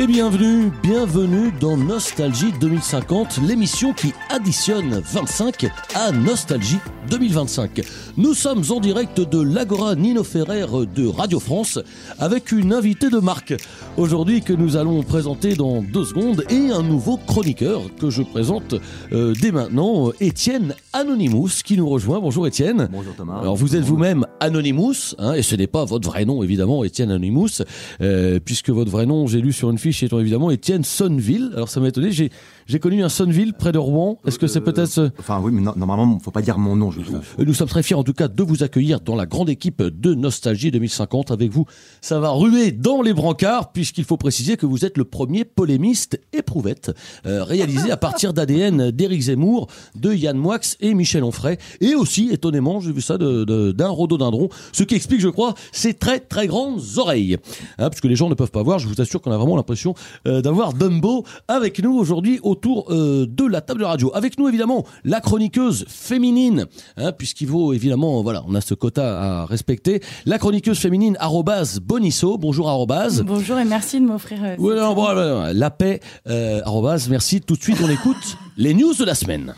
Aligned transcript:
Et 0.00 0.06
bienvenue, 0.06 0.70
bienvenue 0.80 1.50
dans 1.60 1.76
Nostalgie 1.76 2.52
2050, 2.60 3.38
l'émission 3.38 3.92
qui 3.92 4.14
additionne 4.30 5.00
25 5.00 5.66
à 5.92 6.12
Nostalgie 6.12 6.78
2025. 7.10 7.80
Nous 8.16 8.34
sommes 8.34 8.62
en 8.70 8.80
direct 8.80 9.20
de 9.20 9.40
l'Agora 9.40 9.94
Nino 9.94 10.22
Ferrer 10.24 10.66
de 10.94 11.06
Radio 11.06 11.40
France 11.40 11.78
avec 12.18 12.52
une 12.52 12.72
invitée 12.72 13.10
de 13.10 13.18
marque 13.18 13.54
aujourd'hui 13.96 14.42
que 14.42 14.52
nous 14.52 14.76
allons 14.76 15.02
présenter 15.02 15.54
dans 15.54 15.82
deux 15.82 16.04
secondes 16.04 16.44
et 16.50 16.70
un 16.70 16.82
nouveau 16.82 17.16
chroniqueur 17.16 17.82
que 17.98 18.10
je 18.10 18.22
présente 18.22 18.74
euh, 19.12 19.34
dès 19.40 19.52
maintenant, 19.52 20.10
Étienne 20.20 20.74
Anonymous 20.92 21.50
qui 21.64 21.76
nous 21.76 21.88
rejoint. 21.88 22.20
Bonjour 22.20 22.46
Étienne. 22.46 22.88
Bonjour 22.92 23.14
Thomas. 23.16 23.38
Alors 23.40 23.56
vous 23.56 23.76
êtes 23.76 23.84
vous-même 23.84 24.26
Anonymous, 24.40 25.14
hein, 25.18 25.32
et 25.34 25.42
ce 25.42 25.56
n'est 25.56 25.66
pas 25.66 25.84
votre 25.84 26.08
vrai 26.08 26.24
nom 26.24 26.42
évidemment, 26.42 26.84
Étienne 26.84 27.10
Anonymous, 27.10 27.62
euh, 28.00 28.38
puisque 28.44 28.70
votre 28.70 28.90
vrai 28.90 29.06
nom, 29.06 29.26
j'ai 29.26 29.40
lu 29.40 29.52
sur 29.52 29.70
une 29.70 29.78
fiche, 29.78 30.02
étant 30.02 30.18
évidemment 30.20 30.50
Étienne 30.50 30.84
Sonneville. 30.84 31.50
Alors 31.54 31.68
ça 31.68 31.80
m'a 31.80 31.88
étonné, 31.88 32.10
j'ai 32.12 32.78
connu 32.80 33.02
un 33.02 33.08
Sonneville 33.08 33.54
près 33.54 33.72
de 33.72 33.78
Rouen. 33.78 34.18
Est-ce 34.26 34.38
que 34.38 34.46
c'est 34.46 34.58
Euh, 34.58 34.62
peut-être... 34.62 34.98
euh, 34.98 35.10
Enfin 35.18 35.40
oui, 35.42 35.50
mais 35.52 35.60
no- 35.62 35.72
normalement, 35.76 36.18
faut 36.18 36.30
pas 36.30 36.42
dire 36.42 36.58
mon 36.58 36.76
nom, 36.76 36.90
je. 36.90 36.97
Nous 37.38 37.54
sommes 37.54 37.68
très 37.68 37.82
fiers 37.82 37.96
en 37.96 38.04
tout 38.04 38.12
cas 38.12 38.28
de 38.28 38.42
vous 38.42 38.62
accueillir 38.62 39.00
dans 39.00 39.14
la 39.16 39.26
grande 39.26 39.48
équipe 39.50 39.82
de 39.82 40.14
Nostalgie 40.14 40.70
2050 40.70 41.30
avec 41.30 41.50
vous. 41.50 41.64
Ça 42.00 42.18
va 42.20 42.30
ruer 42.30 42.72
dans 42.72 43.02
les 43.02 43.12
brancards 43.12 43.72
puisqu'il 43.72 44.04
faut 44.04 44.16
préciser 44.16 44.56
que 44.56 44.66
vous 44.66 44.84
êtes 44.84 44.98
le 44.98 45.04
premier 45.04 45.44
polémiste 45.44 46.20
éprouvette 46.32 46.92
euh, 47.26 47.44
réalisé 47.44 47.90
à 47.90 47.96
partir 48.08 48.32
d'ADN 48.32 48.90
d'Éric 48.90 49.22
Zemmour, 49.22 49.68
de 49.94 50.12
Yann 50.12 50.36
Moix 50.36 50.58
et 50.80 50.94
Michel 50.94 51.24
Onfray 51.24 51.56
et 51.80 51.94
aussi 51.94 52.30
étonnamment 52.32 52.80
j'ai 52.80 52.92
vu 52.92 53.00
ça 53.00 53.18
de- 53.18 53.44
de- 53.44 53.72
d'un 53.72 53.88
rhododendron, 53.88 54.48
ce 54.72 54.82
qui 54.82 54.94
explique 54.94 55.20
je 55.20 55.28
crois 55.28 55.54
ses 55.72 55.94
très 55.94 56.20
très 56.20 56.46
grandes 56.46 56.80
oreilles. 56.96 57.34
Hein, 57.78 57.88
parce 57.90 58.00
que 58.00 58.08
les 58.08 58.16
gens 58.16 58.28
ne 58.28 58.34
peuvent 58.34 58.50
pas 58.50 58.62
voir, 58.62 58.78
je 58.78 58.88
vous 58.88 59.00
assure 59.00 59.20
qu'on 59.20 59.30
a 59.32 59.36
vraiment 59.36 59.56
l'impression 59.56 59.94
euh, 60.26 60.40
d'avoir 60.42 60.72
Dumbo 60.72 61.24
avec 61.48 61.82
nous 61.82 61.96
aujourd'hui 61.96 62.40
autour 62.42 62.86
euh, 62.92 63.26
de 63.26 63.44
la 63.46 63.60
table 63.60 63.80
de 63.80 63.84
radio. 63.84 64.10
Avec 64.14 64.38
nous 64.38 64.48
évidemment 64.48 64.84
la 65.04 65.20
chroniqueuse 65.20 65.84
féminine, 65.88 66.66
hein, 66.96 67.12
puisqu'il 67.12 67.48
faut 67.48 67.72
évidemment, 67.72 68.22
voilà, 68.22 68.42
on 68.48 68.54
a 68.54 68.60
ce 68.60 68.74
quota 68.74 69.20
à 69.42 69.46
respecter. 69.46 70.00
La 70.26 70.38
chroniqueuse 70.38 70.78
féminine 70.78 71.16
arrobase 71.20 71.80
Bonisso, 71.80 72.38
bonjour 72.38 72.68
arrobase. 72.68 73.22
Bonjour 73.26 73.58
et 73.58 73.64
merci 73.64 74.00
de 74.00 74.06
m'offrir. 74.06 74.38
euh, 74.42 74.56
Ouais, 74.56 74.74
non, 74.76 74.94
bon, 74.94 75.52
la 75.52 75.70
paix, 75.70 76.00
euh, 76.28 76.60
arrobase, 76.64 77.08
merci. 77.08 77.40
Tout 77.40 77.56
de 77.56 77.62
suite, 77.62 77.78
on 77.82 77.88
écoute 77.90 78.36
les 78.56 78.74
news 78.74 78.94
de 78.94 79.04
la 79.04 79.14
semaine. 79.14 79.54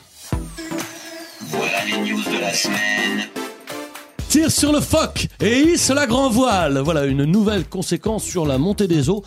Voilà 1.40 1.84
les 1.86 2.10
news 2.10 2.20
de 2.22 2.40
la 2.40 2.52
semaine. 2.52 3.29
Tire 4.30 4.52
sur 4.52 4.72
le 4.72 4.78
phoque 4.78 5.26
et 5.40 5.58
hisse 5.58 5.88
la 5.88 6.06
grand 6.06 6.30
voile. 6.30 6.78
Voilà 6.78 7.04
une 7.04 7.24
nouvelle 7.24 7.64
conséquence 7.64 8.22
sur 8.22 8.46
la 8.46 8.58
montée 8.58 8.86
des 8.86 9.10
eaux, 9.10 9.24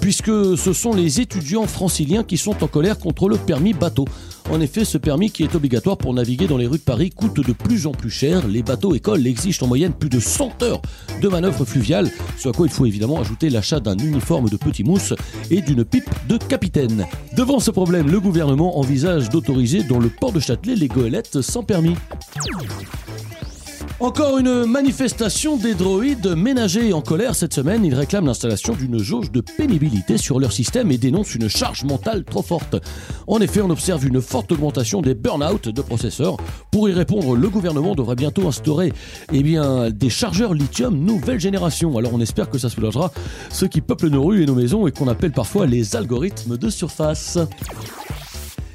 puisque 0.00 0.56
ce 0.56 0.72
sont 0.72 0.92
les 0.92 1.20
étudiants 1.20 1.68
franciliens 1.68 2.24
qui 2.24 2.36
sont 2.36 2.64
en 2.64 2.66
colère 2.66 2.98
contre 2.98 3.28
le 3.28 3.36
permis 3.36 3.74
bateau. 3.74 4.06
En 4.50 4.60
effet, 4.60 4.84
ce 4.84 4.98
permis 4.98 5.30
qui 5.30 5.44
est 5.44 5.54
obligatoire 5.54 5.96
pour 5.96 6.12
naviguer 6.14 6.48
dans 6.48 6.56
les 6.56 6.66
rues 6.66 6.78
de 6.78 6.82
Paris 6.82 7.10
coûte 7.10 7.36
de 7.46 7.52
plus 7.52 7.86
en 7.86 7.92
plus 7.92 8.10
cher. 8.10 8.48
Les 8.48 8.64
bateaux 8.64 8.92
écoles 8.92 9.24
exigent 9.24 9.62
en 9.62 9.68
moyenne 9.68 9.92
plus 9.92 10.08
de 10.08 10.18
100 10.18 10.64
heures 10.64 10.82
de 11.22 11.28
manœuvre 11.28 11.64
fluviale, 11.64 12.10
ce 12.36 12.48
à 12.48 12.52
quoi 12.52 12.66
il 12.66 12.72
faut 12.72 12.86
évidemment 12.86 13.20
ajouter 13.20 13.50
l'achat 13.50 13.78
d'un 13.78 13.98
uniforme 13.98 14.48
de 14.48 14.56
petit 14.56 14.82
mousse 14.82 15.14
et 15.52 15.60
d'une 15.60 15.84
pipe 15.84 16.10
de 16.28 16.38
capitaine. 16.38 17.06
Devant 17.36 17.60
ce 17.60 17.70
problème, 17.70 18.10
le 18.10 18.18
gouvernement 18.18 18.80
envisage 18.80 19.28
d'autoriser 19.28 19.84
dans 19.84 20.00
le 20.00 20.08
port 20.08 20.32
de 20.32 20.40
Châtelet 20.40 20.74
les 20.74 20.88
goélettes 20.88 21.40
sans 21.40 21.62
permis. 21.62 21.94
Encore 24.00 24.38
une 24.38 24.64
manifestation 24.64 25.58
des 25.58 25.74
droïdes 25.74 26.34
ménagers 26.34 26.94
en 26.94 27.02
colère 27.02 27.34
cette 27.34 27.52
semaine. 27.52 27.84
Ils 27.84 27.94
réclament 27.94 28.24
l'installation 28.24 28.72
d'une 28.72 28.96
jauge 28.96 29.30
de 29.30 29.42
pénibilité 29.42 30.16
sur 30.16 30.40
leur 30.40 30.52
système 30.52 30.90
et 30.90 30.96
dénoncent 30.96 31.34
une 31.34 31.48
charge 31.48 31.84
mentale 31.84 32.24
trop 32.24 32.40
forte. 32.40 32.76
En 33.26 33.40
effet, 33.42 33.60
on 33.60 33.68
observe 33.68 34.06
une 34.06 34.22
forte 34.22 34.52
augmentation 34.52 35.02
des 35.02 35.14
burn-out 35.14 35.68
de 35.68 35.82
processeurs. 35.82 36.38
Pour 36.70 36.88
y 36.88 36.92
répondre, 36.92 37.36
le 37.36 37.48
gouvernement 37.50 37.94
devrait 37.94 38.16
bientôt 38.16 38.48
instaurer 38.48 38.90
eh 39.34 39.42
des 39.42 40.10
chargeurs 40.10 40.54
lithium 40.54 40.98
nouvelle 40.98 41.38
génération. 41.38 41.98
Alors 41.98 42.14
on 42.14 42.20
espère 42.20 42.48
que 42.48 42.56
ça 42.56 42.70
soulagera 42.70 43.12
ceux 43.50 43.68
qui 43.68 43.82
peuplent 43.82 44.08
nos 44.08 44.24
rues 44.24 44.42
et 44.42 44.46
nos 44.46 44.54
maisons 44.54 44.86
et 44.86 44.92
qu'on 44.92 45.08
appelle 45.08 45.32
parfois 45.32 45.66
les 45.66 45.94
algorithmes 45.94 46.56
de 46.56 46.70
surface. 46.70 47.38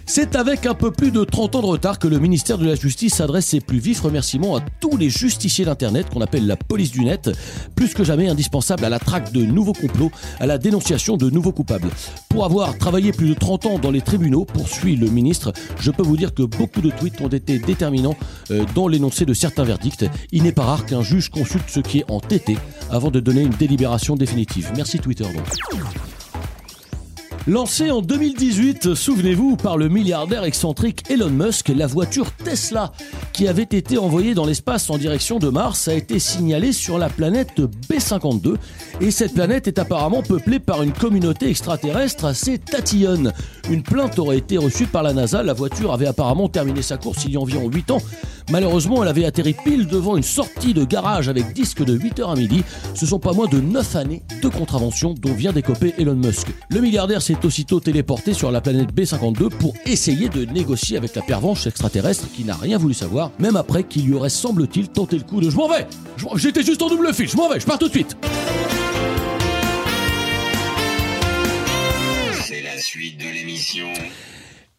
C'est 0.08 0.36
avec 0.36 0.66
un 0.68 0.76
peu 0.76 0.92
plus 0.92 1.12
de 1.12 1.24
30 1.24 1.56
ans 1.56 1.62
de 1.62 1.66
retard 1.66 1.98
que 1.98 2.08
le 2.08 2.20
ministère 2.20 2.58
de 2.58 2.66
la 2.66 2.76
Justice 2.76 3.20
adresse 3.22 3.48
ses 3.48 3.60
plus 3.60 3.80
vifs 3.80 4.02
remerciements 4.02 4.56
à 4.56 4.62
tous 4.80 4.98
les 4.98 5.10
justiciers 5.10 5.66
d'Internet 5.66 6.08
qu'on 6.14 6.22
appelle 6.22 6.46
la 6.46 6.56
police 6.56 6.92
du 6.92 7.04
net, 7.04 7.32
plus 7.76 7.94
que 7.94 8.04
jamais 8.04 8.28
indispensable 8.28 8.86
à 8.86 8.90
la 8.90 9.00
traque 9.00 9.32
de 9.32 9.44
nouveaux 9.44 9.74
complots, 9.74 10.12
à 10.40 10.46
la 10.46 10.58
dénonciation 10.58 11.18
de 11.18 11.30
nouveaux 11.30 11.52
coupables. 11.52 11.90
Pour 12.30 12.46
avoir 12.46 12.78
travaillé 12.78 13.14
plus 13.14 13.30
de 13.30 13.34
30 13.34 13.66
ans 13.66 13.80
dans 13.80 13.92
les 13.92 14.02
tribunaux, 14.02 14.46
poursuit 14.46 14.96
le 14.96 15.10
ministre, 15.10 15.54
je 15.80 15.90
peux 15.90 16.04
vous 16.04 16.18
dire 16.18 16.34
que 16.34 16.44
beaucoup 16.44 16.82
de 16.82 16.92
tweets 16.92 17.20
ont 17.22 17.28
été 17.28 17.58
déterminants 17.58 18.16
euh, 18.52 18.64
dans 18.76 18.88
l'énoncé 18.88 19.26
de 19.26 19.34
certains 19.34 19.64
verdicts. 19.64 20.06
Il 20.32 20.44
n'est 20.44 20.52
pas 20.52 20.66
rare 20.66 20.86
qu'un 20.86 21.02
juge 21.02 21.30
consulte 21.30 21.70
ce 21.70 21.80
qui 21.80 22.00
est 22.00 22.12
en 22.12 22.22
avant 22.92 23.12
de 23.12 23.20
donner 23.20 23.42
une 23.42 23.50
délibération 23.50 24.16
définitive. 24.16 24.72
Merci 24.76 25.00
Twitter 25.00 25.26
donc. 25.26 26.15
Lancée 27.48 27.92
en 27.92 28.02
2018, 28.02 28.96
souvenez-vous, 28.96 29.56
par 29.56 29.78
le 29.78 29.88
milliardaire 29.88 30.46
excentrique 30.46 31.04
Elon 31.12 31.30
Musk, 31.30 31.68
la 31.70 31.86
voiture 31.86 32.32
Tesla, 32.32 32.92
qui 33.34 33.48
avait 33.48 33.62
été 33.62 34.00
envoyée 34.00 34.34
dans 34.34 34.48
l'espace 34.48 34.90
en 34.90 34.98
direction 34.98 35.38
de 35.38 35.50
Mars, 35.50 35.88
a 35.88 35.94
été 35.94 36.18
signalée 36.18 36.72
sur 36.72 36.98
la 36.98 37.08
planète 37.08 37.60
B52. 37.88 38.56
Et 39.00 39.12
cette 39.12 39.36
planète 39.36 39.68
est 39.68 39.78
apparemment 39.78 40.24
peuplée 40.24 40.60
par 40.60 40.82
une 40.82 40.92
communauté 40.92 41.48
extraterrestre 41.48 42.26
assez 42.26 42.58
tatillonne. 42.58 43.32
Une 43.70 43.84
plainte 43.84 44.18
aurait 44.18 44.40
été 44.40 44.58
reçue 44.58 44.88
par 44.88 45.04
la 45.04 45.14
NASA. 45.14 45.44
La 45.44 45.54
voiture 45.54 45.94
avait 45.94 46.08
apparemment 46.08 46.50
terminé 46.50 46.82
sa 46.82 46.98
course 46.98 47.26
il 47.26 47.34
y 47.34 47.38
a 47.38 47.40
environ 47.40 47.70
8 47.70 47.92
ans. 47.92 48.02
Malheureusement, 48.52 49.02
elle 49.02 49.10
avait 49.10 49.26
atterri 49.26 49.54
pile 49.54 49.88
devant 49.88 50.18
une 50.18 50.24
sortie 50.24 50.74
de 50.74 50.86
garage 50.86 51.30
avec 51.30 51.54
disque 51.54 51.84
de 51.84 51.98
8h 51.98 52.32
à 52.32 52.36
midi. 52.36 52.64
Ce 52.94 53.06
sont 53.06 53.20
pas 53.20 53.34
moins 53.34 53.48
de 53.48 53.60
9 53.60 53.96
années 53.96 54.22
de 54.42 54.50
contravention 54.50 55.14
dont 55.14 55.34
vient 55.34 55.52
d'écoper 55.52 55.94
Elon 55.98 56.16
Musk. 56.16 56.48
Le 56.70 56.80
milliardaire 56.80 57.22
s'est 57.22 57.44
aussitôt 57.44 57.80
téléporté 57.80 58.34
sur 58.34 58.52
la 58.52 58.62
planète 58.62 58.94
B52 58.94 59.50
pour 59.50 59.74
essayer 59.86 60.30
de 60.30 60.46
négocier 60.46 60.98
avec 60.98 61.16
la 61.16 61.22
pervenche 61.22 61.66
extraterrestre 61.66 62.28
qui 62.32 62.44
n'a 62.44 62.56
rien 62.56 62.78
voulu 62.78 62.94
savoir, 62.94 63.32
même 63.40 63.56
après 63.56 63.84
qu'il 63.84 64.06
lui 64.06 64.14
aurait, 64.14 64.30
semble-t-il, 64.30 64.90
tenté 64.90 65.18
le 65.18 65.24
coup 65.24 65.42
de 65.42 65.50
«je 65.52 65.56
m'en 65.56 65.68
vais 65.68 65.88
J'étais 66.36 66.64
juste 66.64 66.82
en 66.82 66.90
double 66.90 67.14
fil, 67.14 67.28
je 67.30 67.38
m'en 67.38 67.50
vais, 67.50 67.60
je 67.60 67.66
pars 67.66 67.80
tout 67.80 67.88
de 67.88 67.94
suite!» 67.94 68.16
C'est 72.48 72.62
la 72.62 72.78
suite 72.78 73.18
de 73.20 73.26
l'émission. 73.26 73.88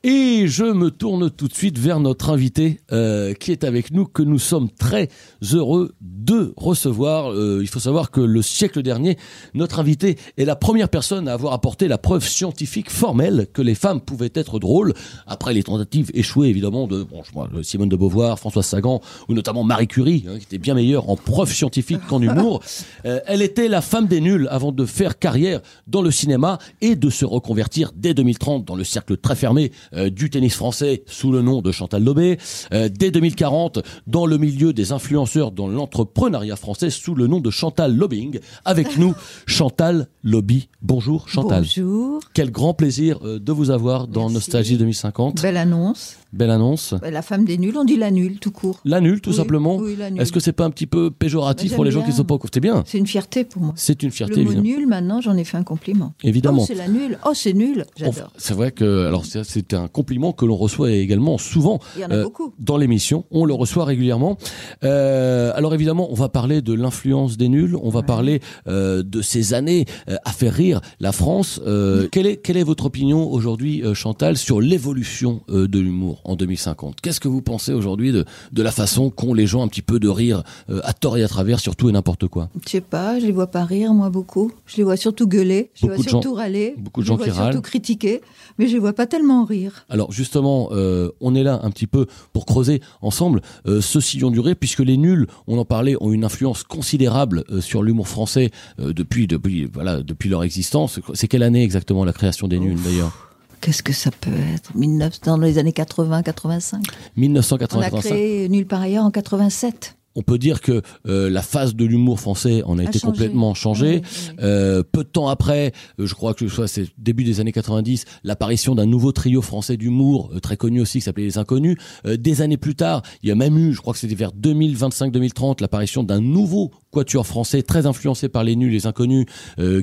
Et 0.09 0.47
je 0.47 0.63
me 0.63 0.93
tourne 0.93 1.31
tout 1.31 1.49
de 1.49 1.53
suite 1.53 1.81
vers 1.81 1.99
notre 1.99 2.31
invité 2.31 2.79
euh, 2.93 3.35
qui 3.35 3.51
est 3.51 3.65
avec 3.65 3.91
nous, 3.91 4.05
que 4.05 4.23
nous 4.23 4.39
sommes 4.39 4.71
très 4.71 5.09
heureux 5.53 5.97
de 6.01 6.55
recevoir. 6.57 7.33
Euh, 7.33 7.59
il 7.61 7.67
faut 7.67 7.81
savoir 7.81 8.13
que 8.13 8.21
le 8.21 8.41
siècle 8.41 8.83
dernier, 8.83 9.19
notre 9.55 9.81
invité 9.81 10.17
est 10.37 10.45
la 10.45 10.55
première 10.55 10.91
personne 10.91 11.27
à 11.27 11.33
avoir 11.33 11.53
apporté 11.55 11.89
la 11.89 11.99
preuve 11.99 12.25
scientifique 12.25 12.89
formelle 12.89 13.49
que 13.53 13.63
les 13.63 13.75
femmes 13.75 14.01
pouvaient 14.01 14.31
être 14.33 14.61
drôles, 14.61 14.95
après 15.27 15.53
les 15.53 15.65
tentatives 15.65 16.13
échouées 16.15 16.51
évidemment 16.51 16.87
de 16.87 17.03
bon, 17.03 17.25
je 17.25 17.33
vois, 17.33 17.49
Simone 17.65 17.89
de 17.89 17.97
Beauvoir, 17.97 18.39
Françoise 18.39 18.67
Sagan 18.67 19.01
ou 19.29 19.35
notamment 19.35 19.65
Marie 19.65 19.89
Curie, 19.89 20.25
hein, 20.29 20.39
qui 20.39 20.45
était 20.45 20.59
bien 20.59 20.75
meilleure 20.75 21.11
en 21.11 21.17
preuve 21.17 21.53
scientifique 21.53 22.07
qu'en 22.07 22.23
humour. 22.23 22.63
Euh, 23.05 23.21
elle 23.27 23.43
était 23.43 23.69
la 23.69 23.83
femme 23.83 24.07
des 24.07 24.21
nuls 24.21 24.49
avant 24.51 24.73
de 24.73 24.85
faire 24.85 25.19
carrière 25.19 25.61
dans 25.87 26.03
le 26.03 26.11
cinéma 26.11 26.59
et 26.81 26.97
de 26.97 27.11
se 27.11 27.25
reconvertir 27.25 27.93
dès 27.95 28.15
2030 28.15 28.65
dans 28.65 28.75
le 28.75 28.85
cercle 28.85 29.17
très 29.17 29.37
fermé 29.37 29.71
du 30.11 30.31
tennis 30.31 30.55
français 30.55 31.03
sous 31.07 31.33
le 31.33 31.43
nom 31.43 31.63
de 31.63 31.73
Chantal 31.73 32.05
Lobé. 32.05 32.39
Euh, 32.73 32.89
dès 32.93 33.11
2040, 33.11 33.81
dans 34.07 34.27
le 34.27 34.39
milieu 34.39 34.73
des 34.73 34.93
influenceurs 34.93 35.53
dans 35.53 35.69
l'entrepreneuriat 35.69 36.57
français 36.57 36.91
sous 36.91 37.15
le 37.15 37.27
nom 37.27 37.41
de 37.41 37.51
Chantal 37.51 37.95
Lobbying. 37.97 38.39
Avec 38.65 38.99
nous, 38.99 39.15
Chantal 39.47 40.09
Lobby. 40.23 40.69
Bonjour 40.83 41.29
Chantal. 41.29 41.63
Bonjour. 41.63 42.21
Quel 42.35 42.51
grand 42.51 42.75
plaisir 42.75 43.19
euh, 43.25 43.39
de 43.39 43.53
vous 43.53 43.71
avoir 43.71 44.07
dans 44.07 44.23
Merci. 44.23 44.35
Nostalgie 44.35 44.77
2050. 44.77 45.43
Belle 45.43 45.57
annonce. 45.57 46.17
Belle 46.33 46.51
annonce. 46.51 46.95
La 47.03 47.23
femme 47.23 47.45
des 47.45 47.57
nuls, 47.57 47.77
on 47.77 47.85
dit 47.85 47.97
la 47.97 48.11
nulle, 48.11 48.39
tout 48.39 48.51
court. 48.51 48.81
La 48.85 49.01
nulle, 49.01 49.21
tout 49.21 49.31
Oui, 49.31 49.37
simplement. 49.37 49.77
oui, 49.77 49.97
la 49.97 50.11
nulle. 50.11 50.21
Est-ce 50.21 50.33
que 50.33 50.41
c'est 50.41 50.53
pas 50.53 50.65
un 50.65 50.71
petit 50.71 50.87
peu 50.87 51.11
péjoratif 51.11 51.75
pour 51.75 51.85
les 51.85 51.91
gens 51.91 52.01
qui 52.01 52.09
bien. 52.09 52.17
sont 52.17 52.25
pas 52.25 52.35
au 52.35 52.39
courant? 52.39 52.51
C'est 52.53 52.61
bien. 52.61 52.85
C'est 52.87 52.99
une 52.99 53.07
fierté 53.07 53.45
pour 53.45 53.63
moi. 53.63 53.73
C'est 53.77 54.03
une 54.03 54.11
fierté, 54.11 54.37
Le 54.37 54.43
mot 54.45 54.53
évidemment. 54.53 54.79
nul, 54.79 54.87
maintenant, 54.87 55.21
j'en 55.21 55.37
ai 55.37 55.45
fait 55.45 55.57
un 55.57 55.63
compliment. 55.63 56.13
Évidemment. 56.23 56.63
Oh, 56.63 56.67
c'est 56.67 56.75
la 56.75 56.89
nulle. 56.89 57.19
Oh, 57.25 57.31
c'est 57.35 57.55
nul. 57.55 57.85
J'adore. 57.97 58.33
C'est 58.37 58.55
vrai 58.55 58.71
que 58.73 59.07
alors 59.07 59.25
c'est- 59.25 59.45
c'est 59.45 59.73
un 59.87 59.89
compliment 59.89 60.33
que 60.33 60.45
l'on 60.45 60.57
reçoit 60.57 60.91
également 60.91 61.39
souvent 61.39 61.79
euh, 62.11 62.27
dans 62.59 62.77
l'émission. 62.77 63.25
On 63.31 63.45
le 63.45 63.55
reçoit 63.55 63.85
régulièrement. 63.85 64.37
Euh, 64.85 65.53
alors 65.55 65.75
évidemment, 65.75 66.09
on 66.11 66.15
va 66.15 66.29
parler 66.29 66.61
de 66.61 66.73
l'influence 66.73 67.37
des 67.37 67.49
nuls. 67.49 67.77
On 67.83 67.89
va 67.91 68.03
parler 68.03 68.41
euh, 68.67 69.03
de 69.03 69.23
ces 69.23 69.55
années 69.55 69.87
à 70.25 70.33
faire 70.33 70.53
rire 70.53 70.81
la 71.01 71.13
France. 71.13 71.61
Quelle 72.13 72.27
est 72.27 72.37
quelle 72.37 72.57
est 72.57 72.63
votre 72.65 72.87
opinion 72.87 73.31
aujourd'hui, 73.31 73.83
Chantal, 73.95 74.37
sur 74.37 74.61
l'évolution 74.61 75.41
de 75.49 75.79
l'humour 75.79 76.21
en 76.25 76.35
2050 76.37 77.01
Qu'est-ce 77.01 77.21
que 77.21 77.29
vous 77.29 77.43
pensez 77.43 77.73
aujourd'hui 77.73 78.13
de 78.13 78.25
de 78.53 78.63
la 78.63 78.71
façon 78.73 79.11
qu'ont 79.11 79.35
les 79.35 79.47
gens 79.47 79.63
un 79.63 79.69
petit 79.69 79.83
peu 79.83 79.99
de 80.01 80.09
rire 80.09 80.43
à 80.69 80.93
tort 80.93 81.17
et 81.17 81.23
à 81.23 81.29
travers 81.29 81.61
sur 81.61 81.77
tout 81.77 81.89
et 81.89 81.93
n'importe 81.93 82.27
quoi? 82.29 82.49
Je 82.65 82.71
sais 82.71 82.81
pas, 82.81 83.19
je 83.21 83.27
les 83.27 83.33
vois 83.33 83.47
pas 83.49 83.65
rire, 83.65 83.93
moi, 83.95 84.11
beaucoup. 84.11 84.51
Je 84.67 84.77
les 84.79 84.83
vois 84.85 84.97
surtout 84.97 85.27
gueuler. 85.29 85.71
Je 85.75 85.83
les 85.83 85.89
vois 85.89 85.97
de 85.99 86.03
gens- 86.03 86.09
surtout 86.11 86.35
râler. 86.35 86.75
beaucoup 86.79 87.01
de 87.01 87.07
je 87.07 87.09
gens 87.09 87.17
les 87.17 87.25
qui 87.25 87.31
vois 87.31 87.37
surtout 87.45 87.53
râlent. 87.59 87.63
critiquer. 87.63 88.21
Mais 88.59 88.67
je 88.69 88.73
les 88.75 88.79
vois 88.79 88.93
pas 88.93 89.07
tellement 89.07 89.45
rire. 89.45 89.66
Alors 89.89 90.13
justement, 90.13 90.69
euh, 90.73 91.11
on 91.21 91.35
est 91.35 91.43
là 91.43 91.61
un 91.63 91.71
petit 91.71 91.87
peu 91.87 92.07
pour 92.33 92.47
creuser 92.47 92.81
ensemble 93.03 93.41
euh, 93.67 93.81
ce 93.81 94.01
sillon 94.01 94.31
du 94.31 94.41
rire, 94.41 94.57
puisque 94.59 94.81
les 94.81 94.97
nuls, 94.97 95.27
on 95.47 95.59
en 95.59 95.65
parlait, 95.65 95.97
ont 96.01 96.13
une 96.13 96.25
influence 96.25 96.63
considérable 96.63 97.45
euh, 97.51 97.61
sur 97.61 97.83
l'humour 97.83 98.09
français 98.09 98.51
euh, 98.81 98.93
depuis 98.93 99.27
depuis 99.27 99.69
voilà 99.73 100.03
depuis 100.03 100.29
leur 100.29 100.43
existence. 100.43 101.01
C'est 101.15 101.29
quelle 101.29 101.43
année 101.43 101.63
exactement 101.63 102.05
la 102.05 102.13
création 102.13 102.49
des 102.49 102.59
nuls 102.59 102.81
d'ailleurs? 102.83 103.27
Qu'est-ce 103.61 103.83
que 103.83 103.93
ça 103.93 104.11
peut 104.11 104.31
être? 104.55 104.77
1900, 104.77 105.21
Dans 105.25 105.39
les 105.39 105.59
années 105.59 105.73
80, 105.73 106.23
85. 106.23 106.79
On 106.79 106.81
a 106.81 107.21
1985. 107.21 108.01
créé 108.01 108.49
Nulle 108.49 108.67
par 108.67 108.83
ailleurs 108.83 109.05
en 109.05 109.11
87. 109.11 109.96
On 110.17 110.23
peut 110.23 110.39
dire 110.39 110.61
que 110.61 110.83
euh, 111.07 111.31
la 111.31 111.43
phase 111.43 111.77
de 111.77 111.85
l'humour 111.85 112.19
français 112.19 112.63
en 112.65 112.79
a, 112.79 112.83
été 112.83 112.99
changé. 112.99 113.13
complètement 113.13 113.55
changée. 113.55 114.01
Oui, 114.03 114.09
oui. 114.31 114.35
Euh, 114.43 114.83
peu 114.83 115.05
de 115.05 115.09
temps 115.09 115.29
après, 115.29 115.73
euh, 116.01 116.07
je 116.07 116.15
crois 116.15 116.35
que 116.35 116.49
c'est 116.67 116.87
début 116.99 117.23
des 117.23 117.41
années 117.41 117.53
90, 117.53 118.05
l'apparition 118.25 118.75
d'un 118.75 118.87
nouveau 118.87 119.13
trio 119.13 119.43
français 119.43 119.77
d'humour 119.77 120.33
très 120.43 120.57
connu 120.57 120.81
aussi 120.81 120.99
qui 120.99 121.03
s'appelait 121.03 121.25
les 121.25 121.39
Inconnus. 121.39 121.77
Euh, 122.07 122.17
des 122.17 122.41
années 122.41 122.57
plus 122.57 122.75
tard, 122.75 123.03
il 123.23 123.29
y 123.29 123.33
a 123.33 123.35
même 123.35 123.59
eu, 123.59 123.75
je 123.75 123.81
crois 123.81 123.93
que 123.93 123.99
c'était 123.99 124.15
vers 124.15 124.33
2025-2030, 124.33 125.61
l'apparition 125.61 126.03
d'un 126.03 126.21
nouveau 126.21 126.71
quatuor 126.91 127.27
français 127.27 127.63
très 127.63 127.85
influencé 127.85 128.31
par 128.31 128.43
les 128.43 128.57
nuls, 128.57 128.73
les 128.73 128.87
Inconnus, 128.87 129.27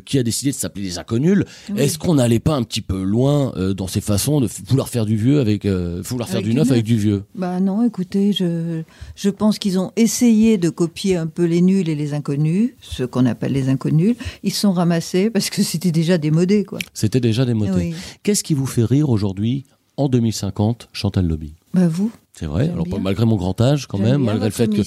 qui 0.04 0.18
a 0.18 0.24
décidé 0.24 0.50
de 0.50 0.56
s'appeler 0.56 0.86
les 0.86 0.98
Inconnus. 0.98 1.44
Est-ce 1.78 2.00
qu'on 2.00 2.16
n'allait 2.16 2.40
pas 2.40 2.56
un 2.56 2.64
petit 2.64 2.82
peu 2.82 3.04
loin 3.04 3.54
dans 3.78 3.86
ces 3.86 4.02
façons 4.02 4.42
de 4.42 4.48
vouloir 4.68 4.90
faire 4.90 5.06
du 5.06 5.16
vieux 5.16 5.40
avec, 5.40 5.68
vouloir 5.68 6.28
faire 6.28 6.38
Avec 6.38 6.50
du 6.50 6.56
neuf. 6.56 6.72
avec 6.72 6.84
du 6.84 6.98
vieux? 6.98 7.24
Bah 7.36 7.60
non, 7.60 7.86
écoutez, 7.86 8.34
je, 8.34 8.82
je 9.16 9.30
pense 9.30 9.60
qu'ils 9.60 9.78
ont 9.78 9.92
essayé 9.96 10.23
de 10.24 10.70
copier 10.70 11.18
un 11.18 11.28
peu 11.28 11.44
les 11.44 11.60
nuls 11.62 11.90
et 11.90 11.96
les 11.96 12.14
inconnus, 12.14 12.72
ce 12.82 13.04
qu'on 13.04 13.26
appelle 13.26 13.52
les 13.52 13.68
inconnus. 13.68 14.16
Ils 14.42 14.54
sont 14.54 14.72
ramassés 14.72 15.30
parce 15.30 15.50
que 15.50 15.62
c'était 15.64 15.92
déjà 15.92 16.18
démodé, 16.18 16.64
quoi. 16.64 16.80
C'était 16.94 17.20
déjà 17.20 17.44
démodé. 17.46 17.72
Oui. 17.76 17.94
Qu'est-ce 18.24 18.42
qui 18.44 18.54
vous 18.54 18.66
fait 18.66 18.86
rire 18.86 19.10
aujourd'hui 19.10 19.66
en 19.98 20.08
2050, 20.08 20.88
Chantal 20.94 21.28
Lobby? 21.28 21.56
Bah 21.74 21.90
vous 21.90 22.10
C'est 22.32 22.46
vrai. 22.46 22.66
J'aime 22.66 22.74
Alors 22.74 22.86
bien. 22.86 23.00
malgré 23.00 23.26
mon 23.26 23.36
grand 23.36 23.60
âge, 23.60 23.86
quand 23.88 23.98
J'aime 23.98 24.12
même, 24.12 24.24
malgré 24.24 24.46
le 24.48 24.52
fait 24.54 24.68
que 24.70 24.82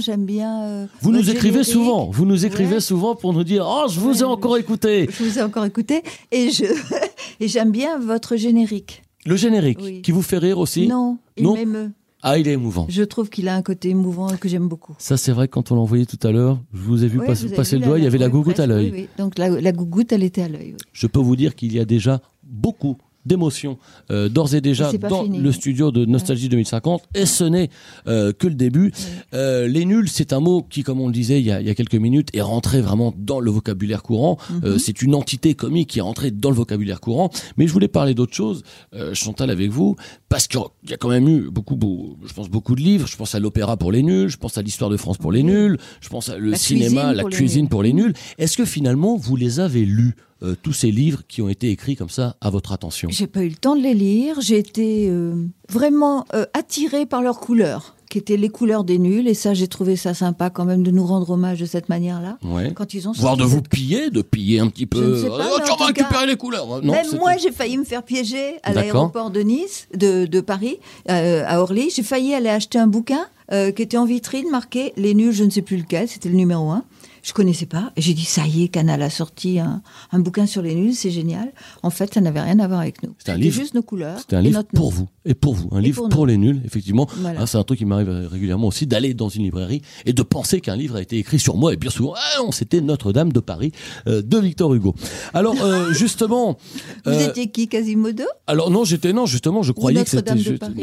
j'aime 0.00 0.24
bien. 0.26 0.62
euh, 0.64 0.86
vous 1.00 1.12
nous 1.12 1.30
écrivez 1.30 1.62
générique. 1.62 1.72
souvent, 1.72 2.10
vous 2.10 2.26
nous 2.26 2.44
écrivez 2.44 2.74
Ouais. 2.74 2.80
souvent 2.80 3.14
pour 3.14 3.32
nous 3.32 3.44
dire 3.44 3.64
oh 3.68 3.86
je 3.88 4.00
vous 4.00 4.22
ai 4.22 4.24
encore 4.24 4.56
écouté. 4.56 5.08
Je 5.08 5.22
vous 5.22 5.38
ai 5.38 5.42
encore 5.42 5.64
écouté 5.66 6.02
et 6.32 6.50
je 6.50 6.64
et 7.40 7.46
j'aime 7.46 7.70
bien 7.70 7.98
votre 8.00 8.34
générique. 8.36 9.02
Le 9.24 9.36
générique 9.36 9.78
Oui. 9.80 10.02
qui 10.02 10.10
vous 10.10 10.20
fait 10.22 10.38
rire 10.38 10.58
aussi? 10.58 10.88
Non, 10.88 11.18
il 11.36 11.48
m'émeut. 11.52 11.92
Ah 12.26 12.38
il 12.38 12.48
est 12.48 12.52
émouvant. 12.52 12.86
Je 12.88 13.02
trouve 13.02 13.28
qu'il 13.28 13.48
a 13.48 13.54
un 13.54 13.60
côté 13.62 13.90
émouvant 13.90 14.28
que 14.36 14.48
j'aime 14.48 14.66
beaucoup. 14.66 14.94
Ça 14.98 15.16
c'est 15.18 15.30
vrai 15.32 15.46
quand 15.46 15.70
on 15.70 15.74
l'a 15.74 15.82
envoyé 15.82 16.06
tout 16.06 16.18
à 16.26 16.32
l'heure, 16.32 16.58
je 16.72 16.80
vous 16.80 17.04
ai 17.04 17.06
vu 17.08 17.20
Oui, 17.20 17.26
passer, 17.26 17.42
vous 17.42 17.48
avez 17.48 17.56
passer 17.56 17.76
vu 17.76 17.82
le 17.82 17.86
doigt, 17.86 17.98
il 17.98 18.04
y 18.04 18.06
avait 18.06 18.18
la 18.18 18.28
gougoute 18.30 18.58
à 18.60 18.66
l'œil. 18.66 18.90
oui, 18.90 19.00
oui. 19.02 19.08
Donc 19.18 19.36
la, 19.38 19.48
la 19.48 19.72
gougoute, 19.72 20.10
elle 20.12 20.22
était 20.22 20.42
à 20.42 20.48
l'œil. 20.48 20.74
Je 20.94 21.06
peux 21.06 21.20
vous 21.20 21.36
dire 21.36 21.54
qu'il 21.54 21.72
y 21.74 21.78
a 21.78 21.84
déjà 21.84 22.22
beaucoup 22.42 22.96
d'émotions 23.26 23.78
euh, 24.10 24.28
d'ores 24.28 24.54
et 24.54 24.60
déjà 24.60 24.92
dans 24.92 25.24
fini. 25.24 25.38
le 25.38 25.52
studio 25.52 25.90
de 25.90 26.04
Nostalgie 26.04 26.48
2050 26.48 27.04
et 27.14 27.26
ce 27.26 27.44
n'est 27.44 27.70
euh, 28.06 28.32
que 28.32 28.46
le 28.46 28.54
début. 28.54 28.92
Euh, 29.32 29.66
les 29.66 29.84
nuls, 29.84 30.08
c'est 30.08 30.32
un 30.32 30.40
mot 30.40 30.62
qui, 30.62 30.82
comme 30.82 31.00
on 31.00 31.06
le 31.06 31.12
disait 31.12 31.40
il 31.40 31.46
y 31.46 31.52
a, 31.52 31.60
il 31.60 31.66
y 31.66 31.70
a 31.70 31.74
quelques 31.74 31.94
minutes, 31.94 32.28
est 32.34 32.40
rentré 32.40 32.80
vraiment 32.80 33.14
dans 33.16 33.40
le 33.40 33.50
vocabulaire 33.50 34.02
courant. 34.02 34.38
Mhm. 34.50 34.60
Euh, 34.64 34.78
c'est 34.78 35.02
une 35.02 35.14
entité 35.14 35.54
comique 35.54 35.90
qui 35.90 35.98
est 35.98 36.02
rentrée 36.02 36.30
dans 36.30 36.50
le 36.50 36.56
vocabulaire 36.56 37.00
courant. 37.00 37.30
Mais 37.56 37.66
je 37.66 37.72
voulais 37.72 37.88
parler 37.88 38.14
d'autre 38.14 38.34
chose, 38.34 38.62
euh, 38.94 39.14
Chantal, 39.14 39.50
avec 39.50 39.70
vous, 39.70 39.96
parce 40.28 40.46
qu'il 40.46 40.60
y 40.88 40.92
a 40.92 40.96
quand 40.96 41.08
même 41.08 41.28
eu 41.28 41.50
beaucoup, 41.50 41.76
beaucoup, 41.76 42.16
je 42.26 42.32
pense 42.32 42.48
beaucoup 42.48 42.74
de 42.74 42.80
livres. 42.80 43.06
Je 43.06 43.16
pense 43.16 43.34
à 43.34 43.40
l'opéra 43.40 43.76
pour 43.76 43.92
les 43.92 44.02
nuls, 44.02 44.28
je 44.28 44.36
pense 44.36 44.58
à 44.58 44.62
l'histoire 44.62 44.90
de 44.90 44.96
France 44.96 45.18
pour 45.18 45.32
les 45.32 45.42
nuls, 45.42 45.78
je 46.00 46.08
pense 46.08 46.28
à 46.28 46.38
le 46.38 46.50
La 46.50 46.56
cinéma, 46.56 46.88
cuisine 46.88 47.16
la 47.16 47.22
pour 47.22 47.30
cuisine 47.30 47.68
pour 47.68 47.82
les 47.82 47.92
nuls. 47.92 48.12
Est-ce 48.38 48.56
que 48.56 48.64
finalement 48.64 49.16
vous 49.16 49.36
les 49.36 49.60
avez 49.60 49.84
lus? 49.84 50.14
Euh, 50.44 50.54
tous 50.62 50.72
ces 50.72 50.90
livres 50.90 51.22
qui 51.26 51.42
ont 51.42 51.48
été 51.48 51.70
écrits 51.70 51.96
comme 51.96 52.10
ça 52.10 52.36
à 52.40 52.50
votre 52.50 52.72
attention 52.72 53.08
J'ai 53.10 53.26
pas 53.26 53.42
eu 53.42 53.48
le 53.48 53.54
temps 53.56 53.74
de 53.74 53.80
les 53.82 53.94
lire. 53.94 54.40
J'ai 54.40 54.58
été 54.58 55.08
euh, 55.08 55.34
vraiment 55.70 56.24
euh, 56.34 56.44
attirée 56.52 57.06
par 57.06 57.22
leurs 57.22 57.40
couleurs, 57.40 57.94
qui 58.10 58.18
étaient 58.18 58.36
les 58.36 58.48
couleurs 58.50 58.84
des 58.84 58.98
nuls. 58.98 59.26
Et 59.26 59.34
ça, 59.34 59.54
j'ai 59.54 59.66
trouvé 59.68 59.96
ça 59.96 60.12
sympa 60.14 60.50
quand 60.50 60.64
même 60.64 60.82
de 60.82 60.90
nous 60.90 61.04
rendre 61.06 61.30
hommage 61.30 61.58
de 61.60 61.66
cette 61.66 61.88
manière-là. 61.88 62.38
Ouais. 62.44 62.72
Quand 62.74 62.94
ils 62.94 63.08
ont 63.08 63.12
Voire 63.12 63.36
de 63.36 63.44
vous 63.44 63.56
cette- 63.56 63.68
piller, 63.70 64.10
de 64.10 64.22
piller 64.22 64.60
un 64.60 64.68
petit 64.68 64.86
peu. 64.86 65.02
Je 65.02 65.10
ne 65.10 65.22
sais 65.22 65.28
pas, 65.28 65.48
Oh, 65.52 65.58
tu 65.64 65.70
vas 65.70 65.76
cas, 65.76 65.84
récupérer 65.86 66.26
les 66.26 66.36
couleurs. 66.36 66.66
Non, 66.82 66.92
Même 66.92 67.06
moi, 67.18 67.36
j'ai 67.36 67.50
failli 67.50 67.78
me 67.78 67.84
faire 67.84 68.02
piéger 68.02 68.56
à 68.62 68.72
l'aéroport 68.74 69.30
de 69.30 69.40
Nice, 69.40 69.88
de, 69.96 70.26
de 70.26 70.40
Paris, 70.40 70.78
euh, 71.10 71.42
à 71.46 71.60
Orly. 71.60 71.90
J'ai 71.90 72.02
failli 72.02 72.34
aller 72.34 72.50
acheter 72.50 72.78
un 72.78 72.86
bouquin 72.86 73.24
euh, 73.52 73.72
qui 73.72 73.82
était 73.82 73.96
en 73.98 74.04
vitrine, 74.04 74.48
marqué 74.50 74.92
Les 74.96 75.14
nuls, 75.14 75.32
je 75.32 75.44
ne 75.44 75.50
sais 75.50 75.62
plus 75.62 75.76
lequel, 75.78 76.08
c'était 76.08 76.28
le 76.28 76.34
numéro 76.36 76.70
un. 76.70 76.82
Je 77.24 77.32
connaissais 77.32 77.64
pas. 77.64 77.90
J'ai 77.96 78.12
dit, 78.12 78.24
ça 78.24 78.46
y 78.46 78.64
est, 78.64 78.68
Canal 78.68 79.00
a 79.00 79.08
sorti 79.08 79.58
un, 79.58 79.80
un 80.12 80.18
bouquin 80.18 80.44
sur 80.44 80.60
les 80.60 80.74
nuls, 80.74 80.94
c'est 80.94 81.10
génial. 81.10 81.52
En 81.82 81.88
fait, 81.88 82.12
ça 82.12 82.20
n'avait 82.20 82.42
rien 82.42 82.58
à 82.58 82.68
voir 82.68 82.80
avec 82.80 83.02
nous. 83.02 83.14
C'était 83.18 83.50
juste 83.50 83.72
nos 83.72 83.82
couleurs. 83.82 84.18
C'était 84.18 84.36
un 84.36 84.42
livre 84.42 84.58
notre 84.58 84.74
nom. 84.74 84.80
pour 84.82 84.90
vous 84.90 85.08
et 85.24 85.32
pour 85.32 85.54
vous, 85.54 85.70
un 85.72 85.80
livre 85.80 86.06
pour, 86.08 86.26
les 86.26 86.36
nuls, 86.36 86.60
effectivement. 86.66 87.08
Voilà. 87.16 87.40
Ah, 87.42 87.46
c'est 87.46 87.56
un 87.56 87.62
truc 87.62 87.78
qui 87.78 87.86
m'arrive 87.86 88.10
régulièrement 88.30 88.68
aussi 88.68 88.86
d'aller 88.86 89.14
dans 89.14 89.30
une 89.30 89.44
librairie 89.44 89.80
et 90.04 90.12
de 90.12 90.22
penser 90.22 90.60
qu'un 90.60 90.76
livre 90.76 90.96
a 90.96 91.02
été 91.02 91.16
écrit 91.16 91.38
sur 91.38 91.56
moi 91.56 91.72
et 91.72 91.76
bien 91.78 91.90
souvent, 91.90 92.12
ah 92.14 92.42
non, 92.42 92.52
c'était 92.52 92.82
Notre-Dame 92.82 93.32
de 93.32 93.40
Paris 93.40 93.72
euh, 94.06 94.20
de 94.20 94.38
Victor 94.38 94.74
Hugo. 94.74 94.94
Alors 95.32 95.56
euh, 95.62 95.92
justement, 95.94 96.58
Vous 97.06 97.12
euh, 97.12 97.28
étiez 97.28 97.50
qui, 97.50 97.68
Quasimodo? 97.68 98.24
alors 98.46 98.70
non, 98.70 98.84
j'étais 98.84 99.14
non, 99.14 99.24
justement, 99.24 99.62
je 99.62 99.72
croyais 99.72 100.04
que 100.04 100.10
c'était 100.10 100.34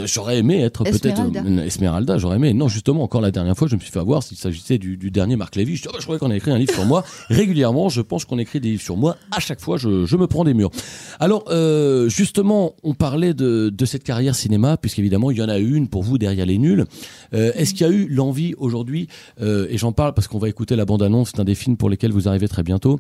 j'aurais 0.06 0.40
aimé 0.40 0.62
être 0.62 0.84
peut-être 0.86 1.06
Esmeralda. 1.06 1.66
Esmeralda, 1.66 2.18
j'aurais 2.18 2.38
aimé. 2.38 2.54
Non, 2.56 2.68
justement, 2.68 3.04
encore 3.04 3.22
la 3.22 3.32
dernière 3.32 3.56
fois, 3.56 3.68
je 3.68 3.76
me 3.76 3.80
suis 3.80 3.92
fait 3.92 4.00
avoir 4.00 4.24
s'il 4.24 4.38
s'agissait 4.38 4.80
du, 4.80 4.98
du 4.98 5.12
dernier 5.12 5.36
Marc 5.36 5.56
Lévy. 5.56 5.76
Je, 5.76 5.84
dis, 5.84 5.88
Ah 5.88 5.94
bah, 5.94 6.00
je 6.00 6.06
croyais 6.06 6.20
qu'on 6.20 6.31
a 6.32 6.36
écrit 6.36 6.52
un 6.52 6.58
livre 6.58 6.74
sur 6.74 6.86
moi. 6.86 7.04
Régulièrement, 7.30 7.90
je 7.90 8.02
pense 8.02 8.26
qu'on 8.26 8.40
écrit 8.40 8.60
des 8.60 8.70
livres 8.70 8.82
sur 8.82 8.98
moi. 8.98 9.18
À 9.32 9.40
chaque 9.40 9.62
fois, 9.62 9.78
je, 9.78 10.16
me 10.16 10.28
prends 10.28 10.44
des 10.44 10.54
murs. 10.54 10.72
Alors, 11.20 11.46
euh, 11.50 12.10
justement, 12.10 12.74
on 12.84 12.94
parlait 12.94 13.34
de, 13.34 13.70
de 13.70 13.86
cette 13.86 14.04
carrière 14.04 14.36
cinéma, 14.36 14.78
puisqu'évidemment, 14.78 15.32
il 15.32 15.38
y 15.38 15.42
en 15.42 15.50
a 15.50 15.58
une 15.58 15.88
pour 15.88 16.04
vous 16.04 16.18
derrière 16.18 16.46
les 16.46 16.58
nuls. 16.58 16.86
Euh, 17.34 17.52
Est-ce 17.56 17.74
qu'il 17.74 17.86
y 17.86 17.90
a 17.90 17.94
eu 17.94 18.08
l'envie 18.08 18.54
aujourd'hui, 18.58 19.08
euh, 19.42 19.68
et 19.70 19.78
j'en 19.78 19.92
parle 19.92 20.14
parce 20.14 20.28
qu'on 20.28 20.40
va 20.40 20.50
écouter 20.50 20.76
la 20.76 20.86
bande-annonce 20.86 21.34
d'un 21.34 21.44
des 21.44 21.56
films 21.56 21.78
pour 21.78 21.90
lesquels 21.90 22.12
vous 22.12 22.28
arrivez 22.28 22.48
très 22.48 22.64
bientôt, 22.64 23.00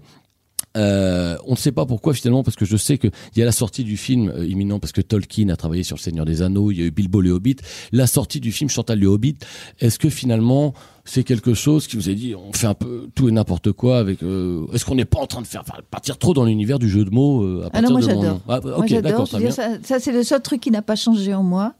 euh, 0.77 1.35
on 1.47 1.51
ne 1.51 1.57
sait 1.57 1.71
pas 1.73 1.85
pourquoi 1.85 2.13
finalement 2.13 2.43
parce 2.43 2.55
que 2.55 2.63
je 2.65 2.77
sais 2.77 2.97
qu'il 2.97 3.11
y 3.35 3.41
a 3.41 3.45
la 3.45 3.51
sortie 3.51 3.83
du 3.83 3.97
film 3.97 4.29
euh, 4.29 4.45
imminent 4.45 4.79
parce 4.79 4.93
que 4.93 5.01
Tolkien 5.01 5.49
a 5.49 5.55
travaillé 5.57 5.83
sur 5.83 5.97
le 5.97 6.01
Seigneur 6.01 6.23
des 6.25 6.41
Anneaux, 6.41 6.71
il 6.71 6.79
y 6.79 6.81
a 6.81 6.85
eu 6.85 6.91
Bilbo 6.91 7.19
le 7.21 7.31
Hobbit, 7.31 7.57
la 7.91 8.07
sortie 8.07 8.39
du 8.39 8.51
film 8.51 8.69
Chantal 8.69 8.97
le 8.99 9.07
Hobbit. 9.07 9.35
Est-ce 9.79 9.99
que 9.99 10.09
finalement 10.09 10.73
c'est 11.03 11.23
quelque 11.23 11.53
chose 11.53 11.87
qui 11.87 11.95
vous 11.97 12.09
a 12.09 12.13
dit 12.13 12.35
on 12.35 12.53
fait 12.53 12.67
un 12.67 12.73
peu 12.73 13.09
tout 13.15 13.27
et 13.27 13.31
n'importe 13.31 13.71
quoi 13.73 13.97
avec 13.99 14.23
euh, 14.23 14.65
Est-ce 14.73 14.85
qu'on 14.85 14.95
n'est 14.95 15.03
pas 15.05 15.19
en 15.19 15.27
train 15.27 15.41
de 15.41 15.47
faire 15.47 15.61
enfin, 15.67 15.79
partir 15.89 16.17
trop 16.17 16.33
dans 16.33 16.45
l'univers 16.45 16.79
du 16.79 16.87
jeu 16.89 17.03
de 17.03 17.09
mots 17.09 17.43
euh, 17.43 17.63
à 17.63 17.67
Ah 17.67 17.69
partir 17.71 17.89
non, 17.89 17.97
moi 17.97 18.07
j'adore. 18.07 18.39
Ah, 18.47 18.59
Moi 18.63 18.77
Ok, 18.79 18.87
j'adore. 18.87 19.01
d'accord, 19.11 19.25
Je 19.25 19.31
très 19.31 19.39
veux 19.39 19.45
bien. 19.47 19.53
dire, 19.55 19.79
Ça, 19.83 19.95
ça, 19.95 19.99
c'est 19.99 20.11
le 20.13 20.23
seul 20.23 20.41
truc 20.41 20.61
qui 20.61 20.71
n'a 20.71 20.81
pas 20.81 20.95
changé 20.95 21.33
en 21.33 21.43
moi, 21.43 21.73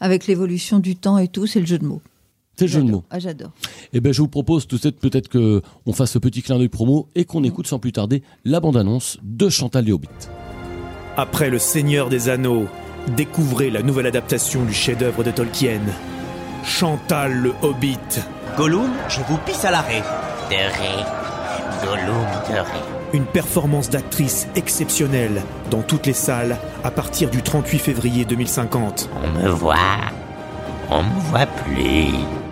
avec 0.00 0.26
l'évolution 0.26 0.78
du 0.78 0.96
temps 0.96 1.18
et 1.18 1.28
tout, 1.28 1.46
c'est 1.46 1.60
le 1.60 1.66
jeu 1.66 1.78
de 1.78 1.84
mots. 1.84 2.00
C'est 2.58 2.64
le 2.64 2.72
jeu 2.72 2.82
de 2.82 2.90
mots. 2.90 3.04
Ah, 3.10 3.20
j'adore. 3.20 3.52
Eh 3.92 4.00
ben, 4.00 4.12
je 4.12 4.20
vous 4.20 4.26
propose 4.26 4.66
tout 4.66 4.74
de 4.76 4.80
suite 4.80 4.98
peut-être 4.98 5.28
que 5.28 5.62
on 5.86 5.92
fasse 5.92 6.10
ce 6.10 6.18
petit 6.18 6.42
clin 6.42 6.58
d'œil 6.58 6.68
promo 6.68 7.08
et 7.14 7.24
qu'on 7.24 7.44
écoute 7.44 7.68
sans 7.68 7.78
plus 7.78 7.92
tarder 7.92 8.24
la 8.44 8.58
bande-annonce 8.58 9.16
de 9.22 9.48
Chantal 9.48 9.84
le 9.84 9.92
Hobbit. 9.92 10.08
Après 11.16 11.50
Le 11.50 11.60
Seigneur 11.60 12.08
des 12.08 12.28
Anneaux, 12.28 12.66
découvrez 13.16 13.70
la 13.70 13.82
nouvelle 13.82 14.08
adaptation 14.08 14.64
du 14.64 14.74
chef-d'œuvre 14.74 15.22
de 15.22 15.30
Tolkien. 15.30 15.82
Chantal 16.64 17.32
le 17.32 17.52
Hobbit. 17.62 17.96
Gollum, 18.56 18.90
je 19.08 19.20
vous 19.28 19.38
pisse 19.46 19.64
à 19.64 19.70
l'arrêt. 19.70 20.02
De 20.50 20.56
ré. 20.56 21.04
Dolomiterie. 21.84 22.82
Une 23.12 23.26
performance 23.26 23.88
d'actrice 23.88 24.48
exceptionnelle 24.56 25.42
dans 25.70 25.82
toutes 25.82 26.06
les 26.06 26.12
salles 26.12 26.58
à 26.82 26.90
partir 26.90 27.30
du 27.30 27.40
38 27.40 27.78
février 27.78 28.24
2050. 28.24 29.08
On 29.22 29.28
me 29.44 29.48
voit. 29.48 29.76
On 30.90 31.04
me 31.04 31.20
voit 31.20 31.46
plus. 31.46 32.47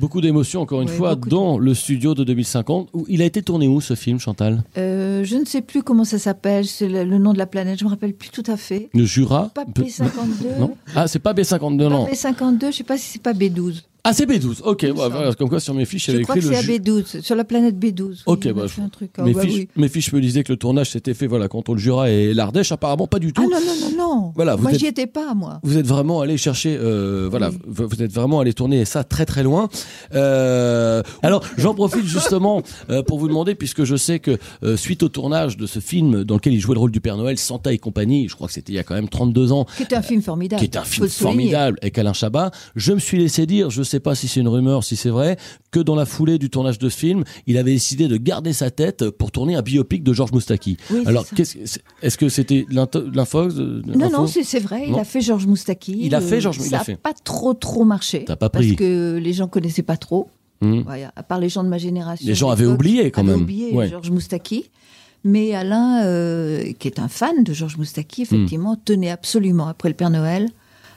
Beaucoup 0.00 0.20
d'émotions, 0.22 0.62
encore 0.62 0.80
une 0.80 0.88
Ouais, 0.88 0.96
fois, 0.96 1.14
de- 1.14 1.28
dans 1.28 1.58
le 1.58 1.74
studio 1.74 2.14
de 2.14 2.24
2050. 2.24 2.88
Où 2.94 3.04
il 3.08 3.20
a 3.20 3.26
été 3.26 3.42
tourné 3.42 3.68
où 3.68 3.80
ce 3.82 3.94
film, 3.94 4.18
Chantal? 4.18 4.62
Euh, 4.78 5.22
je 5.24 5.36
ne 5.36 5.44
sais 5.44 5.60
plus 5.60 5.82
comment 5.82 6.04
ça 6.04 6.18
s'appelle, 6.18 6.64
c'est 6.66 6.88
le, 6.88 7.04
le 7.04 7.18
nom 7.18 7.32
de 7.34 7.38
la 7.38 7.46
planète, 7.46 7.78
je 7.78 7.84
me 7.84 7.90
rappelle 7.90 8.14
plus 8.14 8.30
tout 8.30 8.42
à 8.46 8.56
fait. 8.56 8.88
Le 8.94 9.04
Jura? 9.04 9.50
Pas 9.54 9.64
Peu- 9.66 9.82
B52. 9.82 10.58
Non? 10.58 10.74
Ah, 10.96 11.06
c'est 11.06 11.18
pas 11.18 11.34
B52, 11.34 11.88
non. 11.88 12.06
Pas 12.06 12.12
B52, 12.12 12.70
je 12.72 12.76
sais 12.78 12.84
pas 12.84 12.96
si 12.96 13.10
c'est 13.12 13.22
pas 13.22 13.34
B12. 13.34 13.82
Ah, 14.04 14.12
c'est 14.14 14.24
B12. 14.26 14.62
Ok, 14.64 14.84
voilà, 14.94 15.34
comme 15.34 15.48
quoi 15.48 15.60
sur 15.60 15.74
mes 15.74 15.84
fiches, 15.84 16.08
il 16.08 16.10
y 16.10 16.12
Je 16.12 16.16
avait 16.16 16.24
crois 16.24 16.36
écrit 16.36 16.48
que 16.48 16.54
le 16.54 16.60
c'est 16.62 16.70
à 16.72 16.74
Ju- 16.74 16.80
B12, 16.80 17.22
sur 17.22 17.34
la 17.36 17.44
planète 17.44 17.76
B12. 17.78 18.22
Ok, 18.26 18.42
Oui, 18.46 18.52
bah, 18.52 18.64
un 18.82 18.88
truc. 18.88 19.10
Ah, 19.18 19.22
mes, 19.24 19.34
bah 19.34 19.42
fiches, 19.42 19.54
oui. 19.54 19.68
mes 19.76 19.88
fiches 19.88 20.12
me 20.12 20.20
disaient 20.20 20.42
que 20.42 20.52
le 20.52 20.58
tournage 20.58 20.90
s'était 20.90 21.12
fait 21.14 21.26
voilà, 21.26 21.48
contre 21.48 21.72
le 21.74 21.78
Jura 21.78 22.10
et 22.10 22.32
l'Ardèche. 22.32 22.72
Apparemment, 22.72 23.06
pas 23.06 23.18
du 23.18 23.28
Ah 23.28 23.32
tout. 23.34 23.50
non, 23.50 23.58
non, 23.60 23.90
non, 23.90 23.96
non. 23.98 24.32
Voilà, 24.34 24.56
Moi, 24.56 24.72
j'y 24.72 24.86
étais 24.86 25.06
pas, 25.06 25.34
moi. 25.34 25.60
Vous 25.62 25.76
êtes 25.76 25.86
vraiment 25.86 26.20
allé 26.22 26.36
chercher, 26.38 26.76
euh, 26.80 27.28
voilà, 27.30 27.50
Oui. 27.50 27.56
vous 27.66 28.02
êtes 28.02 28.12
vraiment 28.12 28.40
allé 28.40 28.52
tourner 28.54 28.84
ça 28.84 29.04
très 29.04 29.26
très 29.26 29.42
loin. 29.42 29.68
Euh, 30.14 31.02
alors, 31.22 31.44
j'en 31.58 31.74
profite 31.74 32.04
justement 32.04 32.62
euh, 32.90 33.02
pour 33.02 33.18
vous 33.18 33.28
demander, 33.28 33.54
puisque 33.54 33.84
je 33.84 33.96
sais 33.96 34.18
que 34.18 34.38
suite 34.76 35.02
au 35.02 35.08
tournage 35.08 35.56
de 35.56 35.66
ce 35.66 35.80
film 35.80 36.24
dans 36.24 36.34
lequel 36.36 36.52
il 36.54 36.60
jouait 36.60 36.74
le 36.74 36.80
rôle 36.80 36.90
du 36.92 37.00
Père 37.00 37.16
Noël, 37.16 37.38
Santa 37.38 37.72
et 37.72 37.78
compagnie, 37.78 38.28
je 38.28 38.34
crois 38.34 38.46
que 38.46 38.52
c'était 38.54 38.72
il 38.72 38.76
y 38.76 38.78
a 38.78 38.82
quand 38.84 38.94
même 38.94 39.08
32 39.08 39.52
ans, 39.52 39.66
Qui 39.76 39.82
était 39.84 39.96
un 39.96 40.02
film 40.02 40.22
formidable. 40.22 40.60
qui 40.60 40.66
est 40.66 40.76
un 40.76 40.84
film 40.84 41.04
le 41.04 41.10
formidable 41.10 41.78
avec 41.82 41.98
Alain 41.98 42.12
Chabat. 42.12 42.50
Je 42.76 42.92
me 42.92 42.98
suis 42.98 43.18
laissé 43.18 43.46
dire, 43.46 43.70
je 43.70 43.82
sais 43.90 44.00
pas 44.00 44.14
si 44.14 44.28
c'est 44.28 44.40
une 44.40 44.48
rumeur, 44.48 44.82
si 44.84 44.96
c'est 44.96 45.10
vrai, 45.10 45.36
que 45.70 45.80
dans 45.80 45.94
la 45.94 46.06
foulée 46.06 46.38
du 46.38 46.50
tournage 46.50 46.78
de 46.78 46.88
ce 46.88 46.96
film, 46.96 47.24
il 47.46 47.56
avait 47.58 47.72
décidé 47.72 48.08
de 48.08 48.16
garder 48.16 48.52
sa 48.52 48.70
tête 48.70 49.10
pour 49.10 49.30
tourner 49.32 49.54
un 49.56 49.62
biopic 49.62 50.02
de 50.02 50.12
Georges 50.12 50.32
Moustaki. 50.32 50.76
Oui, 50.90 51.02
Alors, 51.06 51.24
est-ce 52.02 52.16
que 52.18 52.28
c'était 52.28 52.66
l'info 52.70 53.38
euh, 53.58 53.82
Non, 53.86 54.10
non, 54.10 54.26
c'est 54.26 54.58
vrai, 54.60 54.84
il 54.88 54.98
a 54.98 55.04
fait 55.04 55.20
Georges 55.20 55.46
Moustaki. 55.46 55.98
Il 56.00 56.14
a 56.14 56.20
fait 56.20 56.40
Georges- 56.40 56.58
il 56.60 56.70
Ça 56.70 56.82
n'a 56.88 56.96
pas 56.96 57.12
trop, 57.12 57.54
trop 57.54 57.84
marché. 57.84 58.24
T'as 58.26 58.36
pas 58.36 58.48
pris. 58.48 58.68
Parce 58.68 58.78
que 58.78 59.18
les 59.22 59.32
gens 59.32 59.48
connaissaient 59.48 59.82
pas 59.82 59.96
trop. 59.96 60.28
Ouais, 60.62 61.06
à 61.16 61.22
part 61.22 61.38
les 61.40 61.48
gens 61.48 61.64
de 61.64 61.68
ma 61.68 61.78
génération. 61.78 62.26
Les 62.26 62.34
gens 62.34 62.50
avaient 62.50 62.66
oublié, 62.66 63.10
quand 63.10 63.22
avaient 63.22 63.32
même. 63.32 63.42
oublié 63.42 63.72
Ouais. 63.72 63.88
Georges 63.88 64.10
Moustaki. 64.10 64.66
Mais 65.24 65.54
Alain, 65.54 66.04
euh, 66.04 66.72
qui 66.78 66.88
est 66.88 66.98
un 66.98 67.08
fan 67.08 67.44
de 67.44 67.52
Georges 67.52 67.76
Moustaki, 67.76 68.22
effectivement, 68.22 68.74
Hmm. 68.74 68.80
tenait 68.84 69.10
absolument, 69.10 69.68
après 69.68 69.88
le 69.90 69.94
Père 69.94 70.08
Noël, 70.10 70.48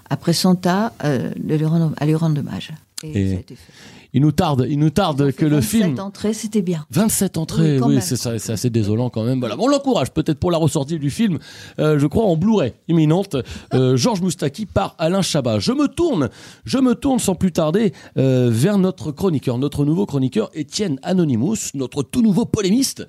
après 0.09 0.31
Santa, 0.33 0.93
euh, 1.03 1.31
de 1.37 1.55
lui 1.55 1.65
rendre, 1.65 1.91
à 1.97 2.05
lui 2.05 2.15
rendre 2.15 2.39
hommage. 2.39 2.71
Et, 3.03 3.21
Et 3.21 3.29
ça 3.29 3.37
a 3.37 3.39
été 3.39 3.55
fait. 3.55 3.71
Il 4.15 4.21
nous 4.21 4.31
tarde, 4.31 4.67
il 4.69 4.77
nous 4.77 4.91
tarde 4.91 5.31
que 5.31 5.43
le 5.43 5.55
27 5.55 5.69
film. 5.69 5.99
entrées, 5.99 6.33
c'était 6.33 6.61
bien. 6.61 6.85
27 6.91 7.37
entrées, 7.37 7.79
Oui, 7.81 7.97
c'est 7.99 8.27
assez 8.27 8.69
désolant 8.69 9.09
quand 9.09 9.23
même. 9.23 9.39
Voilà, 9.39 9.55
Bon, 9.55 9.65
on 9.65 9.67
l'encourage 9.67 10.11
peut-être 10.11 10.37
pour 10.37 10.51
la 10.51 10.59
ressortie 10.59 10.99
du 10.99 11.09
film, 11.09 11.39
euh, 11.79 11.97
je 11.97 12.05
crois 12.05 12.25
en 12.25 12.37
Blu-ray 12.37 12.73
imminente. 12.87 13.35
Euh, 13.73 13.97
Georges 13.97 14.21
Moustaki 14.21 14.67
par 14.67 14.95
Alain 14.99 15.23
Chabat. 15.23 15.57
Je 15.57 15.71
me 15.71 15.87
tourne, 15.87 16.29
je 16.63 16.77
me 16.77 16.93
tourne 16.93 17.17
sans 17.17 17.33
plus 17.33 17.51
tarder 17.51 17.91
euh, 18.17 18.49
vers 18.51 18.77
notre 18.77 19.11
chroniqueur, 19.11 19.57
notre 19.57 19.83
nouveau 19.83 20.05
chroniqueur 20.05 20.51
Étienne 20.53 20.99
Anonymous, 21.01 21.71
notre 21.73 22.03
tout 22.03 22.21
nouveau 22.21 22.45
polémiste, 22.45 23.07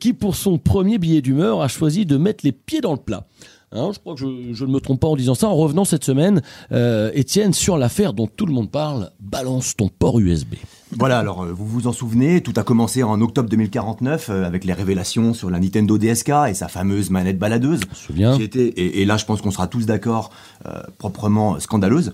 qui 0.00 0.14
pour 0.14 0.34
son 0.34 0.56
premier 0.56 0.96
billet 0.96 1.20
d'humeur 1.20 1.60
a 1.60 1.68
choisi 1.68 2.06
de 2.06 2.16
mettre 2.16 2.44
les 2.44 2.52
pieds 2.52 2.80
dans 2.80 2.92
le 2.92 2.98
plat. 2.98 3.26
Hein, 3.72 3.90
je 3.92 3.98
crois 3.98 4.14
que 4.14 4.20
je, 4.20 4.52
je 4.52 4.64
ne 4.64 4.70
me 4.70 4.80
trompe 4.80 5.00
pas 5.00 5.08
en 5.08 5.16
disant 5.16 5.34
ça. 5.34 5.48
En 5.48 5.56
revenant 5.56 5.84
cette 5.84 6.04
semaine, 6.04 6.42
euh, 6.72 7.10
Étienne, 7.14 7.52
sur 7.52 7.78
l'affaire 7.78 8.12
dont 8.12 8.26
tout 8.26 8.46
le 8.46 8.52
monde 8.52 8.70
parle, 8.70 9.10
balance 9.20 9.76
ton 9.76 9.88
port 9.88 10.18
USB. 10.20 10.54
Voilà, 10.98 11.18
alors 11.18 11.44
euh, 11.44 11.52
vous 11.52 11.66
vous 11.66 11.86
en 11.86 11.92
souvenez, 11.92 12.42
tout 12.42 12.52
a 12.56 12.64
commencé 12.64 13.02
en 13.02 13.20
octobre 13.22 13.48
2049 13.48 14.28
euh, 14.28 14.44
avec 14.44 14.64
les 14.64 14.74
révélations 14.74 15.32
sur 15.32 15.48
la 15.48 15.58
Nintendo 15.58 15.96
DSK 15.96 16.32
et 16.48 16.54
sa 16.54 16.68
fameuse 16.68 17.08
manette 17.08 17.38
baladeuse. 17.38 17.80
Je 17.80 17.88
me 17.88 17.94
souviens. 17.94 18.36
Qui 18.36 18.42
était, 18.42 18.66
et, 18.66 19.00
et 19.00 19.04
là 19.06 19.16
je 19.16 19.24
pense 19.24 19.40
qu'on 19.40 19.50
sera 19.50 19.68
tous 19.68 19.86
d'accord, 19.86 20.30
euh, 20.66 20.82
proprement 20.98 21.58
scandaleuse. 21.60 22.12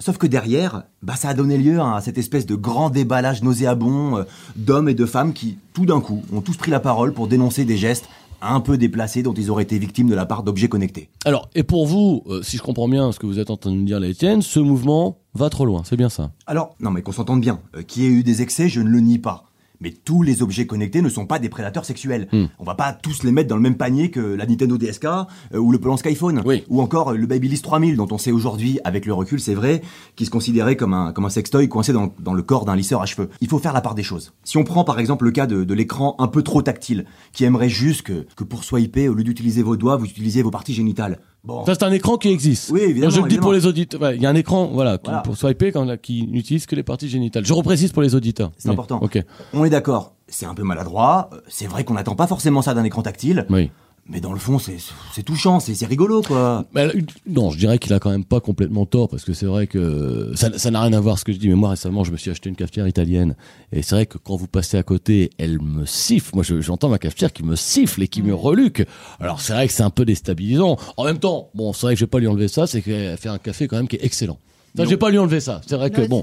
Sauf 0.00 0.16
que 0.16 0.28
derrière, 0.28 0.84
bah, 1.02 1.16
ça 1.16 1.30
a 1.30 1.34
donné 1.34 1.58
lieu 1.58 1.80
à 1.80 2.00
cette 2.00 2.18
espèce 2.18 2.46
de 2.46 2.54
grand 2.54 2.88
déballage 2.88 3.42
nauséabond 3.42 4.18
euh, 4.18 4.22
d'hommes 4.54 4.88
et 4.88 4.94
de 4.94 5.06
femmes 5.06 5.32
qui, 5.32 5.58
tout 5.72 5.86
d'un 5.86 6.00
coup, 6.00 6.22
ont 6.32 6.40
tous 6.40 6.56
pris 6.56 6.70
la 6.70 6.78
parole 6.78 7.12
pour 7.12 7.26
dénoncer 7.26 7.64
des 7.64 7.76
gestes 7.76 8.08
un 8.40 8.60
peu 8.60 8.78
déplacés 8.78 9.22
dont 9.22 9.34
ils 9.34 9.50
auraient 9.50 9.64
été 9.64 9.78
victimes 9.78 10.08
de 10.08 10.14
la 10.14 10.26
part 10.26 10.42
d'objets 10.42 10.68
connectés. 10.68 11.10
Alors, 11.24 11.48
et 11.54 11.62
pour 11.62 11.86
vous, 11.86 12.22
euh, 12.26 12.42
si 12.42 12.56
je 12.56 12.62
comprends 12.62 12.88
bien 12.88 13.12
ce 13.12 13.18
que 13.18 13.26
vous 13.26 13.38
êtes 13.38 13.50
en 13.50 13.56
train 13.56 13.70
de 13.70 13.76
nous 13.76 13.84
dire, 13.84 14.00
là, 14.00 14.08
Étienne, 14.08 14.42
ce 14.42 14.60
mouvement 14.60 15.18
va 15.34 15.50
trop 15.50 15.64
loin, 15.64 15.82
c'est 15.84 15.96
bien 15.96 16.08
ça? 16.08 16.30
Alors, 16.46 16.74
non 16.80 16.90
mais 16.90 17.02
qu'on 17.02 17.12
s'entende 17.12 17.40
bien, 17.40 17.60
euh, 17.76 17.82
qu'il 17.82 18.02
y 18.02 18.06
ait 18.06 18.10
eu 18.10 18.22
des 18.22 18.42
excès, 18.42 18.68
je 18.68 18.80
ne 18.80 18.88
le 18.88 19.00
nie 19.00 19.18
pas. 19.18 19.44
Mais 19.80 19.92
tous 19.92 20.22
les 20.22 20.42
objets 20.42 20.66
connectés 20.66 21.02
ne 21.02 21.08
sont 21.08 21.26
pas 21.26 21.38
des 21.38 21.48
prédateurs 21.48 21.84
sexuels. 21.84 22.28
Hmm. 22.32 22.46
On 22.58 22.64
va 22.64 22.74
pas 22.74 22.92
tous 22.92 23.22
les 23.22 23.32
mettre 23.32 23.48
dans 23.48 23.56
le 23.56 23.62
même 23.62 23.76
panier 23.76 24.10
que 24.10 24.20
la 24.20 24.46
Nintendo 24.46 24.76
DSK 24.76 25.04
euh, 25.04 25.58
ou 25.58 25.70
le 25.70 25.78
Polanski 25.78 26.08
iPhone. 26.08 26.42
Oui. 26.44 26.64
Ou 26.68 26.80
encore 26.80 27.10
euh, 27.10 27.16
le 27.16 27.26
Babyliss 27.26 27.62
3000 27.62 27.96
dont 27.96 28.08
on 28.10 28.18
sait 28.18 28.32
aujourd'hui, 28.32 28.80
avec 28.84 29.06
le 29.06 29.14
recul, 29.14 29.40
c'est 29.40 29.54
vrai, 29.54 29.82
qui 30.16 30.26
se 30.26 30.30
considérait 30.30 30.76
comme 30.76 30.94
un, 30.94 31.12
comme 31.12 31.24
un 31.24 31.30
sextoy 31.30 31.68
coincé 31.68 31.92
dans, 31.92 32.12
dans 32.18 32.34
le 32.34 32.42
corps 32.42 32.64
d'un 32.64 32.76
lisseur 32.76 33.02
à 33.02 33.06
cheveux. 33.06 33.28
Il 33.40 33.48
faut 33.48 33.58
faire 33.58 33.72
la 33.72 33.80
part 33.80 33.94
des 33.94 34.02
choses. 34.02 34.32
Si 34.44 34.56
on 34.56 34.64
prend 34.64 34.84
par 34.84 34.98
exemple 34.98 35.24
le 35.24 35.30
cas 35.30 35.46
de, 35.46 35.64
de 35.64 35.74
l'écran 35.74 36.16
un 36.18 36.28
peu 36.28 36.42
trop 36.42 36.62
tactile, 36.62 37.04
qui 37.32 37.44
aimerait 37.44 37.68
juste 37.68 38.02
que, 38.02 38.26
que 38.36 38.44
pour 38.44 38.64
swiper, 38.64 39.08
au 39.08 39.14
lieu 39.14 39.24
d'utiliser 39.24 39.62
vos 39.62 39.76
doigts, 39.76 39.96
vous 39.96 40.06
utilisiez 40.06 40.42
vos 40.42 40.50
parties 40.50 40.74
génitales. 40.74 41.20
Bon. 41.44 41.64
Ça, 41.64 41.74
c'est 41.74 41.84
un 41.84 41.92
écran 41.92 42.16
qui 42.18 42.28
existe. 42.28 42.70
Oui, 42.70 42.80
évidemment, 42.82 43.10
Je 43.14 43.20
le 43.20 43.28
dis 43.28 43.38
pour 43.38 43.52
les 43.52 43.64
auditeurs. 43.64 44.00
Ouais, 44.02 44.16
Il 44.16 44.22
y 44.22 44.26
a 44.26 44.30
un 44.30 44.34
écran, 44.34 44.66
voilà, 44.72 44.98
qui- 44.98 45.04
Voilà. 45.04 45.20
pour 45.20 45.36
swiper, 45.36 45.72
quand, 45.72 45.96
qui 46.00 46.26
n'utilise 46.26 46.66
que 46.66 46.74
les 46.76 46.82
parties 46.82 47.08
génitales. 47.08 47.44
Je 47.46 47.52
reprécise 47.52 47.92
pour 47.92 48.02
les 48.02 48.14
auditeurs. 48.14 48.50
C'est 48.58 48.68
important. 48.68 48.98
Ok. 49.02 49.22
On 49.54 49.64
est 49.64 49.70
d'accord, 49.70 50.14
c'est 50.26 50.46
un 50.46 50.54
peu 50.54 50.62
maladroit, 50.64 51.30
euh, 51.32 51.40
c'est 51.48 51.66
vrai 51.66 51.84
qu'on 51.84 51.94
n'attend 51.94 52.16
pas 52.16 52.26
forcément 52.26 52.60
ça 52.60 52.74
d'un 52.74 52.84
écran 52.84 53.02
tactile, 53.02 53.46
Oui. 53.50 53.70
Mais 54.08 54.20
dans 54.20 54.32
le 54.32 54.38
fond, 54.38 54.58
c'est 54.58 54.76
c'est 55.12 55.22
touchant, 55.22 55.60
c'est 55.60 55.84
rigolo, 55.86 56.22
quoi. 56.22 56.64
Mais 56.74 56.82
alors, 56.82 56.94
non, 57.26 57.50
je 57.50 57.58
dirais 57.58 57.78
qu'il 57.78 57.92
a 57.92 57.98
quand 58.00 58.10
même 58.10 58.24
pas 58.24 58.40
complètement 58.40 58.86
tort 58.86 59.08
parce 59.08 59.24
que 59.24 59.32
c'est 59.32 59.46
vrai 59.46 59.66
que 59.66 60.32
ça 60.34 60.70
n'a 60.70 60.80
rien 60.82 60.92
à 60.92 61.00
voir 61.00 61.18
ce 61.18 61.24
que 61.24 61.32
je 61.32 61.38
dis. 61.38 61.48
Mais 61.48 61.54
moi 61.54 61.70
récemment, 61.70 62.04
je 62.04 62.12
me 62.12 62.16
suis 62.16 62.30
acheté 62.30 62.48
une 62.48 62.56
cafetière 62.56 62.88
italienne 62.88 63.36
et 63.72 63.82
c'est 63.82 63.94
vrai 63.94 64.06
que 64.06 64.18
quand 64.18 64.36
vous 64.36 64.48
passez 64.48 64.76
à 64.76 64.82
côté, 64.82 65.30
elle 65.38 65.60
me 65.60 65.84
siffle. 65.86 66.30
Moi, 66.34 66.42
je- 66.44 66.60
j'entends 66.60 66.88
ma 66.88 66.98
cafetière 66.98 67.32
qui 67.32 67.42
me 67.42 67.56
siffle 67.56 68.02
et 68.02 68.08
qui 68.08 68.22
me 68.22 68.34
reluque. 68.34 68.86
Alors 69.20 69.40
c'est 69.40 69.52
vrai 69.52 69.66
que 69.66 69.72
c'est 69.72 69.82
un 69.82 69.90
peu 69.90 70.04
déstabilisant. 70.04 70.76
En 70.96 71.04
même 71.04 71.18
temps, 71.18 71.50
bon, 71.54 71.72
c'est 71.72 71.82
vrai 71.86 71.94
que 71.94 72.00
je 72.00 72.04
vais 72.04 72.10
pas 72.10 72.18
lui 72.20 72.28
enlever 72.28 72.48
ça, 72.48 72.66
c'est 72.66 72.82
qu'elle 72.82 73.16
fait 73.18 73.28
un 73.28 73.38
café 73.38 73.68
quand 73.68 73.76
même 73.76 73.88
qui 73.88 73.96
est 73.96 74.04
excellent. 74.04 74.38
Ça, 74.76 74.84
je 74.84 74.90
vais 74.90 74.96
pas 74.96 75.10
lui 75.10 75.18
enlever 75.18 75.40
ça. 75.40 75.60
C'est 75.66 75.76
vrai 75.76 75.90
que 75.90 76.06
bon, 76.06 76.22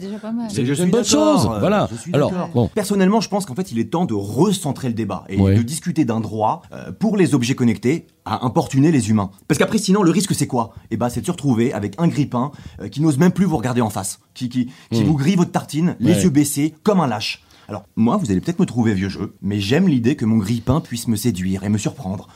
c'est 0.49 0.61
une 0.63 0.89
bonne 0.91 1.03
chose. 1.03 1.45
euh, 1.51 1.59
Voilà. 1.59 1.89
Alors 2.13 2.31
bon, 2.53 2.69
Personnellement, 2.73 3.19
je 3.21 3.27
pense 3.29 3.45
qu'en 3.45 3.55
fait, 3.55 3.71
il 3.71 3.79
est 3.79 3.91
temps 3.91 4.05
de 4.05 4.13
recentrer 4.13 4.87
le 4.87 4.93
débat 4.93 5.25
et 5.29 5.39
Ouais. 5.39 5.55
de 5.55 5.61
discuter 5.63 6.05
d'un 6.05 6.19
droit 6.21 6.61
euh, 6.71 6.91
pour 6.91 7.17
les 7.17 7.33
objets 7.35 7.55
connectés 7.55 8.07
à 8.23 8.45
importuner 8.45 8.91
les 8.91 9.09
humains. 9.09 9.29
Parce 9.47 9.57
qu'après, 9.57 9.77
sinon, 9.77 10.03
le 10.03 10.11
risque, 10.11 10.33
c'est 10.33 10.47
quoi? 10.47 10.73
Eh 10.91 10.97
ben, 10.97 11.09
c'est 11.09 11.21
de 11.21 11.25
se 11.25 11.31
retrouver 11.31 11.73
avec 11.73 11.95
un 11.97 12.07
grippin 12.07 12.51
euh, 12.81 12.87
qui 12.87 13.01
n'ose 13.01 13.17
même 13.17 13.31
plus 13.31 13.45
vous 13.45 13.57
regarder 13.57 13.81
en 13.81 13.89
face, 13.89 14.19
qui, 14.33 14.49
qui, 14.49 14.69
qui 14.91 15.03
vous 15.03 15.15
grille 15.15 15.35
votre 15.35 15.51
tartine, 15.51 15.95
les 15.99 16.13
Hmm. 16.13 16.15
Ouais. 16.17 16.23
yeux 16.23 16.29
baissés, 16.29 16.75
comme 16.83 16.99
un 17.01 17.07
lâche. 17.07 17.43
Alors, 17.67 17.83
moi, 17.95 18.17
vous 18.17 18.29
allez 18.31 18.41
peut-être 18.41 18.59
me 18.59 18.65
trouver 18.65 18.93
vieux 18.93 19.09
jeu, 19.09 19.35
mais 19.41 19.59
j'aime 19.59 19.87
l'idée 19.87 20.15
que 20.15 20.25
mon 20.25 20.37
grippin 20.37 20.81
puisse 20.81 21.07
me 21.07 21.15
séduire 21.15 21.63
et 21.63 21.69
me 21.69 21.79
surprendre. 21.79 22.27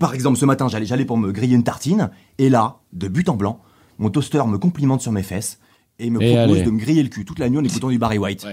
Par 0.00 0.12
exemple, 0.14 0.38
ce 0.38 0.44
matin, 0.44 0.66
j'allais, 0.68 0.86
j'allais 0.86 1.04
pour 1.04 1.16
me 1.16 1.30
griller 1.32 1.54
une 1.54 1.62
tartine, 1.64 2.10
et 2.38 2.48
là, 2.48 2.78
de 2.92 3.06
but 3.08 3.28
en 3.28 3.36
blanc, 3.36 3.60
mon 4.02 4.10
toaster 4.10 4.42
me 4.46 4.58
complimente 4.58 5.00
sur 5.00 5.12
mes 5.12 5.22
fesses 5.22 5.58
et 5.98 6.10
me 6.10 6.20
Et 6.20 6.34
propose 6.34 6.56
allez. 6.56 6.62
de 6.64 6.70
me 6.70 6.78
griller 6.78 7.02
le 7.02 7.08
cul 7.08 7.24
toute 7.24 7.38
la 7.38 7.48
nuit 7.48 7.58
en 7.58 7.64
écoutant 7.64 7.88
du 7.88 7.98
Barry 7.98 8.18
White. 8.18 8.46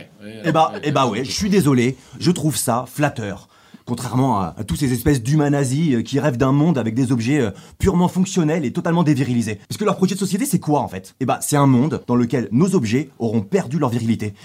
Eh 0.45 0.51
bah, 0.51 0.73
eh 0.83 0.91
bah 0.91 1.07
ouais, 1.07 1.25
je 1.25 1.31
suis 1.31 1.49
désolé, 1.49 1.97
je 2.19 2.31
trouve 2.31 2.55
ça 2.55 2.85
flatteur. 2.87 3.49
Contrairement 3.85 4.39
à, 4.39 4.53
à 4.55 4.63
tous 4.63 4.75
ces 4.75 4.93
espèces 4.93 5.23
d'humains 5.23 5.49
nazis 5.49 5.95
euh, 5.95 6.01
qui 6.03 6.19
rêvent 6.19 6.37
d'un 6.37 6.51
monde 6.51 6.77
avec 6.77 6.93
des 6.93 7.11
objets 7.11 7.39
euh, 7.41 7.49
purement 7.79 8.07
fonctionnels 8.07 8.63
et 8.63 8.71
totalement 8.71 9.01
dévirilisés. 9.01 9.55
Parce 9.67 9.79
que 9.79 9.85
leur 9.85 9.97
projet 9.97 10.13
de 10.13 10.19
société, 10.19 10.45
c'est 10.45 10.59
quoi 10.59 10.81
en 10.81 10.87
fait? 10.87 11.15
Eh 11.19 11.25
bah, 11.25 11.39
c'est 11.41 11.57
un 11.57 11.65
monde 11.65 12.03
dans 12.05 12.15
lequel 12.15 12.49
nos 12.51 12.75
objets 12.75 13.09
auront 13.17 13.41
perdu 13.41 13.79
leur 13.79 13.89
virilité. 13.89 14.35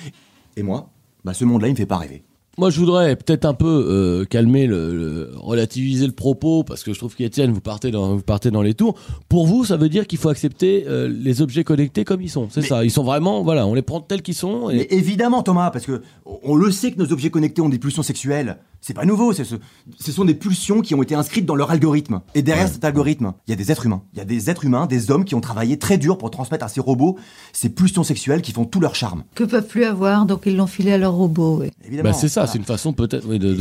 Et 0.57 0.63
moi, 0.63 0.89
bah, 1.27 1.35
ce 1.35 1.45
monde-là, 1.45 1.69
il 1.69 1.73
me 1.73 1.77
fait 1.77 1.85
pas 1.85 1.99
rêver. 1.99 2.23
Moi, 2.57 2.71
je 2.71 2.79
voudrais 2.79 3.17
peut-être 3.17 3.45
un 3.45 3.55
peu 3.55 3.67
euh, 3.67 4.25
calmer, 4.25 4.67
le, 4.67 4.95
le- 4.95 5.31
relativiser 5.37 6.07
le 6.07 6.13
propos, 6.13 6.63
parce 6.63 6.85
que 6.85 6.93
je 6.93 6.99
trouve 6.99 7.15
qu'Étienne, 7.17 7.51
vous 7.51 7.61
partez 7.61 7.91
dans, 7.91 8.15
vous 8.17 8.23
partez 8.23 8.51
dans 8.51 8.63
les 8.63 8.75
tours. 8.75 8.95
Pour 9.29 9.47
vous, 9.47 9.65
ça 9.65 9.77
veut 9.77 9.89
dire 9.89 10.07
qu'il 10.07 10.19
faut 10.19 10.29
accepter 10.29 10.85
euh, 10.87 11.09
les 11.09 11.43
objets 11.43 11.65
connectés 11.65 12.05
comme 12.05 12.21
ils 12.23 12.31
sont. 12.31 12.49
C'est 12.51 12.63
ça. 12.63 12.85
Ils 12.85 12.91
sont 12.91 13.03
vraiment, 13.05 13.43
voilà, 13.43 13.67
on 13.67 13.75
les 13.75 13.83
prend 13.83 14.01
tels 14.01 14.23
qu'ils 14.23 14.35
sont. 14.35 14.71
Et... 14.71 14.77
Mais 14.77 14.87
évidemment, 14.91 15.43
Thomas, 15.43 15.71
parce 15.71 15.85
que 15.87 16.03
on 16.45 16.55
le 16.55 16.71
sait 16.71 16.93
que 16.93 16.99
nos 16.99 17.13
objets 17.13 17.31
connectés 17.31 17.61
ont 17.61 17.69
des 17.69 17.79
pulsions 17.79 18.03
sexuelles. 18.03 18.59
C'est 18.87 18.93
pas 18.93 19.07
nouveau, 19.07 19.33
c'est 19.33 19.45
ce, 19.45 19.55
ce 19.99 20.13
sont 20.13 20.27
des 20.27 20.35
pulsions 20.35 20.83
qui 20.83 20.95
ont 20.95 21.03
été 21.03 21.15
inscrites 21.15 21.47
dans 21.47 21.55
leur 21.55 21.71
algorithme. 21.71 22.21
Et 22.35 22.43
derrière 22.43 22.69
cet 22.69 22.85
algorithme, 22.85 23.33
il 23.47 23.51
y 23.51 23.55
a 23.55 23.57
des 23.57 23.73
êtres 23.73 23.87
humains. 23.87 24.03
Il 24.13 24.19
y 24.19 24.21
a 24.21 24.27
des 24.27 24.51
êtres 24.51 24.67
humains, 24.67 24.85
des 24.85 25.11
hommes 25.11 25.25
qui 25.25 25.35
ont 25.35 25.41
travaillé 25.41 25.79
très 25.79 25.97
dur 25.97 26.19
pour 26.19 26.31
transmettre 26.31 26.67
à 26.67 26.69
ces 26.69 26.83
robots 26.83 27.17
ces 27.55 27.71
pulsions 27.71 28.03
sexuelles 28.05 28.43
qui 28.43 28.53
font 28.53 28.67
tout 28.67 28.81
leur 28.81 28.95
charme. 28.95 29.25
Que 29.35 29.45
peuvent 29.45 29.67
plus 29.67 29.85
avoir, 29.85 30.27
donc 30.27 30.43
ils 30.45 30.55
l'ont 30.55 30.67
filé 30.67 30.93
à 30.93 30.99
leur 30.99 31.15
robot. 31.15 31.61
ouais. 31.61 31.71
Évidemment. 31.87 32.11
Bah, 32.11 32.15
c'est 32.15 32.29
ça, 32.29 32.43
Voilà. 32.43 32.53
c'est 32.53 32.59
une 32.59 32.65
façon 32.67 32.93
peut-être 32.93 33.27
oui, 33.27 33.39
de, 33.39 33.57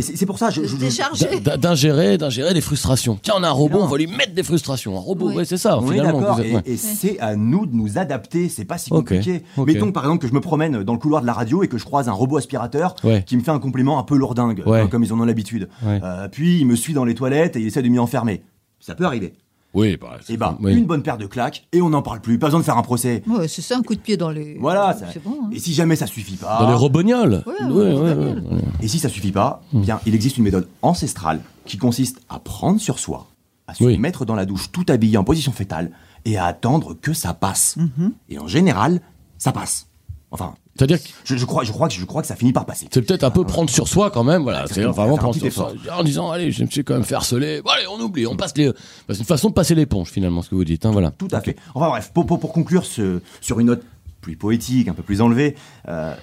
c'est 0.00 0.26
pour 0.26 0.38
ça, 0.38 0.50
je, 0.50 0.62
je- 0.64 0.76
je- 0.76 1.56
d'ingérer, 1.56 2.18
d'ingérer 2.18 2.52
des 2.52 2.60
frustrations. 2.60 3.16
Tiens, 3.22 3.34
on 3.38 3.44
a 3.44 3.48
un 3.48 3.52
robot, 3.52 3.78
Non. 3.78 3.84
on 3.84 3.88
va 3.88 3.96
lui 3.98 4.08
mettre 4.08 4.34
des 4.34 4.42
frustrations. 4.42 4.96
Un 4.96 5.00
robot, 5.00 5.28
Oui. 5.28 5.34
ouais, 5.36 5.44
c'est 5.44 5.56
ça. 5.56 5.78
on 5.78 5.86
finalement. 5.88 6.18
d'accord, 6.20 6.34
vous 6.36 6.40
êtes- 6.42 6.46
et, 6.48 6.54
ouais. 6.56 6.62
et 6.66 6.76
c'est 6.76 7.20
à 7.20 7.36
nous 7.36 7.66
de 7.66 7.76
nous 7.76 7.96
adapter, 7.96 8.48
c'est 8.48 8.64
pas 8.64 8.78
si 8.78 8.90
compliqué. 8.90 9.44
ok. 9.56 9.66
Mettons 9.68 9.92
par 9.92 10.02
exemple 10.04 10.22
que 10.22 10.28
je 10.28 10.34
me 10.34 10.40
promène 10.40 10.82
dans 10.82 10.92
le 10.94 10.98
couloir 10.98 11.22
de 11.22 11.26
la 11.26 11.32
radio 11.32 11.62
et 11.62 11.68
que 11.68 11.78
je 11.78 11.84
croise 11.84 12.08
un 12.08 12.12
robot 12.12 12.38
aspirateur 12.38 12.96
Ouais. 13.04 13.22
qui 13.24 13.36
me 13.36 13.42
fait 13.42 13.52
un 13.52 13.60
compliment 13.60 14.00
un 14.00 14.02
peu 14.02 14.16
lourdingue. 14.16 14.62
Ouais. 14.70 14.80
hein, 14.80 14.88
comme 14.88 15.02
ils 15.04 15.12
en 15.12 15.20
ont 15.20 15.24
l'habitude. 15.24 15.68
Ouais. 15.84 16.00
Euh, 16.02 16.28
puis 16.28 16.58
il 16.60 16.66
me 16.66 16.76
suit 16.76 16.92
dans 16.94 17.04
les 17.04 17.14
toilettes 17.14 17.56
et 17.56 17.60
il 17.60 17.66
essaie 17.66 17.82
de 17.82 17.88
m'y 17.88 17.98
enfermer. 17.98 18.42
Ça 18.80 18.94
peut 18.94 19.04
arriver. 19.04 19.34
Oui, 19.72 19.96
bah, 19.96 20.18
Et 20.28 20.36
bah, 20.36 20.56
oui. 20.62 20.72
une 20.74 20.86
bonne 20.86 21.02
paire 21.02 21.18
de 21.18 21.26
claques 21.26 21.66
et 21.72 21.82
on 21.82 21.88
n'en 21.90 22.00
parle 22.02 22.20
plus. 22.20 22.38
Pas 22.38 22.46
besoin 22.46 22.60
de 22.60 22.64
faire 22.64 22.76
un 22.78 22.82
procès. 22.82 23.24
Ouais, 23.26 23.48
c'est 23.48 23.60
ça, 23.60 23.76
un 23.76 23.82
coup 23.82 23.96
de 23.96 24.00
pied 24.00 24.16
dans 24.16 24.30
les. 24.30 24.56
Voilà. 24.60 24.92
ça- 24.92 25.06
C'est 25.12 25.20
bon. 25.20 25.36
hein. 25.44 25.50
Et 25.52 25.58
si 25.58 25.72
jamais 25.74 25.96
ça 25.96 26.06
suffit 26.06 26.36
pas. 26.36 26.58
Dans 26.60 26.68
les 26.68 26.74
robognoles. 26.76 27.42
Ouais, 27.44 27.54
Ouais, 27.66 27.72
ouais, 27.72 27.72
ouais, 27.72 27.94
ouais, 27.94 28.14
ouais, 28.14 28.24
ouais. 28.34 28.54
ouais. 28.54 28.62
Et 28.82 28.86
si 28.86 29.00
ça 29.00 29.08
suffit 29.08 29.32
pas, 29.32 29.62
Hmm. 29.72 29.80
bien, 29.80 30.00
il 30.06 30.14
existe 30.14 30.36
une 30.38 30.44
méthode 30.44 30.68
ancestrale 30.82 31.40
qui 31.64 31.76
consiste 31.76 32.20
à 32.28 32.38
prendre 32.38 32.80
sur 32.80 33.00
soi, 33.00 33.26
à 33.66 33.74
se 33.74 33.82
Oui. 33.82 33.98
mettre 33.98 34.24
dans 34.24 34.36
la 34.36 34.44
douche 34.46 34.70
tout 34.70 34.86
habillé 34.88 35.16
en 35.16 35.24
position 35.24 35.50
fétale 35.50 35.90
et 36.24 36.36
à 36.38 36.44
attendre 36.44 36.94
que 36.94 37.12
ça 37.12 37.34
passe. 37.34 37.76
Mhm. 37.76 38.12
Et 38.28 38.38
en 38.38 38.46
général, 38.46 39.00
ça 39.38 39.50
passe. 39.50 39.88
Enfin, 40.30 40.54
C'est-à-dire 40.76 41.00
que 41.02 41.08
je, 41.24 41.36
je 41.36 41.44
crois, 41.44 41.62
je 41.64 41.70
crois 41.72 41.86
que 41.88 41.94
je 41.94 42.04
crois 42.04 42.20
que 42.22 42.26
ça 42.28 42.34
finit 42.36 42.52
par 42.52 42.66
passer. 42.66 42.88
c'est 42.92 43.02
peut-être 43.02 43.22
un 43.24 43.30
peu 43.30 43.44
prendre 43.44 43.70
sur 43.70 43.86
soi 43.86 44.10
quand 44.10 44.24
même, 44.24 44.42
voilà. 44.42 44.66
C'est 44.66 44.82
vraiment 44.84 45.16
prendre 45.16 45.48
soi. 45.50 45.72
En 45.96 46.02
disant, 46.02 46.30
allez, 46.30 46.50
je 46.50 46.64
me 46.64 46.68
suis 46.68 46.82
quand 46.84 46.94
même 46.94 47.04
fait 47.04 47.14
harceler. 47.14 47.62
Bon, 47.62 47.70
allez, 47.70 47.86
on 47.86 48.00
oublie, 48.00 48.26
on 48.26 48.36
passe 48.36 48.56
les. 48.56 48.68
Bah, 48.68 48.74
c'est 49.10 49.18
une 49.18 49.24
façon 49.24 49.50
de 49.50 49.54
passer 49.54 49.74
l'éponge 49.74 50.08
finalement, 50.08 50.42
ce 50.42 50.50
que 50.50 50.54
vous 50.56 50.64
dites, 50.64 50.84
hein, 50.84 50.90
voilà. 50.90 51.12
Tout 51.12 51.28
à 51.32 51.40
fait. 51.40 51.56
Enfin 51.74 51.88
bref, 51.88 52.10
pour, 52.12 52.26
pour, 52.26 52.40
pour 52.40 52.52
conclure 52.52 52.84
ce- 52.84 53.20
sur 53.40 53.60
une 53.60 53.68
note 53.68 53.82
plus 54.20 54.36
poétique, 54.36 54.88
un 54.88 54.94
peu 54.94 55.02
plus 55.04 55.20
enlevée, 55.20 55.54
euh, 55.88 56.14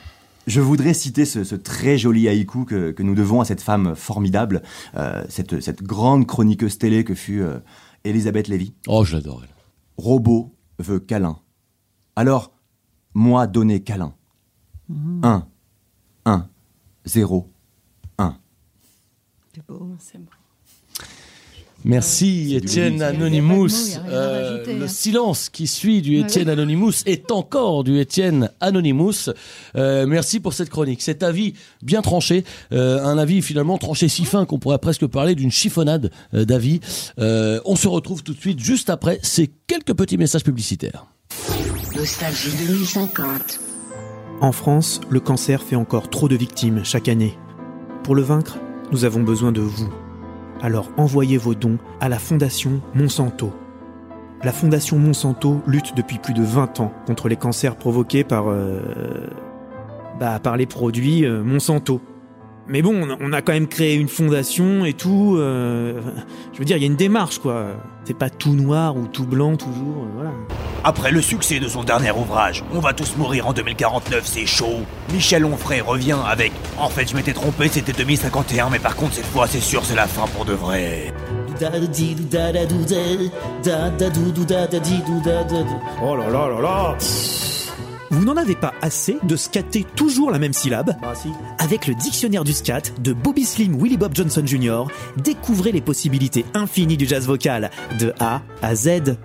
je 0.48 0.60
voudrais 0.60 0.94
citer 0.96 1.24
ce, 1.24 1.44
ce 1.46 1.56
très 1.56 1.98
joli 1.98 2.28
haïku 2.28 2.66
que, 2.66 2.92
que 2.92 3.04
nous 3.04 3.16
devons 3.16 3.40
à 3.42 3.46
cette 3.46 3.62
femme 3.62 3.96
formidable, 3.96 4.64
euh, 4.98 5.24
cette, 5.30 5.62
cette 5.62 5.82
grande 5.84 6.26
chroniqueuse 6.28 6.78
télé 6.78 7.04
que 7.06 7.14
fut 7.16 7.42
euh, 7.42 7.60
Elisabeth 8.04 8.48
Lévy. 8.50 8.74
Oh, 8.88 9.06
je 9.06 9.16
l'adore. 9.16 9.42
elle. 9.44 9.50
Robot 10.04 10.54
veut 10.80 11.00
câlin. 11.00 11.38
Alors, 12.16 12.52
moi 13.14 13.46
donner 13.48 13.82
câlin. 13.82 14.14
1, 15.24 15.48
1, 16.26 16.48
0, 17.06 17.50
1. 18.18 18.38
C'est 19.54 19.66
beau. 19.68 19.96
Merci 21.84 22.56
Étienne 22.56 22.94
Il 22.94 23.00
y 23.00 23.04
a 23.04 23.08
pas 23.08 23.14
de 23.14 23.18
Anonymous. 23.18 23.56
mots, 23.56 23.70
Euh, 24.10 24.52
rajouter, 24.52 24.74
le 24.76 24.86
hein. 24.86 24.88
silence 24.88 25.50
qui 25.50 25.66
suit 25.68 26.02
du 26.02 26.18
Ouais. 26.18 26.22
Étienne 26.26 26.50
Anonymous 26.50 27.04
est 27.06 27.32
encore 27.32 27.84
du 27.84 28.00
Étienne 28.00 28.52
Anonymous. 28.60 29.32
Euh, 29.76 30.06
merci 30.06 30.40
pour 30.40 30.54
cette 30.54 30.70
chronique. 30.70 31.02
Cet 31.02 31.24
avis 31.24 31.54
bien 31.82 32.02
tranché, 32.02 32.44
euh, 32.72 33.04
un 33.04 33.18
avis 33.18 33.42
finalement 33.42 33.78
tranché 33.80 34.08
si 34.10 34.26
fin 34.26 34.46
qu'on 34.46 34.60
pourrait 34.60 34.78
presque 34.78 35.08
parler 35.08 35.34
d'une 35.34 35.52
chiffonnade 35.52 36.12
euh, 36.34 36.46
d'avis. 36.46 36.82
Euh, 37.18 37.60
on 37.66 37.76
se 37.76 37.88
retrouve 37.88 38.22
tout 38.22 38.34
de 38.34 38.40
suite 38.40 38.60
juste 38.60 38.90
après 38.90 39.20
ces 39.24 39.52
quelques 39.66 39.94
petits 39.96 40.18
messages 40.18 40.44
publicitaires. 40.44 41.08
Nostalgie 41.96 42.52
2050. 42.68 43.71
En 44.42 44.52
France, 44.52 45.02
le 45.08 45.20
cancer 45.20 45.62
fait 45.62 45.76
encore 45.76 46.10
trop 46.10 46.28
de 46.28 46.36
victimes 46.36 46.84
chaque 46.84 47.08
année. 47.08 47.38
Pour 48.04 48.16
le 48.16 48.24
vaincre, 48.24 48.58
nous 48.92 49.06
avons 49.06 49.22
besoin 49.22 49.52
de 49.52 49.62
vous. 49.62 49.88
Alors 50.64 50.90
envoyez 50.98 51.38
vos 51.38 51.54
dons 51.54 51.78
à 52.00 52.10
la 52.10 52.18
Fondation 52.18 52.82
Monsanto. 52.96 53.54
La 54.44 54.52
Fondation 54.52 54.98
Monsanto 54.98 55.62
lutte 55.68 55.96
depuis 55.96 56.18
plus 56.18 56.34
de 56.34 56.42
20 56.42 56.80
ans 56.80 56.92
contre 57.06 57.30
les 57.30 57.36
cancers 57.36 57.76
provoqués 57.76 58.24
par... 58.24 58.50
euh, 58.50 59.30
bah, 60.20 60.40
par 60.40 60.58
les 60.58 60.66
produits 60.66 61.24
euh, 61.24 61.44
Monsanto. 61.44 62.02
Mais 62.72 62.82
bon, 62.82 63.06
on 63.20 63.34
a- 63.34 63.42
quand 63.42 63.52
même 63.54 63.68
créé 63.68 63.96
une 63.96 64.08
fondation 64.08 64.86
et 64.86 64.94
tout. 64.94 65.36
euh, 65.38 66.00
je 66.54 66.60
veux 66.60 66.66
dire, 66.66 66.78
il 66.78 66.82
y 66.82 66.84
a 66.84 66.88
une 66.88 66.96
démarche, 66.96 67.40
quoi. 67.40 67.66
C'est 68.06 68.18
pas 68.18 68.30
tout 68.30 68.56
noir 68.56 68.96
ou 68.96 69.08
tout 69.08 69.26
blanc 69.26 69.58
toujours, 69.58 70.04
euh, 70.06 70.12
voilà. 70.16 70.32
Après 70.84 71.12
le 71.12 71.22
succès 71.22 71.60
de 71.60 71.68
son 71.68 71.84
dernier 71.84 72.12
ouvrage, 72.12 72.64
On 72.74 72.80
va 72.80 72.94
tous 72.94 73.16
mourir 73.18 73.48
en 73.48 73.54
2049, 73.54 74.22
c'est 74.26 74.46
chaud. 74.46 74.80
Michel 75.14 75.46
Onfray 75.46 75.82
revient 75.82 76.18
avec 76.28 76.52
En 76.80 76.90
fait, 76.90 77.08
je 77.10 77.16
m'étais 77.16 77.34
trompé, 77.34 77.68
c'était 77.68 77.92
2051, 77.92 78.70
mais 78.70 78.80
par 78.80 78.96
contre, 78.96 79.14
cette 79.14 79.26
fois, 79.26 79.46
c'est 79.48 79.60
sûr, 79.60 79.84
c'est 79.86 79.96
la 79.96 80.08
fin 80.08 80.26
pour 80.36 80.46
de 80.46 80.54
vrai. 80.54 81.14
Oh 86.02 86.16
là 86.16 86.28
là 86.30 86.48
là 86.50 86.62
là 86.62 86.98
Vous 88.12 88.26
n'en 88.26 88.36
avez 88.36 88.56
pas 88.56 88.74
assez 88.82 89.18
de 89.24 89.36
scatter 89.38 89.86
toujours 89.96 90.32
la 90.32 90.40
même 90.40 90.52
syllabe 90.52 90.94
Avec 91.60 91.88
le 91.88 91.96
dictionnaire 91.96 92.44
du 92.44 92.52
scat 92.52 92.82
de 93.00 93.14
Bobby 93.14 93.46
Slim 93.46 93.82
Willie 93.82 93.96
Bob 93.96 94.14
Johnson 94.14 94.44
Jr., 94.46 94.84
découvrez 95.16 95.72
les 95.72 95.80
possibilités 95.80 96.46
infinies 96.54 96.98
du 96.98 97.08
jazz 97.08 97.26
vocal 97.26 97.72
de 98.00 98.14
A 98.20 98.42
à 98.62 98.76
Z. 98.76 99.16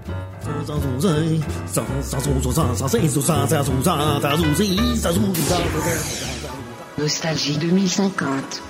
Nostalgie 6.99 7.59
2050. 7.59 8.63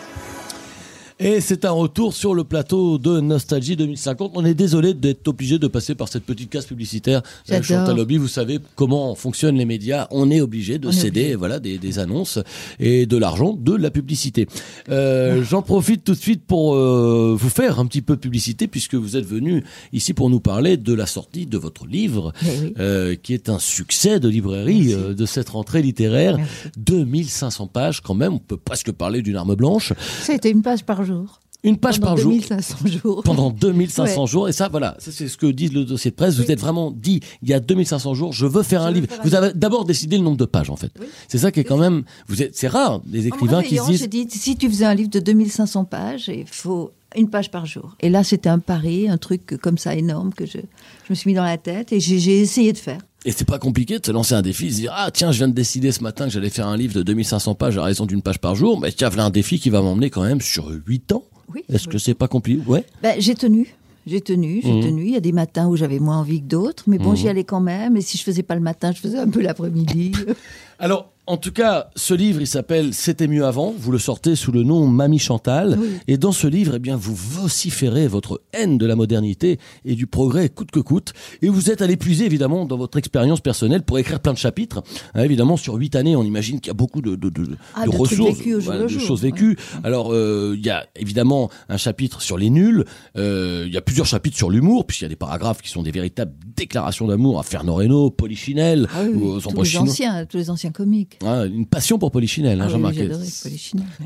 Et 1.18 1.40
c'est 1.40 1.64
un 1.64 1.70
retour 1.70 2.12
sur 2.12 2.34
le 2.34 2.44
plateau 2.44 2.98
de 2.98 3.20
Nostalgie 3.20 3.74
2050. 3.74 4.32
On 4.34 4.44
est 4.44 4.52
désolé 4.52 4.92
d'être 4.92 5.26
obligé 5.28 5.58
de 5.58 5.66
passer 5.66 5.94
par 5.94 6.08
cette 6.08 6.24
petite 6.24 6.50
case 6.50 6.66
publicitaire. 6.66 7.22
Euh. 7.50 7.62
Chantal 7.62 7.96
Lobby, 7.96 8.18
vous 8.18 8.28
savez 8.28 8.58
comment 8.74 9.14
fonctionnent 9.14 9.56
les 9.56 9.64
médias. 9.64 10.08
On 10.10 10.30
est 10.30 10.42
obligé 10.42 10.78
de 10.78 10.88
On 10.88 10.92
céder 10.92 11.20
obligé. 11.20 11.34
voilà, 11.36 11.58
des, 11.58 11.78
des 11.78 11.98
annonces 11.98 12.38
et 12.78 13.06
de 13.06 13.16
l'argent, 13.16 13.56
de 13.58 13.74
la 13.74 13.90
publicité. 13.90 14.46
Euh, 14.90 15.42
J'en 15.42 15.62
profite 15.62 16.04
tout 16.04 16.12
de 16.12 16.18
suite 16.18 16.44
pour 16.44 16.74
euh, 16.74 17.34
vous 17.34 17.48
faire 17.48 17.80
un 17.80 17.86
petit 17.86 18.02
peu 18.02 18.16
de 18.16 18.20
publicité 18.20 18.66
puisque 18.66 18.94
vous 18.94 19.16
êtes 19.16 19.24
venu 19.26 19.64
ici 19.94 20.12
pour 20.12 20.28
nous 20.28 20.40
parler 20.40 20.76
de 20.76 20.92
la 20.92 21.06
sortie 21.06 21.46
de 21.46 21.56
votre 21.56 21.86
livre 21.86 22.34
Eh 22.42 22.46
oui. 22.62 22.74
euh, 22.78 23.14
qui 23.14 23.32
est 23.32 23.48
un 23.48 23.58
succès 23.58 24.20
de 24.20 24.28
librairie 24.28 24.92
euh, 24.92 25.14
de 25.14 25.24
cette 25.24 25.48
rentrée 25.48 25.80
littéraire. 25.80 26.36
Merci. 26.36 26.52
2500 26.76 27.68
pages 27.68 28.02
quand 28.02 28.12
même, 28.14 28.34
on 28.34 28.38
peut 28.38 28.58
presque 28.58 28.92
parler 28.92 29.22
d'une 29.22 29.36
arme 29.36 29.54
blanche. 29.54 29.94
Été 30.28 30.50
une 30.50 30.60
page 30.60 30.84
par 30.84 31.05
jour. 31.06 31.40
Une 31.64 31.78
page 31.78 31.98
Pendant 32.00 32.12
par 32.12 32.16
jour. 32.18 32.32
2500 32.32 32.76
jours. 33.02 33.22
Pendant 33.24 33.50
2500 33.60 34.20
Ouais. 34.20 34.26
jours. 34.28 34.48
Et 34.48 34.52
ça, 34.52 34.68
voilà, 34.68 34.96
c'est 35.00 35.26
ce 35.26 35.36
que 35.36 35.46
dit 35.46 35.68
le 35.68 35.84
dossier 35.84 36.10
de 36.12 36.16
presse. 36.16 36.36
Vous 36.36 36.48
êtes 36.50 36.60
vraiment 36.60 36.92
dit, 36.92 37.20
il 37.42 37.48
y 37.48 37.54
a 37.54 37.60
2500 37.60 38.14
jours, 38.14 38.32
je 38.32 38.46
veux 38.46 38.62
faire 38.62 38.82
un 38.82 38.90
veux 38.90 39.00
livre. 39.00 39.08
faire 39.08 39.20
Vous 39.24 39.34
avez 39.34 39.52
d'abord 39.54 39.84
décidé 39.84 40.16
le 40.18 40.22
nombre 40.22 40.36
de 40.36 40.44
pages, 40.44 40.70
en 40.70 40.76
fait. 40.76 40.92
Oui. 41.00 41.06
C'est 41.26 41.38
ça 41.38 41.50
qui 41.50 41.60
est 41.60 41.64
quand 41.64 41.78
même, 41.78 42.04
vous 42.28 42.42
êtes, 42.42 42.54
c'est 42.56 42.68
rare, 42.68 43.00
des 43.06 43.20
En 43.20 43.22
me 43.22 43.28
écrivains 43.28 43.62
qui 43.62 43.76
se 43.76 43.80
réveillant, 43.82 43.98
j'ai 43.98 44.06
disent, 44.06 44.28
dit, 44.28 44.38
si 44.38 44.56
tu 44.56 44.68
faisais 44.68 44.84
un 44.84 44.94
livre 44.94 45.10
de 45.10 45.18
2500 45.18 45.84
pages, 45.86 46.28
il 46.28 46.46
faut 46.46 46.92
une 47.16 47.30
page 47.30 47.50
par 47.50 47.66
jour. 47.66 47.96
Et 48.00 48.10
là, 48.10 48.22
c'était 48.22 48.50
un 48.50 48.58
pari, 48.60 49.08
un 49.08 49.16
truc 49.18 49.56
comme 49.60 49.78
ça 49.78 49.96
énorme 49.96 50.32
que 50.34 50.46
je, 50.46 50.58
je 50.58 51.10
me 51.10 51.14
suis 51.14 51.30
mis 51.30 51.34
dans 51.34 51.42
la 51.44 51.56
tête 51.58 51.90
et 51.92 51.98
j'ai 51.98 52.40
essayé 52.40 52.72
de 52.74 52.78
faire. 52.78 53.00
Et 53.26 53.32
c'est 53.32 53.44
pas 53.44 53.58
compliqué 53.58 53.98
de 53.98 54.06
se 54.06 54.12
lancer 54.12 54.34
un 54.34 54.40
défi, 54.42 54.66
de 54.68 54.70
se 54.70 54.76
dire, 54.76 54.92
ah, 54.96 55.10
tiens, 55.12 55.32
je 55.32 55.38
viens 55.38 55.48
de 55.48 55.52
décider 55.52 55.92
ce 55.92 56.02
matin 56.02 56.24
que 56.26 56.30
j'allais 56.32 56.48
faire 56.48 56.66
un 56.68 56.76
livre 56.76 56.94
de 56.94 57.02
2500 57.02 57.54
pages 57.56 57.76
à 57.76 57.82
raison 57.82 58.06
d'une 58.06 58.22
page 58.22 58.38
par 58.38 58.54
jour. 58.54 58.80
Mais 58.80 58.92
tiens, 58.92 59.08
voilà 59.10 59.24
un 59.26 59.30
défi 59.30 59.58
qui 59.60 59.68
va 59.68 59.82
m'emmener 59.82 60.08
quand 60.10 60.22
même 60.22 60.40
sur 60.40 60.70
8 60.86 61.12
ans. 61.12 61.24
Oui. 61.54 61.62
Est-ce 61.68 61.86
oui. 61.86 61.92
que 61.92 61.98
c'est 61.98 62.14
pas 62.14 62.28
compliqué? 62.28 62.62
Ouais. 62.66 62.84
Ben, 63.02 63.16
j'ai 63.18 63.34
tenu. 63.34 63.74
J'ai 64.06 64.20
tenu, 64.20 64.60
j'ai 64.62 64.72
Mhm. 64.72 64.82
tenu. 64.84 65.04
Il 65.06 65.10
y 65.12 65.16
a 65.16 65.20
des 65.20 65.32
matins 65.32 65.66
où 65.66 65.74
j'avais 65.76 65.98
moins 65.98 66.18
envie 66.18 66.40
que 66.40 66.46
d'autres, 66.46 66.84
mais 66.86 66.96
bon, 66.98 67.10
Mhm. 67.10 67.16
j'y 67.16 67.28
allais 67.28 67.42
quand 67.44 67.60
même. 67.60 67.96
Et 67.96 68.00
si 68.00 68.16
je 68.16 68.22
faisais 68.22 68.44
pas 68.44 68.54
le 68.54 68.60
matin, 68.60 68.92
je 68.94 69.00
faisais 69.00 69.18
un 69.18 69.28
peu 69.28 69.40
l'après-midi. 69.42 70.12
Alors, 70.78 71.10
en 71.26 71.36
tout 71.36 71.50
cas, 71.50 71.90
ce 71.96 72.14
livre, 72.14 72.40
il 72.40 72.46
s'appelle 72.46 72.94
C'était 72.94 73.26
mieux 73.26 73.44
avant. 73.44 73.74
Vous 73.76 73.90
le 73.90 73.98
sortez 73.98 74.36
sous 74.36 74.52
le 74.52 74.62
nom 74.62 74.86
Mamie 74.86 75.18
Chantal. 75.18 75.76
Oui. 75.78 75.88
Et 76.06 76.18
dans 76.18 76.30
ce 76.32 76.46
livre, 76.46 76.74
eh 76.76 76.78
bien, 76.78 76.96
vous 76.96 77.14
vociférez 77.14 78.06
votre 78.06 78.42
haine 78.52 78.78
de 78.78 78.86
la 78.86 78.94
modernité 78.94 79.58
et 79.84 79.94
du 79.94 80.06
progrès 80.06 80.48
coûte 80.48 80.70
que 80.70 80.78
coûte. 80.80 81.12
Et 81.42 81.48
vous 81.48 81.70
êtes 81.70 81.82
à 81.82 81.86
l'épuiser, 81.86 82.26
évidemment, 82.26 82.64
dans 82.64 82.76
votre 82.76 82.96
expérience 82.98 83.40
personnelle 83.40 83.82
pour 83.82 83.98
écrire 83.98 84.20
plein 84.20 84.32
de 84.34 84.38
chapitres. 84.38 84.82
Hein, 85.14 85.24
évidemment, 85.24 85.56
sur 85.56 85.74
huit 85.74 85.96
années, 85.96 86.14
on 86.14 86.22
imagine 86.22 86.60
qu'il 86.60 86.68
y 86.68 86.70
a 86.70 86.74
beaucoup 86.74 87.02
de, 87.02 87.16
de, 87.16 87.28
de, 87.28 87.56
Ah, 87.74 87.86
de 87.86 87.90
ressources, 87.90 88.40
jour 88.42 88.60
voilà, 88.60 88.82
de 88.84 88.88
jour, 88.88 89.02
choses 89.02 89.22
ouais. 89.24 89.30
vécues. 89.30 89.56
Alors, 89.82 90.12
euh, 90.12 90.54
il 90.56 90.64
y 90.64 90.70
a 90.70 90.86
évidemment 90.94 91.50
un 91.68 91.76
chapitre 91.76 92.22
sur 92.22 92.38
les 92.38 92.50
nuls. 92.50 92.84
Euh, 93.16 93.64
Il 93.66 93.72
y 93.74 93.76
a 93.76 93.82
plusieurs 93.82 94.06
chapitres 94.06 94.36
sur 94.36 94.50
l'humour, 94.50 94.86
puisqu'il 94.86 95.04
y 95.04 95.06
a 95.06 95.10
des 95.10 95.16
paragraphes 95.16 95.60
qui 95.60 95.70
sont 95.70 95.82
des 95.82 95.90
véritables 95.90 96.32
déclarations 96.56 97.06
d'amour 97.08 97.38
à 97.40 97.42
Fernand 97.42 97.74
Reynaud, 97.74 98.10
Polichinelle, 98.10 98.88
Ah 98.94 99.02
oui, 99.02 99.10
oui, 99.12 99.22
ou 99.22 99.26
aux 99.32 99.40
tous 99.40 99.62
les 99.62 99.76
anciens, 99.76 100.24
tous 100.26 100.36
les 100.36 100.50
anciens 100.50 100.70
comiques. 100.70 101.15
Ah, 101.24 101.46
une 101.46 101.66
passion 101.66 101.98
pour 101.98 102.10
Polichinelle, 102.10 102.60
hein, 102.60 102.68
Ah 102.70 102.76
oui. 102.76 103.08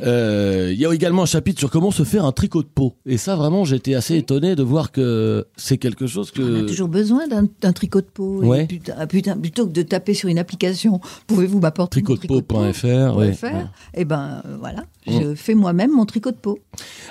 Euh, 0.03 0.71
Il 0.73 0.79
y 0.81 0.87
a 0.87 0.93
également 0.95 1.23
un 1.23 1.27
chapitre 1.27 1.59
sur 1.59 1.71
comment 1.71 1.91
se 1.91 2.05
faire 2.05 2.25
un 2.25 2.33
tricot 2.33 2.63
de 2.63 2.69
peau. 2.69 2.95
Et 3.07 3.17
ça, 3.17 3.37
vraiment, 3.37 3.65
j'étais 3.65 3.95
assez 3.95 4.17
étonné 4.17 4.55
de 4.57 4.63
voir 4.63 4.93
que 4.93 5.47
c'est 5.57 5.79
quelque 5.79 6.07
chose 6.07 6.31
que. 6.31 6.43
On 6.43 6.65
a 6.65 6.69
toujours 6.69 6.89
besoin 6.89 7.23
d'un 7.27 7.73
tricot 7.73 8.01
de 8.01 8.07
peau. 8.07 8.43
Et 8.43 8.47
Ouais. 8.47 8.67
putain, 8.67 8.95
ah, 8.99 9.07
putain, 9.07 9.37
plutôt 9.37 9.67
que 9.67 9.73
de 9.73 9.83
taper 9.83 10.15
sur 10.15 10.29
une 10.29 10.39
application, 10.39 11.01
pouvez-vous 11.27 11.61
m'apporter 11.61 12.01
mon 12.01 12.15
tricot 12.17 12.37
de 12.37 12.41
peau 12.41 12.63
Tricotdepeau.fr, 12.63 13.17
ouais, 13.17 13.37
ouais. 13.43 13.65
Eh 13.95 14.05
ben 14.05 14.43
euh, 14.47 14.57
voilà, 14.59 14.85
je 15.07 15.35
fais 15.35 15.55
moi-même 15.55 15.91
mon 15.93 16.05
tricot 16.07 16.31
de 16.31 16.37
peau. 16.37 16.59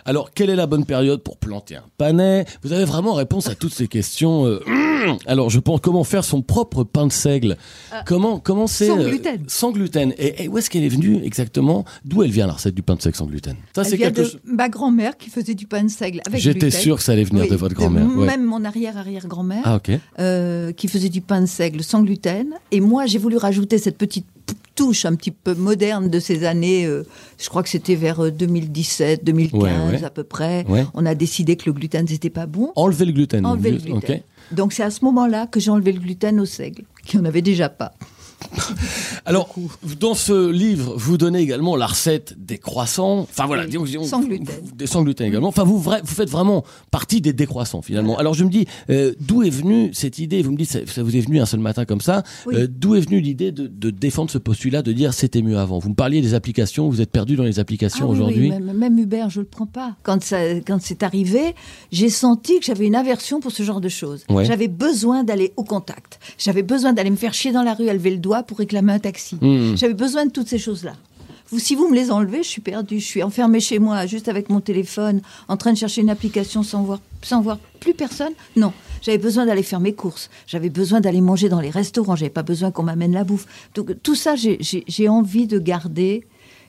Alors, 0.05 0.31
quelle 0.33 0.49
est 0.49 0.55
la 0.55 0.67
bonne 0.67 0.85
période 0.85 1.21
pour 1.21 1.37
planter 1.37 1.75
un 1.75 1.83
panais? 1.97 2.45
Vous 2.63 2.73
avez 2.73 2.85
vraiment 2.85 3.13
réponse 3.13 3.47
à 3.47 3.55
toutes 3.55 3.73
ces 3.73 3.87
questions. 3.87 4.45
euh, 4.45 4.59
Alors, 5.25 5.49
je 5.49 5.59
pense 5.59 5.79
comment 5.81 6.03
faire 6.03 6.23
son 6.23 6.41
propre 6.41 6.83
pain 6.83 7.07
de 7.07 7.11
seigle? 7.11 7.57
comment 8.05 8.39
comment 8.39 8.67
c'est 8.67 8.87
sans 8.87 8.97
gluten. 8.97 9.43
Sans 9.47 9.71
gluten. 9.71 9.88
Et, 9.95 10.43
et 10.43 10.47
où 10.47 10.57
est-ce 10.57 10.69
qu'elle 10.69 10.83
est 10.83 10.89
venue 10.89 11.23
exactement? 11.23 11.85
D'où 12.05 12.23
elle 12.23 12.31
vient 12.31 12.47
la 12.47 12.53
recette 12.53 12.75
du 12.75 12.81
pain 12.81 12.95
de 12.95 13.01
seigle 13.01 13.15
sans 13.17 13.25
gluten? 13.25 13.55
Ça, 13.75 13.83
c'est 13.83 13.97
quelque 13.97 14.23
chose. 14.23 14.39
ma 14.43 14.69
grand-mère 14.69 15.17
qui 15.17 15.29
faisait 15.29 15.55
du 15.55 15.65
pain 15.67 15.83
de 15.83 15.89
seigle 15.89 16.21
avec 16.25 16.41
J'étais 16.41 16.59
gluten. 16.69 16.79
sûr 16.81 16.97
que 16.97 17.03
ça 17.03 17.13
allait 17.13 17.23
venir 17.23 17.43
Oui, 17.43 17.49
de 17.49 17.55
votre 17.55 17.75
grand-mère. 17.75 18.05
ouais. 18.15 18.25
Même 18.25 18.43
mon 18.45 18.63
arrière-arrière-grand-mère 18.65 19.61
Ah 19.65 19.79
euh, 20.19 20.71
qui 20.71 20.87
faisait 20.87 21.09
du 21.09 21.21
pain 21.21 21.41
de 21.41 21.45
seigle 21.45 21.83
sans 21.83 22.03
gluten. 22.03 22.53
Et 22.71 22.81
moi, 22.81 23.05
j'ai 23.05 23.17
voulu 23.19 23.37
rajouter 23.37 23.77
cette 23.77 23.97
petite 23.97 24.25
touche 24.75 25.03
un 25.05 25.15
petit 25.15 25.31
peu 25.31 25.53
moderne 25.55 26.09
de 26.09 26.19
ces 26.19 26.45
années. 26.45 26.85
euh, 26.85 27.03
je 27.37 27.49
crois 27.49 27.63
que 27.63 27.69
c'était 27.69 27.95
vers 27.95 28.21
euh, 28.23 28.31
2017, 28.31 29.23
2015 29.25 29.61
Ouais, 29.61 29.71
ouais. 29.97 30.03
à 30.03 30.09
peu 30.09 30.23
près. 30.23 30.65
Ouais. 30.69 30.85
On 30.93 31.05
a 31.05 31.15
décidé 31.15 31.55
que 31.57 31.63
le 31.65 31.73
gluten 31.73 32.07
c'était 32.07 32.29
pas 32.29 32.45
bon. 32.45 32.71
Enlever 32.77 33.05
le 33.05 33.11
gluten. 33.11 33.45
Enlever 33.45 33.71
le 33.71 33.77
gluten. 33.77 34.21
Donc 34.51 34.71
c'est 34.73 34.83
à 34.83 34.89
ce 34.89 35.03
moment-là 35.05 35.47
que 35.47 35.59
j'ai 35.59 35.69
enlevé 35.69 35.91
le 35.91 35.99
gluten 35.99 36.39
au 36.39 36.45
seigle, 36.45 36.83
qui 37.05 37.17
en 37.17 37.25
avait 37.25 37.41
déjà 37.41 37.67
pas. 37.69 37.93
Alors, 39.25 39.53
dans 39.99 40.13
ce 40.13 40.49
livre, 40.49 40.93
vous 40.97 41.17
donnez 41.17 41.39
également 41.39 41.75
la 41.75 41.87
recette 41.87 42.35
des 42.37 42.57
croissants. 42.57 43.19
Enfin 43.21 43.45
voilà, 43.45 43.65
disons- 43.65 43.83
disons- 43.83 44.03
Sans 44.03 44.21
gluten. 44.21 44.47
Des 44.75 44.87
sans 44.87 45.03
gluten 45.03 45.27
également. 45.27 45.47
Enfin, 45.49 45.63
vous, 45.63 45.77
vous 45.79 45.91
faites 46.05 46.29
vraiment 46.29 46.63
partie 46.91 47.21
des 47.21 47.33
décroissants 47.33 47.81
finalement. 47.81 48.17
Alors 48.17 48.33
je 48.33 48.43
me 48.43 48.49
dis, 48.49 48.65
euh, 48.89 49.13
d'où 49.19 49.43
est 49.43 49.49
venue 49.49 49.91
cette 49.93 50.19
idée? 50.19 50.41
Vous 50.41 50.51
me 50.51 50.57
dites, 50.57 50.69
ça, 50.71 50.79
ça 50.87 51.03
vous 51.03 51.15
est 51.15 51.19
venu 51.21 51.39
un 51.39 51.45
seul 51.45 51.59
matin 51.59 51.85
comme 51.85 52.01
ça. 52.01 52.23
Oui. 52.45 52.55
Euh, 52.55 52.67
d'où 52.69 52.95
est 52.95 53.01
venue 53.01 53.19
l'idée 53.19 53.51
de, 53.51 53.67
de 53.67 53.89
défendre 53.89 54.31
ce 54.31 54.37
postulat, 54.37 54.81
de 54.81 54.91
dire 54.93 55.13
c'était 55.13 55.41
mieux 55.41 55.57
avant? 55.57 55.79
Vous 55.79 55.89
me 55.89 55.95
parliez 55.95 56.21
des 56.21 56.33
applications, 56.33 56.89
vous 56.89 57.01
êtes 57.01 57.11
perdu 57.11 57.35
dans 57.35 57.43
les 57.43 57.59
applications 57.59 58.05
Ah 58.05 58.11
oui, 58.11 58.15
aujourd'hui. 58.19 58.51
oui, 58.51 58.59
même, 58.59 58.77
même 58.77 58.97
Uber, 58.99 59.25
je 59.29 59.41
le 59.41 59.45
prends 59.47 59.65
pas. 59.67 59.95
Quand 60.03 60.21
ça, 60.23 60.39
quand 60.65 60.79
c'est 60.81 61.03
arrivé, 61.03 61.55
j'ai 61.91 62.09
senti 62.09 62.59
que 62.59 62.65
j'avais 62.65 62.85
une 62.87 62.95
aversion 62.95 63.39
pour 63.39 63.51
ce 63.51 63.63
genre 63.63 63.81
de 63.81 63.89
choses. 63.89 64.23
Ouais. 64.29 64.45
J'avais 64.45 64.67
besoin 64.67 65.23
d'aller 65.23 65.53
au 65.57 65.63
contact. 65.63 66.19
J'avais 66.37 66.63
besoin 66.63 66.93
d'aller 66.93 67.09
me 67.09 67.15
faire 67.15 67.33
chier 67.33 67.51
dans 67.51 67.63
la 67.63 67.73
rue 67.73 67.89
à 67.89 67.93
lever 67.93 68.11
le 68.11 68.17
doigt 68.17 68.28
pour 68.43 68.57
réclamer 68.57 68.93
un 68.93 68.99
taxi. 68.99 69.37
Mmh. 69.41 69.75
J'avais 69.75 69.93
besoin 69.93 70.25
de 70.25 70.31
toutes 70.31 70.47
ces 70.47 70.57
choses-là. 70.57 70.93
Vous, 71.51 71.57
si 71.59 71.73
vous 71.75 71.89
me 71.89 71.95
les 71.95 72.11
enlevez, 72.11 72.43
je 72.43 72.47
suis 72.47 72.61
perdue. 72.61 72.99
Je 72.99 73.05
suis 73.05 73.23
enfermée 73.23 73.59
chez 73.59 73.79
moi, 73.79 74.05
juste 74.05 74.27
avec 74.27 74.49
mon 74.49 74.61
téléphone, 74.61 75.21
en 75.47 75.57
train 75.57 75.73
de 75.73 75.77
chercher 75.77 76.01
une 76.01 76.09
application 76.11 76.61
sans 76.61 76.83
voir, 76.83 76.99
sans 77.23 77.41
voir 77.41 77.57
plus 77.79 77.95
personne. 77.95 78.33
Non. 78.55 78.71
J'avais 79.01 79.17
besoin 79.17 79.45
d'aller 79.47 79.63
faire 79.63 79.79
mes 79.79 79.93
courses. 79.93 80.29
J'avais 80.45 80.69
besoin 80.69 81.01
d'aller 81.01 81.21
manger 81.21 81.49
dans 81.49 81.59
les 81.61 81.69
restaurants. 81.71 82.15
J'avais 82.15 82.29
pas 82.29 82.43
besoin 82.43 82.69
qu'on 82.69 82.83
m'amène 82.83 83.13
la 83.13 83.23
bouffe. 83.23 83.47
Donc 83.73 83.93
tout 84.03 84.13
ça, 84.15 84.35
j'ai- 84.35 85.09
envie 85.09 85.47
de 85.47 85.57
garder 85.57 86.23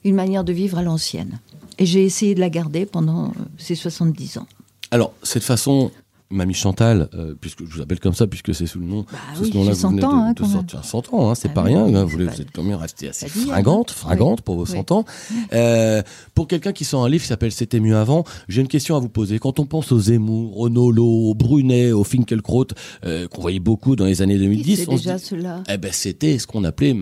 une 0.05 0.15
manière 0.15 0.45
de 0.45 0.53
vivre 0.53 0.79
à 0.79 0.83
l'ancienne. 0.83 1.41
Et 1.79 1.85
j'ai 1.85 2.05
essayé 2.05 2.35
de 2.35 2.41
la 2.41 2.49
garder 2.51 2.87
pendant 2.87 3.27
euh, 3.27 3.31
ces 3.59 3.75
70 3.75 4.39
ans. 4.39 4.47
Alors, 4.91 5.13
cette 5.23 5.43
façon, 5.43 5.91
Mamie 6.33 6.55
Chantal, 6.55 7.09
euh, 7.15 7.35
puisque 7.41 7.65
je 7.67 7.75
vous 7.75 7.81
appelle 7.83 7.99
comme 7.99 8.13
ça, 8.15 8.27
puisque 8.29 8.55
c'est 8.55 8.67
sous 8.67 8.79
le 8.79 8.87
nom, 8.87 9.05
sous 9.35 9.43
oui, 9.45 9.51
ce 9.51 9.57
nom-là 9.59 9.73
vous 9.73 9.89
venez 9.89 10.01
100 10.01 10.09
ans, 10.09 10.11
de, 10.13 10.23
hein, 10.29 10.33
de 10.33 10.39
quand 10.41 10.47
même. 10.47 10.53
sortir. 10.57 10.85
100 10.85 11.13
ans, 11.13 11.31
hein, 11.31 11.35
c'est 11.35 11.49
Ah 11.49 11.55
pas 11.55 11.63
oui, 11.65 11.71
rien. 11.75 11.85
hein, 11.95 12.05
vous, 12.05 12.19
vous 12.19 12.27
pas- 12.27 12.33
êtes 12.39 12.51
quand 12.53 12.63
même 12.63 12.77
resté 12.77 13.09
assez 13.09 13.27
hein. 13.27 13.29
fringante, 13.29 13.91
Oui. 13.91 13.97
fringante 13.97 14.43
pour 14.43 14.55
vos 14.57 14.65
Oui. 14.65 14.71
100 14.71 14.91
ans. 14.93 15.05
Euh, 15.53 16.03
pour 16.35 16.47
quelqu'un 16.47 16.73
qui 16.73 16.85
sort 16.85 17.05
un 17.05 17.09
livre 17.09 17.23
qui 17.23 17.29
s'appelle 17.29 17.51
C'était 17.51 17.81
mieux 17.81 17.97
avant, 17.97 18.23
j'ai 18.49 18.61
une 18.61 18.69
question 18.69 18.95
à 18.97 19.01
vous 19.01 19.09
poser. 19.09 19.39
Quand 19.41 19.59
on 19.59 19.67
pense 19.67 19.91
aux 19.91 19.99
Zemmour, 19.99 20.59
aux 20.59 20.69
Nolo, 20.69 21.05
aux 21.05 21.35
Brunet, 21.35 21.91
aux 21.91 22.05
Finkelkraut, 22.05 22.67
euh, 23.05 23.27
qu'on 23.27 23.41
voyait 23.41 23.59
beaucoup 23.59 23.97
dans 23.97 24.05
les 24.05 24.23
années 24.23 24.39
2010, 24.39 24.77
C'est 24.77 24.89
on 24.89 24.93
déjà 24.97 25.17
dit- 25.17 25.25
cela. 25.25 25.63
eh 25.69 25.77
ben, 25.79 25.91
c'était 25.93 26.39
ce 26.39 26.47
qu'on 26.47 26.63
appelait, 26.63 26.95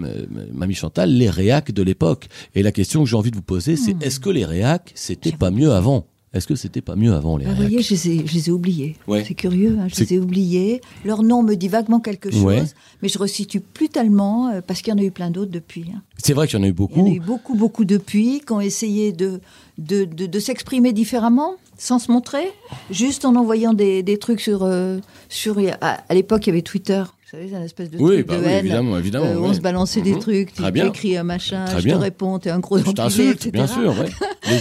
Mamie 0.52 0.74
Chantal, 0.74 1.10
les 1.12 1.28
réacs 1.28 1.72
de 1.72 1.82
l'époque. 1.82 2.28
Et 2.54 2.62
la 2.62 2.72
question 2.72 3.02
que 3.04 3.08
j'ai 3.10 3.16
envie 3.16 3.30
de 3.30 3.36
vous 3.36 3.42
poser, 3.42 3.76
c'est 3.76 3.92
Hmm. 3.94 4.02
est-ce 4.02 4.20
que 4.20 4.30
les 4.30 4.46
réacs, 4.46 4.92
c'était 4.94 5.32
pas 5.32 5.50
mieux 5.50 5.72
avant? 5.72 6.06
Est-ce 6.34 6.46
que 6.46 6.54
c'était 6.56 6.82
pas 6.82 6.94
mieux 6.94 7.14
avant 7.14 7.36
les 7.38 7.46
Vous 7.46 7.54
voyez, 7.54 7.80
je 7.80 7.90
les 7.94 8.10
ai, 8.10 8.26
je 8.26 8.34
les 8.34 8.48
ai 8.48 8.52
oubliés. 8.52 8.96
Ouais. 9.06 9.24
C'est 9.26 9.34
curieux, 9.34 9.78
hein, 9.80 9.86
je 9.88 9.98
les 10.00 10.14
ai 10.14 10.18
oubliés. 10.18 10.80
Leur 11.04 11.22
nom 11.22 11.42
me 11.42 11.54
dit 11.54 11.68
vaguement 11.68 12.00
quelque 12.00 12.30
chose, 12.30 12.42
Ouais. 12.44 12.62
mais 13.02 13.08
je 13.08 13.18
resitue 13.18 13.60
plus 13.60 13.88
tellement 13.88 14.48
euh, 14.48 14.60
parce 14.60 14.82
qu'il 14.82 14.92
y 14.92 14.94
en 14.94 14.98
a 15.00 15.04
eu 15.04 15.10
plein 15.10 15.30
d'autres 15.30 15.50
depuis. 15.50 15.86
hein. 15.94 16.02
C'est 16.22 16.34
vrai 16.34 16.46
qu'il 16.46 16.58
y 16.58 16.60
en 16.60 16.64
a 16.64 16.68
eu 16.68 16.70
Il 16.70 16.72
y 16.72 16.82
en 16.82 16.86
beaucoup. 16.86 17.06
a 17.06 17.10
eu 17.14 17.20
beaucoup, 17.20 17.54
beaucoup 17.54 17.84
depuis 17.86 18.42
qui 18.46 18.52
ont 18.52 18.60
essayé 18.60 19.12
de, 19.12 19.40
de, 19.78 20.04
de, 20.04 20.26
de 20.26 20.38
s'exprimer 20.38 20.92
différemment, 20.92 21.54
sans 21.78 21.98
se 21.98 22.10
montrer, 22.12 22.52
juste 22.90 23.24
en 23.24 23.34
envoyant 23.34 23.72
des, 23.72 24.02
des 24.02 24.18
trucs 24.18 24.40
sur. 24.40 24.64
euh, 24.64 24.98
sur 25.30 25.58
à, 25.80 25.98
à 26.08 26.14
l'époque, 26.14 26.46
il 26.46 26.50
y 26.50 26.52
avait 26.52 26.62
Twitter. 26.62 27.02
Vous 27.06 27.30
savez, 27.36 27.48
c'est 27.50 27.56
un 27.56 27.62
espèce 27.62 27.90
de 27.90 27.98
Oui, 27.98 28.14
truc 28.16 28.26
bah 28.28 28.36
de 28.36 28.40
oui, 28.42 28.46
haine. 28.48 28.58
évidemment, 28.64 28.98
évidemment, 28.98 29.26
Euh, 29.26 29.38
On 29.40 29.52
se 29.54 29.60
balançait 29.60 30.00
des 30.00 30.14
Mhm. 30.14 30.18
trucs. 30.20 30.52
Tu 30.54 30.62
écris 30.80 31.16
un 31.16 31.24
machin, 31.24 31.64
Très 31.66 31.80
je 31.80 31.84
bien. 31.84 31.96
te 31.98 32.02
réponds, 32.02 32.38
t'es 32.38 32.48
un 32.50 32.58
gros 32.58 32.76
Je 32.78 32.82
enculé, 32.82 32.94
t'insulte, 32.94 33.46
etc. 33.46 33.50
bien 33.52 33.66
sûr, 33.66 33.90
ouais. 33.98 34.08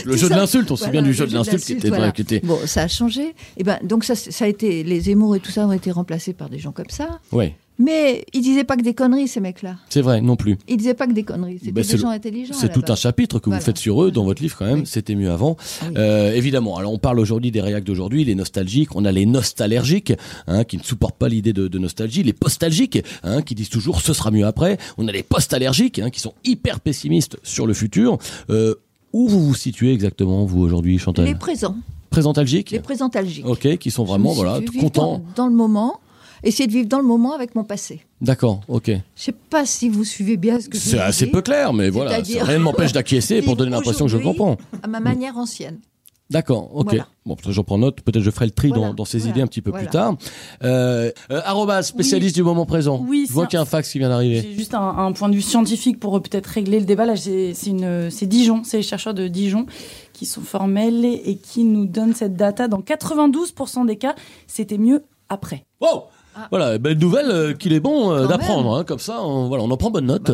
Le, 0.06 0.16
jeu 0.18 0.30
de 0.30 0.34
l'insulte, 0.36 0.72
on 0.72 0.76
se 0.76 0.86
souvient 0.86 1.02
Voilà, 1.02 1.08
du 1.08 1.14
jeu 1.14 1.28
de 1.28 1.34
l'insulte 1.34 1.64
qui 1.64 1.74
était, 1.74 1.90
voilà. 1.90 2.12
qui 2.12 2.22
était. 2.22 2.40
Bon, 2.44 2.58
ça 2.66 2.84
a 2.84 2.88
changé. 2.88 3.34
Et 3.58 3.64
ben, 3.64 3.78
donc 3.84 4.04
ça, 4.04 4.16
ça 4.16 4.46
a 4.46 4.48
été 4.48 4.84
les 4.84 5.00
Zemmour 5.02 5.36
et 5.36 5.40
tout 5.40 5.52
ça 5.52 5.66
ont 5.68 5.72
été 5.72 5.92
remplacés 5.92 6.34
par 6.34 6.50
des 6.50 6.60
gens 6.60 6.72
comme 6.72 6.90
ça. 6.90 7.20
Ouais, 7.32 7.56
Mais 7.80 8.26
ils 8.34 8.42
disaient 8.42 8.64
pas 8.64 8.76
que 8.78 8.82
des 8.82 8.94
conneries 8.94 9.28
ces 9.28 9.40
mecs-là. 9.40 9.76
c'est 9.90 10.02
vrai, 10.02 10.20
non 10.22 10.36
plus. 10.36 10.58
Ils 10.68 10.78
disaient 10.78 10.94
pas 10.96 11.06
que 11.08 11.14
des 11.14 11.24
conneries. 11.24 11.60
C'était 11.60 11.72
Bah, 11.72 11.82
des 11.84 11.98
gens 11.98 12.10
intelligents. 12.10 12.54
C'est 12.58 12.72
tout 12.74 12.84
un 12.88 12.96
chapitre 12.96 13.40
que 13.40 13.46
Voilà. 13.46 13.60
vous 13.60 13.66
faites 13.66 13.78
sur 13.78 14.04
eux 14.04 14.12
dans 14.12 14.24
votre 14.24 14.42
livre 14.42 14.56
quand 14.58 14.66
même. 14.66 14.86
C'était 14.86 15.16
mieux 15.16 15.30
avant. 15.30 15.58
Euh, 15.96 16.34
évidemment. 16.34 16.78
Alors 16.78 16.92
on 16.94 16.98
parle 16.98 17.20
aujourd'hui 17.20 17.52
des 17.52 17.62
réacs 17.62 17.84
d'aujourd'hui, 17.84 18.24
les 18.26 18.36
nostalgiques. 18.36 18.96
On 18.96 19.06
a 19.06 19.12
les 19.12 19.26
nostalgiques 19.26 20.14
hein, 20.48 20.64
qui 20.64 20.78
ne 20.78 20.84
supportent 20.84 21.18
pas 21.18 21.30
l'idée 21.30 21.54
de, 21.54 21.68
de 21.68 21.80
nostalgie, 21.80 22.24
les 22.24 22.34
postalgiques 22.34 23.00
hein, 23.24 23.42
qui 23.44 23.54
disent 23.56 23.70
toujours 23.70 24.02
ce 24.02 24.14
sera 24.14 24.32
mieux 24.32 24.46
après. 24.46 24.78
On 24.98 25.08
a 25.08 25.12
les 25.12 25.24
postallergiques 25.24 26.00
hein, 26.00 26.10
qui 26.10 26.20
sont 26.20 26.34
hyper 26.46 26.80
pessimistes 26.80 27.38
sur 27.44 27.68
le 27.68 27.74
futur. 27.74 28.18
Euh, 28.50 28.76
où 29.14 29.28
vous 29.28 29.44
vous 29.44 29.56
situez 29.56 29.94
exactement 29.94 30.46
vous 30.46 30.62
aujourd'hui, 30.62 30.98
Chantal 31.00 31.26
Les 31.26 31.36
présents, 31.36 31.76
Présentalgiques. 32.10 32.72
les 32.72 32.80
présentalgiques. 32.80 33.46
Ok, 33.46 33.78
qui 33.78 33.92
sont 33.92 34.04
vraiment 34.04 34.34
voilà 34.34 34.60
contents. 34.80 35.20
Dans, 35.36 35.44
dans 35.44 35.48
le 35.48 35.54
moment, 35.56 36.00
essayer 36.44 36.68
de 36.68 36.72
vivre 36.72 36.88
dans 36.88 37.00
le 37.00 37.06
moment 37.06 37.34
avec 37.34 37.56
mon 37.56 37.64
passé. 37.64 38.02
D'accord, 38.22 38.62
ok. 38.68 38.88
Je 39.16 39.22
sais 39.22 39.34
pas 39.50 39.66
si 39.66 39.90
vous 39.90 40.04
suivez 40.04 40.38
bien 40.38 40.60
ce 40.60 40.70
que 40.70 40.78
je 40.78 40.84
C'est 40.84 41.00
assez 41.00 41.28
peu 41.28 41.42
clair, 41.42 41.74
mais 41.74 41.90
voilà, 41.90 42.18
rien 42.18 42.58
ne 42.58 42.64
m'empêche 42.64 42.92
d'acquiescer 42.94 43.42
pour 43.42 43.56
donner 43.58 43.72
l'impression 43.72 44.06
que 44.06 44.12
je 44.12 44.18
comprends. 44.18 44.58
À 44.82 44.88
ma 44.88 45.00
manière 45.00 45.38
ancienne. 45.38 45.78
D'accord, 46.30 46.76
ok. 46.76 46.90
Voilà. 46.90 47.08
Bon, 47.26 47.36
j'en 47.48 47.64
prends 47.64 47.78
note. 47.78 48.02
Peut-être 48.02 48.24
je 48.24 48.32
ferai 48.32 48.46
le 48.46 48.52
tri 48.52 48.70
Voilà, 48.70 48.88
dans, 48.88 48.94
dans 48.94 49.06
ces 49.06 49.20
voilà, 49.20 49.32
idées 49.32 49.42
un 49.42 49.48
petit 49.48 49.62
peu 49.62 49.72
plus 49.72 49.88
tard. 49.88 50.16
Euh, 50.64 51.12
euh, 51.32 51.82
spécialiste 51.82 52.36
du 52.36 52.44
moment 52.44 52.66
présent. 52.66 53.04
Oui, 53.08 53.26
je 53.28 53.34
vois 53.34 53.48
qu'il 53.48 53.58
y 53.58 53.60
a 53.60 53.62
un 53.62 53.66
fax 53.66 53.92
qui 53.92 54.00
vient 54.00 54.10
d'arriver. 54.10 54.42
J'ai 54.42 54.54
juste 54.54 54.74
un, 54.74 54.82
un 54.82 55.12
point 55.14 55.30
de 55.30 55.36
vue 55.36 55.42
scientifique 55.42 56.00
pour 56.00 56.22
peut-être 56.22 56.48
régler 56.48 56.80
le 56.80 56.86
débat. 56.86 57.06
Là, 57.06 57.16
c'est 57.16 58.26
Dijon, 58.26 58.64
c'est 58.64 58.78
les 58.78 58.84
chercheurs 58.84 59.14
de 59.14 59.28
Dijon 59.28 59.66
qui 60.14 60.26
sont 60.26 60.42
formels 60.42 61.06
et 61.06 61.38
qui 61.38 61.64
nous 61.64 61.86
donnent 61.86 62.16
cette 62.16 62.36
data. 62.36 62.68
Dans 62.68 62.82
92% 62.82 63.86
des 63.86 63.98
cas, 63.98 64.16
c'était 64.48 64.78
mieux 64.78 65.04
après. 65.30 65.66
Wow 65.80 66.06
Voilà, 66.52 66.78
belle 66.78 66.98
nouvelle 66.98 67.30
euh, 67.32 67.54
qu'il 67.54 67.74
est 67.74 67.80
bon 67.80 68.12
euh, 68.12 68.28
d'apprendre. 68.28 68.76
hein, 68.76 68.84
comme 68.84 69.00
ça, 69.00 69.24
on, 69.24 69.48
voilà, 69.48 69.64
on 69.64 69.72
en 69.72 69.78
prend 69.78 69.92
bonne 69.92 70.06
note. 70.06 70.32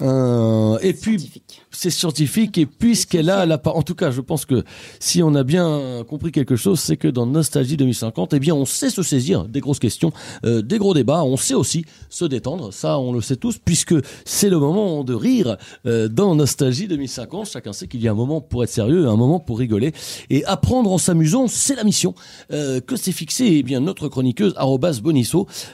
Euh, 0.00 0.78
et 0.82 0.92
puis, 0.92 1.42
c'est 1.70 1.90
scientifique. 1.90 2.58
Et 2.58 2.66
puisqu'elle 2.66 3.30
a 3.30 3.46
la 3.46 3.58
part, 3.58 3.76
en 3.76 3.82
tout 3.82 3.94
cas, 3.94 4.10
je 4.10 4.20
pense 4.20 4.44
que 4.44 4.64
si 4.98 5.22
on 5.22 5.34
a 5.34 5.42
bien 5.44 6.04
compris 6.08 6.32
quelque 6.32 6.56
chose, 6.56 6.80
c'est 6.80 6.96
que 6.96 7.08
dans 7.08 7.26
Nostalgie 7.26 7.76
2050, 7.76 8.34
eh 8.34 8.40
bien, 8.40 8.54
on 8.54 8.64
sait 8.64 8.90
se 8.90 9.02
saisir 9.02 9.44
des 9.44 9.60
grosses 9.60 9.78
questions, 9.78 10.12
des 10.44 10.78
gros 10.78 10.94
débats. 10.94 11.24
On 11.24 11.36
sait 11.36 11.54
aussi 11.54 11.84
se 12.08 12.24
détendre. 12.24 12.72
Ça, 12.72 12.98
on 12.98 13.12
le 13.12 13.20
sait 13.20 13.36
tous, 13.36 13.58
puisque 13.58 13.94
c'est 14.24 14.50
le 14.50 14.58
moment 14.58 15.04
de 15.04 15.14
rire 15.14 15.56
dans 15.84 16.34
Nostalgie 16.34 16.88
2050. 16.88 17.46
Chacun 17.46 17.72
sait 17.72 17.86
qu'il 17.86 18.02
y 18.02 18.08
a 18.08 18.12
un 18.12 18.14
moment 18.14 18.40
pour 18.40 18.64
être 18.64 18.70
sérieux, 18.70 19.08
un 19.08 19.16
moment 19.16 19.40
pour 19.40 19.58
rigoler 19.58 19.92
et 20.30 20.44
apprendre 20.44 20.92
en 20.92 20.98
s'amusant. 20.98 21.46
C'est 21.48 21.74
la 21.74 21.84
mission 21.84 22.14
que 22.50 22.96
s'est 22.96 23.12
fixée, 23.12 23.56
eh 23.58 23.62
bien, 23.62 23.80
notre 23.80 24.08
chroniqueuse 24.08 24.54
arrobas 24.56 25.00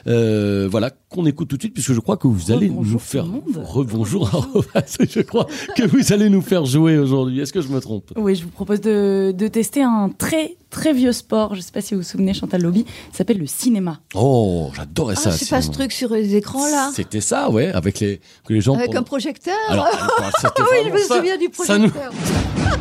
Euh, 0.07 0.67
voilà, 0.69 0.91
qu'on 1.09 1.25
écoute 1.25 1.47
tout 1.49 1.57
de 1.57 1.61
suite, 1.61 1.73
puisque 1.73 1.93
je 1.93 1.99
crois 1.99 2.17
que 2.17 2.27
vous 2.27 2.51
allez 2.51 2.67
Rebonjour 2.67 2.93
nous 2.93 2.99
faire 2.99 3.25
rebonjour. 3.63 4.47
je 5.09 5.21
crois 5.21 5.47
que 5.75 5.83
vous 5.83 6.13
allez 6.13 6.29
nous 6.29 6.41
faire 6.41 6.65
jouer 6.65 6.97
aujourd'hui. 6.97 7.39
Est-ce 7.39 7.53
que 7.53 7.61
je 7.61 7.67
me 7.69 7.79
trompe? 7.79 8.11
Oui, 8.15 8.35
je 8.35 8.43
vous 8.43 8.49
propose 8.49 8.81
de, 8.81 9.33
de 9.35 9.47
tester 9.47 9.81
un 9.83 10.09
très 10.15 10.55
très 10.69 10.93
vieux 10.93 11.11
sport. 11.13 11.53
Je 11.55 11.59
ne 11.59 11.63
sais 11.63 11.71
pas 11.71 11.81
si 11.81 11.93
vous 11.95 12.01
vous 12.01 12.07
souvenez, 12.07 12.33
Chantal 12.33 12.61
Lobby. 12.61 12.85
Ça 13.11 13.19
s'appelle 13.19 13.39
le 13.39 13.47
cinéma. 13.47 13.99
Oh, 14.13 14.69
j'adorais 14.75 15.15
Ah, 15.17 15.21
ça. 15.21 15.31
c'est 15.31 15.49
pas 15.49 15.61
ce 15.61 15.71
truc 15.71 15.91
sur 15.91 16.11
les 16.13 16.35
écrans 16.35 16.69
là 16.69 16.91
C'était 16.93 17.21
ça, 17.21 17.49
ouais, 17.49 17.67
avec 17.71 17.99
les 17.99 18.19
que 18.45 18.53
les 18.53 18.61
gens. 18.61 18.75
Avec 18.75 18.87
pendant- 18.87 18.99
un 18.99 19.03
projecteur 19.03 19.55
Alors, 19.69 19.87
Oui, 20.59 20.77
je 20.87 20.93
me 20.93 20.99
souviens 21.17 21.37
du 21.37 21.49
projecteur. 21.49 22.11
Ça 22.13 22.77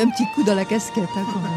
un 0.00 0.08
petit 0.08 0.26
coup 0.34 0.42
dans 0.42 0.54
la 0.54 0.64
casquette 0.64 1.08
hein, 1.16 1.24
quand 1.32 1.40
même. 1.40 1.52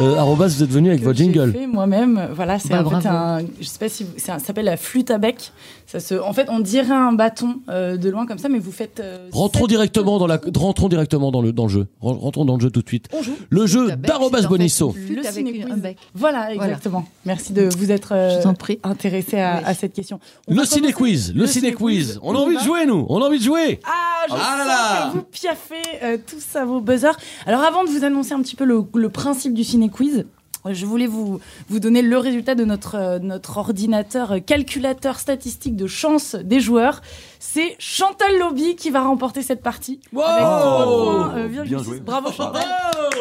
Euh, 0.00 0.16
arrobas, 0.16 0.48
vous 0.48 0.62
êtes 0.64 0.70
venu 0.70 0.88
avec 0.90 1.02
votre 1.02 1.16
j'ai 1.16 1.24
jingle. 1.24 1.52
fait 1.52 1.66
moi-même. 1.68 2.28
Voilà, 2.34 2.58
c'est 2.58 2.70
Bah, 2.70 2.80
en 2.84 2.90
fait 2.90 3.06
bravo. 3.08 3.08
un. 3.08 3.40
Je 3.60 3.64
sais 3.66 3.78
pas 3.78 3.88
si 3.88 4.02
vous- 4.02 4.10
c'est 4.16 4.32
un- 4.32 4.38
ça 4.40 4.46
s'appelle 4.46 4.64
la 4.64 4.76
flûte 4.76 5.10
à 5.12 5.18
bec. 5.18 5.52
Ça 5.86 6.00
se. 6.00 6.14
En 6.16 6.32
fait, 6.32 6.48
on 6.50 6.58
dirait 6.58 6.90
un 6.92 7.12
bâton 7.12 7.60
euh, 7.68 7.96
de 7.96 8.10
loin 8.10 8.26
comme 8.26 8.38
ça, 8.38 8.48
mais 8.48 8.58
vous 8.58 8.72
faites. 8.72 8.98
euh, 8.98 9.28
Rentrons 9.32 9.66
directement 9.68 10.18
dans 10.18 10.26
la, 10.26 10.40
rentrons 10.56 10.88
directement 10.88 11.30
dans 11.30 11.40
le 11.40 11.52
dans 11.52 11.64
le 11.64 11.68
jeu. 11.68 11.86
Ren- 12.00 12.18
Rentrons 12.18 12.44
dans 12.44 12.56
le 12.56 12.60
jeu 12.62 12.70
tout 12.70 12.82
de 12.82 12.88
suite. 12.88 13.06
On 13.12 13.22
joue. 13.22 13.36
Le 13.48 13.66
jeu 13.66 13.92
d'arrobas 13.94 14.42
Bonisso. 14.42 14.90
flûte 14.90 15.10
Le 15.10 15.18
avec 15.26 15.32
ciné-quiz. 15.46 15.72
un 15.72 15.76
bec. 15.76 15.98
Voilà, 16.14 16.52
exactement. 16.52 17.06
Merci 17.24 17.52
de 17.52 17.68
vous 17.78 17.92
être 17.92 18.12
euh, 18.12 18.42
intéressé 18.82 19.38
à, 19.38 19.58
Oui. 19.58 19.62
à 19.66 19.74
cette 19.74 19.92
question. 19.92 20.18
On 20.48 20.54
Le 20.56 20.64
ciné 20.64 20.92
quiz, 20.92 21.32
le 21.34 21.46
ciné 21.46 21.72
quiz. 21.72 22.18
On 22.22 22.34
a 22.34 22.38
envie 22.38 22.56
de 22.56 22.60
jouer 22.62 22.86
nous, 22.86 23.06
on 23.08 23.22
a 23.22 23.26
envie 23.26 23.38
de 23.38 23.44
jouer. 23.44 23.78
Ah, 23.84 24.26
je 24.28 24.34
Ah 24.34 24.56
là 24.58 24.64
là. 24.66 25.10
que 25.12 25.18
vous 25.18 25.22
piaffez 25.30 26.18
tous 26.26 26.56
à 26.56 26.64
vos 26.64 26.80
buzzers. 26.80 27.16
Alors 27.46 27.60
avant 27.62 27.84
de 27.84 27.90
vous 27.90 28.04
annoncer 28.04 28.32
un 28.32 28.40
petit 28.42 28.56
peu 28.56 28.64
le, 28.64 28.82
le 28.94 29.08
principe 29.10 29.43
du 29.52 29.64
ciné 29.64 29.90
quiz, 29.90 30.24
Je 30.66 30.86
voulais 30.86 31.06
vous, 31.06 31.40
vous 31.68 31.80
donner 31.80 32.00
le 32.00 32.16
résultat 32.16 32.54
de 32.54 32.64
notre, 32.64 32.94
euh, 32.94 33.18
notre 33.18 33.58
ordinateur 33.58 34.32
euh, 34.32 34.38
calculateur 34.38 35.18
statistique 35.18 35.76
de 35.76 35.86
chance 35.86 36.36
des 36.36 36.60
joueurs. 36.60 37.02
C'est 37.38 37.76
Chantal 37.78 38.38
Lobby 38.38 38.74
qui 38.76 38.88
va 38.88 39.02
remporter 39.02 39.42
cette 39.42 39.62
partie. 39.62 40.00
Avec 40.16 40.44
points, 40.44 41.34
euh, 41.36 41.48
Bien 41.48 41.82
joué. 41.82 42.00
Bravo 42.00 42.32
Chantal. 42.32 42.62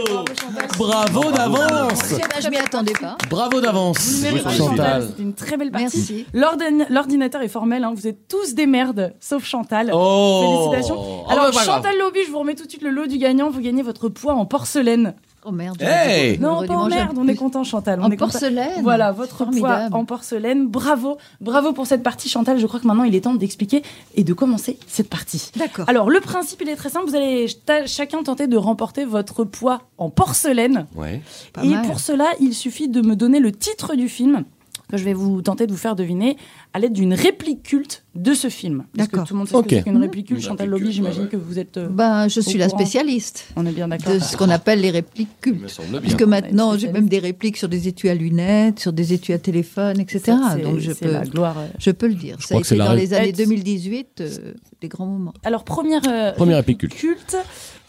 Bravo, 0.08 0.26
Chantal. 0.40 0.68
Bravo 0.78 1.32
d'avance 1.32 2.14
je 2.44 2.50
m'y 2.50 2.58
attendais 2.58 2.94
pas. 2.94 3.18
Bravo 3.30 3.62
d'avance 3.62 4.24
Chantal. 4.58 5.08
C'était 5.08 5.24
une 5.24 5.34
très 5.34 5.58
belle 5.58 5.72
partie. 5.72 6.26
L'ordinateur 6.34 7.42
est 7.42 7.48
formel, 7.48 7.84
hein. 7.84 7.94
vous 7.96 8.08
êtes 8.08 8.28
tous 8.28 8.54
des 8.54 8.66
merdes, 8.66 9.14
sauf 9.20 9.46
Chantal. 9.46 9.92
Oh 9.94 10.70
Félicitations. 10.70 11.26
Ah 11.28 11.34
Alors, 11.34 11.52
bah. 11.54 11.62
Chantal 11.64 11.98
Lobby, 11.98 12.20
je 12.26 12.32
vous 12.32 12.40
remets 12.40 12.56
tout 12.56 12.66
de 12.66 12.70
suite 12.70 12.82
le 12.82 12.90
lot 12.90 13.08
du 13.08 13.18
gagnant. 13.18 13.50
Vous 13.50 13.62
gagnez 13.62 13.84
votre 13.84 14.10
poids 14.10 14.34
en 14.34 14.46
porcelaine. 14.46 15.14
Oh 15.46 15.52
merde. 15.52 15.82
Hey 15.82 16.38
Non, 16.40 16.66
pas 16.66 16.74
en 16.76 16.88
merde, 16.88 17.18
on 17.18 17.28
est 17.28 17.36
content, 17.36 17.64
Chantal. 17.64 18.00
on 18.00 18.06
En 18.06 18.12
est 18.12 18.18
content. 18.18 18.32
porcelaine. 18.32 18.82
Voilà, 18.82 19.12
votre 19.12 19.46
poids 19.46 19.88
en 19.92 20.06
porcelaine. 20.06 20.68
Bravo, 20.68 21.18
bravo 21.42 21.74
pour 21.74 21.86
cette 21.88 22.02
partie, 22.04 22.30
Chantal. 22.30 22.60
Je 22.60 22.66
crois 22.68 22.80
que 22.80 22.88
maintenant 22.88 23.04
il 23.04 23.14
est 23.16 23.22
temps 23.22 23.34
d'expliquer 23.36 23.84
et 24.16 24.24
de 24.24 24.34
commencer 24.34 24.78
cette 24.88 25.10
partie. 25.10 25.52
D'accord. 25.58 25.86
Alors, 25.90 26.10
le 26.10 26.20
principe, 26.22 26.62
il 26.62 26.70
est 26.70 26.76
très 26.76 26.90
simple. 26.90 27.08
Vous 27.10 27.16
allez 27.16 27.48
chacun 27.88 28.24
tenter 28.24 28.48
de 28.48 28.58
remporter 28.58 29.06
votre 29.06 29.44
poids 29.44 29.82
en 29.98 30.10
porcelaine. 30.10 30.86
Ouais. 30.96 31.22
Pas 31.54 31.64
Et 31.64 31.70
mal. 31.70 31.86
pour 31.86 32.00
cela, 32.00 32.28
il 32.40 32.54
suffit 32.54 32.88
de 32.88 33.02
me 33.02 33.16
donner 33.16 33.40
le 33.40 33.52
titre 33.52 33.96
du 33.96 34.08
film 34.10 34.44
que 34.92 34.98
je 34.98 35.04
vais 35.04 35.14
vous 35.14 35.42
tenter 35.42 35.66
de 35.68 35.72
vous 35.72 35.78
faire 35.78 35.96
deviner 35.96 36.38
à 36.74 36.80
l'aide 36.80 36.94
d'une 36.94 37.14
réplique 37.14 37.64
culte 37.64 38.04
de 38.16 38.34
ce 38.34 38.50
film. 38.50 38.84
Parce 38.96 39.08
que 39.08 39.12
D'accord. 39.14 39.28
tout 39.28 39.34
le 39.34 39.38
monde 39.40 39.48
sait 39.48 39.56
Ok. 39.56 39.64
ce 39.66 39.70
que 39.70 39.76
c'est 39.78 39.84
qu'une 39.84 39.98
réplique 39.98 40.28
culte. 40.28 40.40
Une 40.42 40.46
Chantal 40.48 40.70
Lobby, 40.70 40.92
j'imagine 40.92 41.24
ouais, 41.24 41.28
que 41.30 41.38
vous 41.38 41.58
êtes. 41.58 41.78
euh, 41.78 41.88
Ben, 41.90 42.28
je 42.28 42.40
suis 42.42 42.58
la 42.60 42.68
courant. 42.68 42.80
spécialiste 42.80 43.48
on 43.56 43.66
est 43.66 43.72
bien 43.72 43.88
d'accord. 43.88 44.14
de 44.14 44.20
ce 44.20 44.38
qu'on 44.38 44.50
appelle 44.50 44.82
les 44.82 44.92
répliques 44.92 45.30
cultes. 45.42 45.80
bien. 45.90 46.00
Puisque 46.02 46.22
maintenant, 46.24 46.78
j'ai 46.78 46.92
même 46.92 47.08
des 47.08 47.20
répliques 47.20 47.58
sur 47.58 47.70
des 47.70 47.88
étuis 47.88 48.10
à 48.10 48.16
lunettes, 48.16 48.80
sur 48.80 48.94
des 48.94 49.14
étuis 49.14 49.34
à 49.34 49.40
téléphone, 49.40 50.00
etc. 50.00 50.38
Donc 50.64 50.78
je 50.80 50.92
c'est 50.92 51.06
peux, 51.08 51.12
la 51.12 51.22
gloire. 51.26 51.58
euh. 51.58 51.68
je 51.80 51.92
peux 51.92 52.08
le 52.08 52.14
dire. 52.16 52.38
Ça 52.40 52.46
a 52.46 52.48
crois 52.50 52.62
que 52.62 52.68
c'est 52.68 52.76
été 52.76 52.80
la 52.80 52.86
dans 52.86 52.92
ré- 52.96 53.02
les 53.02 53.14
années 53.14 53.30
Être- 53.30 53.38
2018 53.38 54.22
euh, 54.22 54.54
des 54.82 54.88
grands 54.90 55.06
moments. 55.08 55.34
Alors, 55.44 55.64
première, 55.64 56.02
euh, 56.08 56.34
Première 56.34 56.58
réplique 56.58 56.80
culte. 56.80 56.94
culte. 56.96 57.38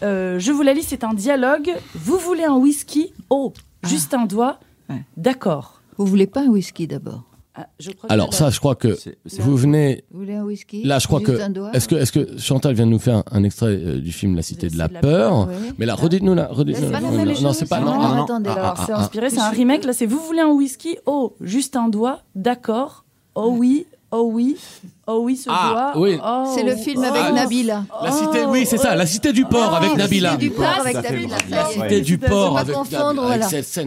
Euh, 0.03 0.39
je 0.39 0.53
vous 0.53 0.63
la 0.63 0.73
lis, 0.75 0.83
c'est 0.83 1.05
un 1.05 1.15
dialogue. 1.15 1.71
Vous 1.95 2.19
voulez 2.19 2.45
un 2.45 2.55
whisky? 2.57 3.13
Oh, 3.31 3.53
juste 3.87 4.15
un 4.15 4.27
doigt. 4.27 4.59
Ouais. 4.91 5.03
D'accord. 5.17 5.74
Vous 5.97 6.07
voulez 6.07 6.27
pas 6.27 6.43
un 6.43 6.49
whisky 6.49 6.87
d'abord 6.87 7.25
Ah, 7.55 7.69
je 7.79 7.91
crois 7.93 8.09
que 8.09 8.13
Alors 8.13 8.33
c'est 8.33 8.39
ça, 8.41 8.51
je 8.51 8.59
crois 8.59 8.75
que 8.75 8.95
C'est- 8.97 9.17
c'est- 9.27 9.41
vous 9.43 9.57
venez... 9.57 10.05
Vous 10.11 10.19
voulez 10.21 10.35
un 10.35 10.45
whisky 10.45 10.83
Là, 10.85 10.99
je 10.99 11.07
crois 11.07 11.21
Juste 11.21 11.31
que... 11.53 11.77
Est-ce 11.77 11.89
que, 11.89 11.95
est 11.97 12.11
que 12.11 12.39
Chantal 12.39 12.75
vient 12.75 12.87
de 12.87 12.91
nous 12.91 12.99
faire 12.99 13.19
un, 13.19 13.25
un 13.31 13.45
extrait 13.45 13.67
euh, 13.77 14.01
du 14.01 14.11
film 14.13 14.35
La 14.35 14.43
Cité 14.43 14.69
de 14.69 14.77
la 14.77 14.89
Peur 14.89 15.47
Ouais. 15.49 15.55
Mais 15.79 15.87
là, 15.87 15.95
redites-nous 15.95 16.35
là. 16.35 16.49
Redites-nous 16.51 16.87
C'est 16.87 16.93
là. 16.93 16.99
pas 16.99 17.05
Non, 17.05 17.11
la 17.13 17.17
même 17.19 17.29
non, 17.29 17.35
chose, 17.35 17.43
non, 17.45 17.53
c'est 17.53 17.69
pas... 17.69 17.79
Non, 17.81 17.87
Non, 17.95 18.03
non, 18.03 18.15
non. 18.17 18.25
attendez, 18.25 18.51
Ah, 18.51 18.59
Alors, 18.59 18.75
ah, 18.79 18.83
c'est 18.87 18.93
ah, 18.93 19.01
inspiré, 19.01 19.31
c'est 19.31 19.39
un 19.41 19.51
remake. 19.51 19.85
Là, 19.85 19.93
c'est 19.93 20.07
Vous 20.07 20.19
voulez 20.21 20.41
un 20.41 20.51
whisky 20.51 20.97
Oh, 21.07 21.35
juste 21.41 21.77
un 21.77 21.89
doigt. 21.89 22.23
D'accord. 22.35 23.05
Oh 23.37 23.55
oui, 23.57 23.87
oh 24.11 24.29
oui, 24.33 24.57
oh 25.07 25.21
oui, 25.23 25.37
ce 25.37 25.49
Ah, 25.53 25.93
oui. 25.97 26.19
Oh, 26.25 26.45
C'est 26.55 26.63
le 26.63 26.77
film 26.77 27.03
oh. 27.05 27.15
avec 27.15 27.35
Nabila. 27.35 27.85
La 28.03 28.11
cité, 28.13 28.45
oui, 28.49 28.65
c'est 28.67 28.79
ça, 28.79 28.95
la 28.95 29.07
cité 29.07 29.33
du 29.33 29.45
port 29.45 29.71
Oh, 29.73 29.77
avec 29.77 29.91
la 29.93 29.97
Nabila. 29.99 30.33
Cité 30.33 30.45
du 30.45 30.51
port 30.51 30.67
avec 30.81 30.95
Nabila. 30.95 31.37
La 31.51 31.65
cité 31.67 32.01
du 32.01 32.19
port 32.19 32.59
avec. 32.59 32.75
Non, 32.75 32.83
Quand 32.91 33.15
non, 33.15 33.31
elle 33.31 33.41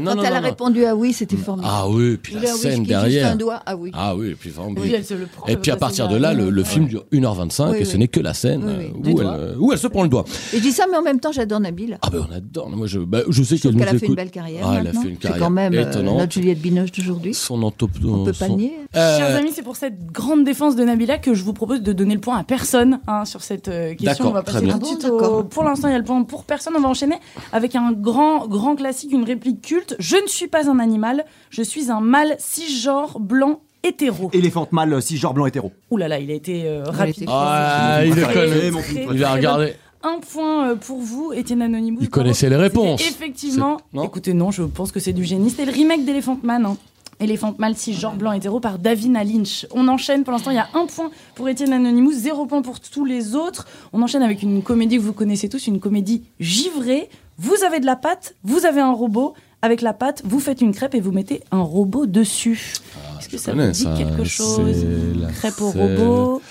non, 0.04 0.22
a 0.24 0.40
répondu 0.40 0.86
à 0.86 0.96
oui, 0.96 1.14
c'était 1.14 1.36
formidable. 1.38 1.74
Ah 1.76 1.88
oui, 1.90 2.18
puis 2.18 2.34
la 2.36 2.48
scène 2.48 2.54
whisky, 2.54 2.78
Juste 2.78 2.88
derrière. 2.88 3.32
un 3.32 3.36
doigt 3.36 3.62
Ah 3.66 3.76
oui. 3.76 3.92
Ah 3.94 4.16
oui, 4.16 4.36
puis 4.40 4.52
elle 4.58 4.96
Et 4.96 5.52
elle 5.52 5.60
puis 5.60 5.72
à 5.72 5.76
partir 5.78 6.08
de 6.08 6.16
là, 6.18 6.34
la- 6.34 6.34
le, 6.34 6.50
le 6.50 6.64
film 6.64 6.88
dure 6.88 7.06
1h25 7.12 7.72
Oui, 7.72 7.78
et 7.80 7.86
ce 7.86 7.98
n'est 7.98 8.08
que 8.08 8.20
la 8.20 8.34
scène 8.34 8.64
Oui, 9.04 9.16
euh, 9.20 9.56
où, 9.60 9.72
elle, 9.72 9.74
elle 9.74 9.80
se 9.80 9.88
prend 9.88 10.04
le 10.04 10.10
doigt. 10.10 10.26
Et 10.54 10.58
je 10.58 10.62
dis 10.62 10.72
ça, 10.72 10.86
mais 10.90 10.98
en 10.98 11.02
même 11.02 11.20
temps, 11.20 11.32
j'adore 11.32 11.60
Nabila. 11.60 11.98
Ah 12.02 12.10
ben 12.10 12.26
on 12.30 12.34
adore. 12.34 12.70
Moi 12.70 12.88
je, 12.88 13.00
bah, 13.00 13.20
je 13.30 13.44
sais 13.44 13.58
qu'elle 13.58 13.74
nous 13.74 13.80
qu'elle 13.80 13.88
a 13.90 13.92
fait 13.92 13.98
une 14.00 14.04
écoute. 14.06 14.16
belle 14.18 14.32
carrière. 14.32 14.66
Ah, 14.68 14.78
elle 14.80 14.88
a 14.88 14.92
fait 14.92 14.98
une 15.10 15.16
C'est 15.16 15.28
carrière 15.28 15.40
quand 15.44 15.50
même 15.50 15.74
euh, 15.74 15.90
étonnante. 15.90 16.18
notre 16.18 16.34
Juliette 16.34 16.60
Binoche 16.62 16.92
d'aujourd'hui. 16.92 17.34
Son. 17.34 17.58
On 17.64 17.72
peut 17.72 17.88
pas 18.34 18.48
nier. 18.50 18.74
Euh, 18.96 19.18
Chers 19.18 19.36
amis, 19.36 19.52
c'est 19.54 19.62
pour 19.64 19.76
cette 19.76 20.12
grande 20.12 20.44
défense 20.44 20.76
de 20.76 20.84
Nabila 20.84 21.07
que 21.18 21.34
je 21.34 21.44
vous 21.44 21.54
propose 21.54 21.82
de 21.82 21.94
donner 21.94 22.14
le 22.16 22.20
point 22.20 22.38
à 22.38 22.44
personne 22.44 23.00
hein, 23.08 23.24
sur 23.26 23.42
cette 23.42 23.70
euh, 23.70 23.96
question. 23.96 24.26
D'accord, 24.26 24.32
On 24.32 24.34
va 24.34 24.42
très 24.44 24.54
passer 24.62 24.66
bien. 24.66 24.78
tout 24.78 24.80
de 24.80 24.86
Ah 24.86 24.90
bon, 24.94 25.00
suite 25.00 25.10
au- 25.12 25.20
d'accord. 25.20 25.48
Pour 25.50 25.64
l'instant, 25.64 25.88
il 25.88 25.92
y 25.92 25.96
a 25.96 25.98
le 26.00 26.04
point 26.04 26.22
pour 26.24 26.44
personne. 26.44 26.74
On 26.78 26.82
va 26.82 26.90
enchaîner 26.90 27.16
avec 27.54 27.76
un 27.76 27.94
grand, 27.94 28.48
grand 28.48 28.76
classique, 28.76 29.14
une 29.14 29.24
réplique 29.24 29.62
culte. 29.62 29.96
Je 30.00 30.18
ne 30.18 30.28
suis 30.28 30.48
pas 30.48 30.70
un 30.70 30.80
animal, 30.80 31.26
je 31.50 31.62
suis 31.64 31.90
un 31.90 32.02
mâle 32.02 32.36
cisgenre 32.40 33.20
blanc 33.20 33.62
hétéro. 33.84 34.30
Éléphante 34.34 34.72
mâle, 34.74 35.02
cisgenre 35.02 35.34
blanc 35.34 35.46
hétéro. 35.46 35.72
Ouh 35.92 35.98
là 35.98 36.08
là, 36.10 36.20
il 36.20 36.30
a 36.30 36.34
été 36.34 36.64
euh, 36.66 36.84
rapide. 36.86 37.26
Ah, 37.30 38.00
il 38.04 38.12
film 38.14 38.20
est 38.20 38.32
préféré, 38.34 38.60
connu. 38.60 38.72
mon 38.72 38.82
film 38.82 39.06
Très, 39.06 39.16
Il 39.16 39.24
a 39.24 39.32
regardé. 39.34 39.74
Un 40.04 40.20
point 40.20 40.70
euh, 40.70 40.76
pour 40.76 41.00
vous, 41.00 41.34
Étienne 41.34 41.62
Anonymous. 41.62 42.00
Il 42.02 42.10
Bravo. 42.10 42.22
connaissait 42.24 42.50
les 42.50 42.56
réponses. 42.56 43.02
Effectivement. 43.02 43.78
Non 43.94 44.04
Écoutez, 44.04 44.34
non, 44.34 44.52
je 44.52 44.64
pense 44.64 44.92
que 44.92 45.00
c'est 45.00 45.14
du 45.14 45.24
génie. 45.24 45.50
C'était 45.50 45.66
le 45.66 45.72
remake 45.72 46.06
d'Elephant 46.06 46.38
Man. 46.44 46.66
Hein. 46.66 46.78
Elephant 47.20 47.56
Man, 47.58 47.74
cisgenre 47.76 48.16
blanc 48.16 48.32
hétéro 48.32 48.60
par 48.60 48.78
Davina 48.80 49.24
Lynch. 49.24 49.66
On 49.72 49.88
enchaîne, 49.88 50.24
pour 50.24 50.34
l'instant, 50.34 50.52
il 50.52 50.56
y 50.56 50.60
a 50.60 50.68
un 50.74 50.86
point 50.86 51.10
pour 51.36 51.50
Étienne 51.50 51.74
Anonymous, 51.74 52.12
zéro 52.14 52.46
point 52.46 52.62
pour 52.62 52.80
tous 52.80 53.06
les 53.06 53.36
autres. 53.36 53.68
On 53.94 54.02
enchaîne 54.02 54.22
avec 54.24 54.44
une 54.44 54.62
comédie 54.62 54.98
que 54.98 55.02
vous 55.02 55.14
connaissez 55.14 55.50
tous, 55.50 55.68
une 55.68 55.80
comédie 55.80 56.24
givrée. 56.40 57.10
Vous 57.40 57.64
avez 57.66 57.80
de 57.80 57.86
la 57.86 57.96
pâte, 57.96 58.36
vous 58.44 58.66
avez 58.66 58.82
un 58.82 58.92
robot. 58.94 59.34
Avec 59.64 59.82
la 59.82 59.94
pâte, 59.94 60.22
vous 60.24 60.40
faites 60.40 60.62
une 60.62 60.72
crêpe 60.72 60.94
et 60.94 61.00
vous 61.00 61.12
mettez 61.12 61.42
un 61.52 61.62
robot 61.62 62.06
dessus. 62.06 62.74
Est-ce 63.20 63.28
que 63.28 63.38
ça 63.40 63.54
vous 63.54 63.72
dit 63.72 63.84
ça, 63.84 63.96
quelque 63.98 64.24
chose 64.24 64.86
la 65.16 65.30
Crêpe 65.32 65.60
au 65.60 65.72
robot. 65.72 66.42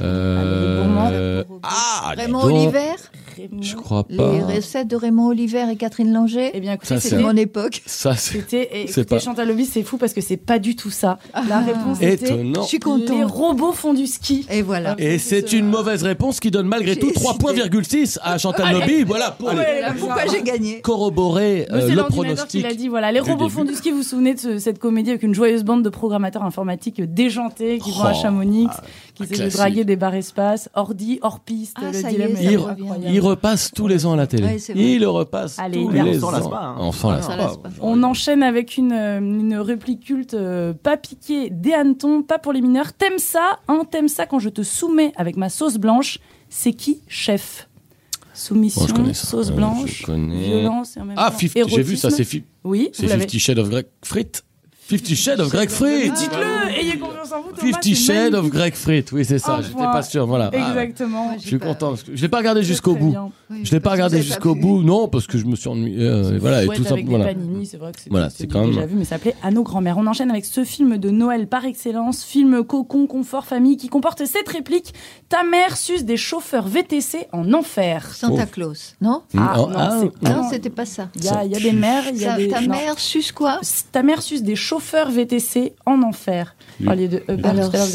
Euh, 0.00 1.44
Ah, 1.62 2.12
dis 2.16 2.22
Raymond 2.22 2.40
donc. 2.40 2.50
Oliver 2.50 2.94
Raymond. 3.36 3.62
Je 3.62 3.76
crois 3.76 4.04
Les 4.08 4.16
pas. 4.16 4.30
recettes 4.30 4.88
de 4.88 4.96
Raymond 4.96 5.28
Oliver 5.28 5.64
et 5.70 5.76
Catherine 5.76 6.12
Langer 6.12 6.50
Eh 6.54 6.60
bien, 6.60 6.74
écoutez, 6.74 6.98
c'était 7.00 7.22
mon 7.22 7.36
époque. 7.36 7.82
Ça, 7.86 8.14
c'est 8.16 8.38
C'était, 8.38 8.82
écoutez, 8.82 9.04
pas- 9.04 9.18
Chantal 9.18 9.48
Lobby, 9.48 9.64
c'est 9.66 9.82
fou 9.82 9.96
parce 9.98 10.12
que 10.12 10.20
c'est 10.20 10.36
pas 10.36 10.58
du 10.58 10.76
tout 10.76 10.90
ça. 10.90 11.18
La 11.48 11.58
Ah. 11.58 11.60
réponse 11.60 12.00
était 12.00 12.26
étonnant. 12.26 12.62
Je 12.62 12.68
suis 12.68 12.76
les 12.78 12.80
contente. 12.82 13.30
robots 13.30 13.72
font 13.72 13.94
du 13.94 14.06
ski. 14.06 14.46
Et 14.50 14.62
voilà. 14.62 14.94
Et 14.98 15.18
c'est 15.18 15.52
une 15.52 15.66
mauvaise 15.66 16.02
réponse 16.02 16.40
qui 16.40 16.50
donne 16.50 16.66
malgré 16.66 16.96
tout 16.96 17.06
hésité. 17.06 17.20
3,6 17.20 18.18
à 18.22 18.38
Chantal 18.38 18.72
Lobby. 18.72 19.02
Voilà, 19.04 19.30
pour 19.32 19.48
Ouais, 19.48 19.82
pourquoi 19.98 20.22
j'ai 20.30 20.42
gagné. 20.42 20.80
corroborer 20.80 21.66
euh, 21.72 21.88
le 21.88 22.02
qui 22.04 22.12
pronostic. 22.12 22.62
l'a 22.62 22.74
dit. 22.74 22.88
Voilà, 22.88 23.12
les 23.12 23.20
robots 23.20 23.44
début. 23.44 23.50
font 23.50 23.64
du 23.64 23.74
ski. 23.74 23.90
Vous 23.90 23.98
vous 23.98 24.02
souvenez 24.02 24.34
de 24.34 24.40
ce- 24.40 24.58
cette 24.58 24.78
comédie 24.78 25.10
avec 25.10 25.22
une 25.22 25.34
joyeuse 25.34 25.64
bande 25.64 25.82
de 25.82 25.88
programmateurs 25.90 26.42
informatiques 26.44 27.00
déjantés 27.02 27.78
qui 27.78 27.90
vont 27.90 28.02
à 28.04 28.12
Oh, 28.16 28.20
Chamonix, 28.22 28.66
qui 29.14 29.22
un 29.22 29.26
essaient 29.26 29.44
de 29.44 29.50
draguer 29.50 29.84
des 29.84 29.96
barres 29.96 30.14
espace, 30.14 30.68
ordi, 30.74 31.18
hors 31.22 31.40
piste, 31.40 31.76
Ah, 31.80 31.90
le 31.92 31.98
est, 31.98 32.02
dilemme. 32.08 32.36
est 32.36 33.19
Il, 33.20 33.26
repasse 33.26 33.70
tous 33.74 33.86
les 33.88 34.06
ans 34.06 34.12
à 34.12 34.16
la 34.16 34.26
télé. 34.26 34.44
Ouais, 34.44 34.56
il 34.74 35.00
le 35.00 35.08
repasse 35.08 35.58
Allez, 35.58 35.82
tous 35.84 35.90
les 35.90 36.24
ans. 36.24 36.50
pas, 36.50 36.62
hein. 36.64 36.76
On 36.78 36.92
s'en 36.92 37.10
lasse 37.10 37.26
Ça 37.26 37.36
pas. 37.36 37.54
On 37.80 38.02
enchaîne 38.02 38.42
avec 38.42 38.76
une, 38.76 38.92
euh, 38.92 39.18
une 39.18 39.56
réplique 39.56 40.04
culte, 40.04 40.34
euh, 40.34 40.72
pas 40.72 40.96
piqué 40.96 41.50
des 41.50 41.72
hannetons, 41.72 42.22
pas 42.22 42.38
pour 42.38 42.52
les 42.52 42.60
mineurs. 42.60 42.92
T'aimes 42.92 43.18
ça, 43.18 43.58
hein, 43.68 43.82
t'aimes 43.90 44.08
ça 44.08 44.26
quand 44.26 44.38
je 44.38 44.48
te 44.48 44.62
soumets 44.62 45.12
avec 45.16 45.36
ma 45.36 45.48
sauce 45.48 45.76
blanche. 45.76 46.18
C'est 46.48 46.72
qui, 46.72 47.00
chef? 47.08 47.68
Soumission, 48.32 48.86
Bon, 48.94 49.12
sauce 49.12 49.50
Euh, 49.50 49.54
blanche, 49.54 50.02
connais. 50.02 50.36
violence 50.60 50.96
et 50.96 51.00
en 51.00 51.04
même 51.04 51.16
Ah, 51.18 51.30
temps 51.30 51.38
50, 51.38 51.68
j'ai 51.68 51.82
vu 51.82 51.96
ça, 51.96 52.10
c'est 52.10 52.24
fi- 52.24 52.44
Oui, 52.64 52.88
c'est. 52.92 53.08
50 53.08 53.38
Shades 53.38 53.58
of 53.58 53.68
Greg 53.68 53.86
Frites. 54.02 54.44
Fifty 54.90 55.14
Shades 55.14 55.40
of 55.40 55.50
Greg 55.50 55.70
Frites. 55.70 56.12
Dites-le, 56.14 56.70
ayez 56.78 56.98
confiance 56.98 57.30
en 57.32 57.42
vous. 57.42 57.54
Fifty 57.54 57.94
Shades 57.94 58.34
of. 58.34 58.48
Greg 58.50 58.74
Frites. 58.74 59.12
Oui, 59.12 59.24
c'est 59.24 59.38
ça. 59.38 59.54
Un 59.58 59.62
J'étais 59.62 59.74
pas 59.76 60.02
sûr. 60.02 60.26
Voilà. 60.26 60.50
Ah, 60.52 60.56
Exactement. 60.82 61.32
Je 61.40 61.46
suis 61.46 61.58
content. 61.60 61.90
parce 61.90 62.02
que 62.02 62.16
Je 62.16 62.20
l'ai 62.22 62.28
pas 62.28 62.38
regardé 62.38 62.62
jusqu'au 62.64 62.96
bout. 62.96 63.10
bien. 63.10 63.30
Je 63.62 63.70
l'ai 63.70 63.78
pas 63.80 63.90
regardé 63.92 64.20
jusqu'au 64.20 64.56
bout. 64.56 64.82
Non, 64.82 65.06
parce 65.06 65.28
que 65.28 65.38
je 65.38 65.44
me 65.46 65.54
suis 65.54 65.68
ennuyé. 65.68 65.96
euh, 66.04 66.34
et 66.34 66.38
voilà, 66.38 66.64
et 66.64 66.66
tout 66.68 66.82
ça. 66.84 66.96
Voilà. 67.06 67.26
panini, 67.26 67.66
c'est 67.66 67.76
vrai 67.76 67.92
que 67.92 68.00
c'est 68.00 68.10
Voilà, 68.10 68.30
c'est 68.30 68.48
quand 68.48 68.66
déjà 68.66 68.80
même. 68.80 68.88
vu, 68.88 68.96
mais 68.96 69.04
ça 69.04 69.10
s'appelait 69.16 69.36
À 69.44 69.52
nos 69.52 69.62
grands-mères. 69.62 69.96
On 69.98 70.06
enchaîne 70.08 70.30
avec 70.30 70.44
ce 70.44 70.64
film 70.64 70.98
de 70.98 71.10
Noël 71.10 71.46
par 71.46 71.64
excellence, 71.64 72.24
film 72.24 72.64
cocon, 72.64 73.06
confort, 73.06 73.44
famille, 73.46 73.76
qui 73.76 73.88
comporte 73.88 74.24
cette 74.26 74.48
réplique 74.48 74.92
Ta 75.28 75.44
mère 75.44 75.76
suce 75.76 76.04
des 76.04 76.16
chauffeurs 76.16 76.66
VTC 76.66 77.28
en 77.32 77.52
enfer. 77.54 78.12
Santa 78.12 78.46
Claus, 78.46 78.96
non 79.00 79.22
Ah, 79.38 79.54
Oh, 79.58 79.68
non, 79.70 79.76
ah, 79.78 80.00
Non, 80.30 80.48
c'était 80.50 80.70
pas 80.70 80.84
ça. 80.84 81.08
Il 81.14 81.24
y 81.24 81.28
a, 81.28 81.44
des 81.46 81.72
mères, 81.72 82.04
il 82.12 82.20
y 82.20 82.24
a 82.24 82.32
Ça- 82.32 82.36
des. 82.36 82.48
Ta 82.48 82.60
mère 82.62 82.98
suce 82.98 83.30
quoi 83.30 83.60
Ta 83.92 84.02
mère 84.02 84.20
suce 84.22 84.42
des 84.42 84.56
chauffeurs 84.56 84.79
VTC 85.10 85.72
en 85.86 86.02
enfer. 86.02 86.56
Lui. 86.80 86.86
Parliez 86.86 87.08
de 87.08 87.22
Uber, 87.28 87.48
Alors 87.48 87.70
ça. 87.70 87.86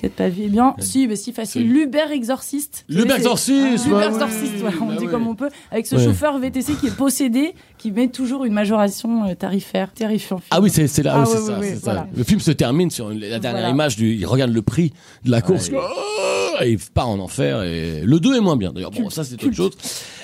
Peut-être 0.00 0.14
pas 0.16 0.28
vu. 0.28 0.42
Eh 0.44 0.48
bien, 0.48 0.74
si, 0.78 1.06
mais 1.06 1.16
si 1.16 1.32
facile. 1.32 1.62
C'est- 1.62 1.68
L'Uber 1.68 2.10
exorciste. 2.12 2.84
L'Uber 2.88 3.14
exorciste. 3.14 3.84
L'Uber 3.84 3.96
bah 3.96 4.06
oui. 4.08 4.14
exorciste, 4.14 4.54
on 4.80 4.86
Bah 4.86 4.94
dit 4.96 5.04
oui. 5.04 5.10
comme 5.10 5.26
on 5.28 5.34
peut. 5.34 5.50
Avec 5.70 5.86
ce 5.86 5.96
Ouais. 5.96 6.04
chauffeur 6.04 6.38
VTC 6.38 6.74
qui 6.74 6.86
est 6.88 6.96
possédé, 6.96 7.54
qui 7.80 7.90
met 7.92 8.08
toujours 8.08 8.44
une 8.44 8.52
majoration 8.52 9.24
euh, 9.24 9.34
tarifaire. 9.34 9.92
Terrifiant. 9.92 10.40
Ah 10.50 10.60
oui, 10.60 10.68
c'est 10.70 10.86
c'est 10.86 11.02
là, 11.02 11.14
Ah 11.16 11.24
oui, 11.58 11.68
ça, 11.70 11.80
voilà. 11.82 12.06
Le 12.14 12.22
film 12.24 12.38
se 12.40 12.50
termine 12.50 12.90
sur 12.90 13.08
la 13.08 13.38
dernière 13.38 13.52
Voilà. 13.52 13.68
image 13.70 13.96
du. 13.96 14.14
Il 14.14 14.26
regarde 14.26 14.52
le 14.52 14.62
prix 14.62 14.92
de 15.24 15.30
la 15.30 15.40
course. 15.40 15.70
Oh, 15.74 16.62
et 16.62 16.72
il 16.72 16.78
part 16.78 17.08
en 17.08 17.18
enfer. 17.18 17.62
Et 17.62 18.02
le 18.04 18.20
2 18.20 18.36
est 18.36 18.40
moins 18.40 18.56
bien. 18.56 18.72
D'ailleurs, 18.72 18.90
bon, 18.90 19.08
ça 19.08 19.24
c'est 19.24 19.42
autre 19.42 19.54
chose. 19.54 19.72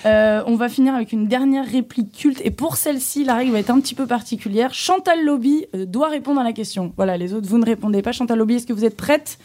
Euh, 0.04 0.42
on 0.46 0.56
va 0.56 0.68
finir 0.68 0.94
avec 0.94 1.12
une 1.12 1.26
dernière 1.28 1.66
réplique 1.66 2.12
culte. 2.12 2.42
Et 2.44 2.50
pour 2.50 2.76
celle-ci, 2.76 3.24
la 3.24 3.34
règle 3.34 3.52
va 3.52 3.58
être 3.60 3.70
un 3.70 3.80
petit 3.80 3.94
peu 3.94 4.06
particulière. 4.06 4.74
Chantal 4.74 5.24
Lobby 5.24 5.64
euh, 5.74 5.86
doit 5.86 6.08
répondre 6.10 6.40
à 6.40 6.44
la 6.44 6.52
question. 6.52 6.92
Voilà, 6.96 7.16
les 7.16 7.32
autres, 7.32 7.48
vous 7.48 7.58
ne 7.58 7.64
répondez 7.64 8.02
pas. 8.02 8.12
Chantal 8.12 8.38
Lobby, 8.38 8.56
est-ce 8.56 8.66
que 8.66 8.72
vous 8.74 8.84
êtes 8.84 8.96
prête? 8.96 9.38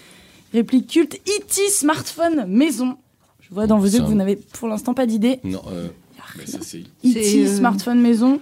Réplique 0.53 0.87
culte. 0.87 1.15
E.T. 1.15 1.61
smartphone 1.69 2.45
maison. 2.47 2.97
Je 3.39 3.53
vois 3.53 3.67
dans 3.67 3.77
vos 3.77 3.85
yeux 3.85 3.99
que 3.99 4.05
vous 4.05 4.15
n'avez 4.15 4.35
pour 4.35 4.67
l'instant 4.67 4.93
pas 4.93 5.05
d'idée. 5.05 5.39
Non, 5.45 5.61
euh, 5.71 5.87
mais 6.37 6.45
ça 6.45 6.59
c'est. 6.61 6.79
E.T. 6.79 7.23
C'est, 7.23 7.45
euh, 7.45 7.57
smartphone 7.57 7.99
maison. 8.01 8.39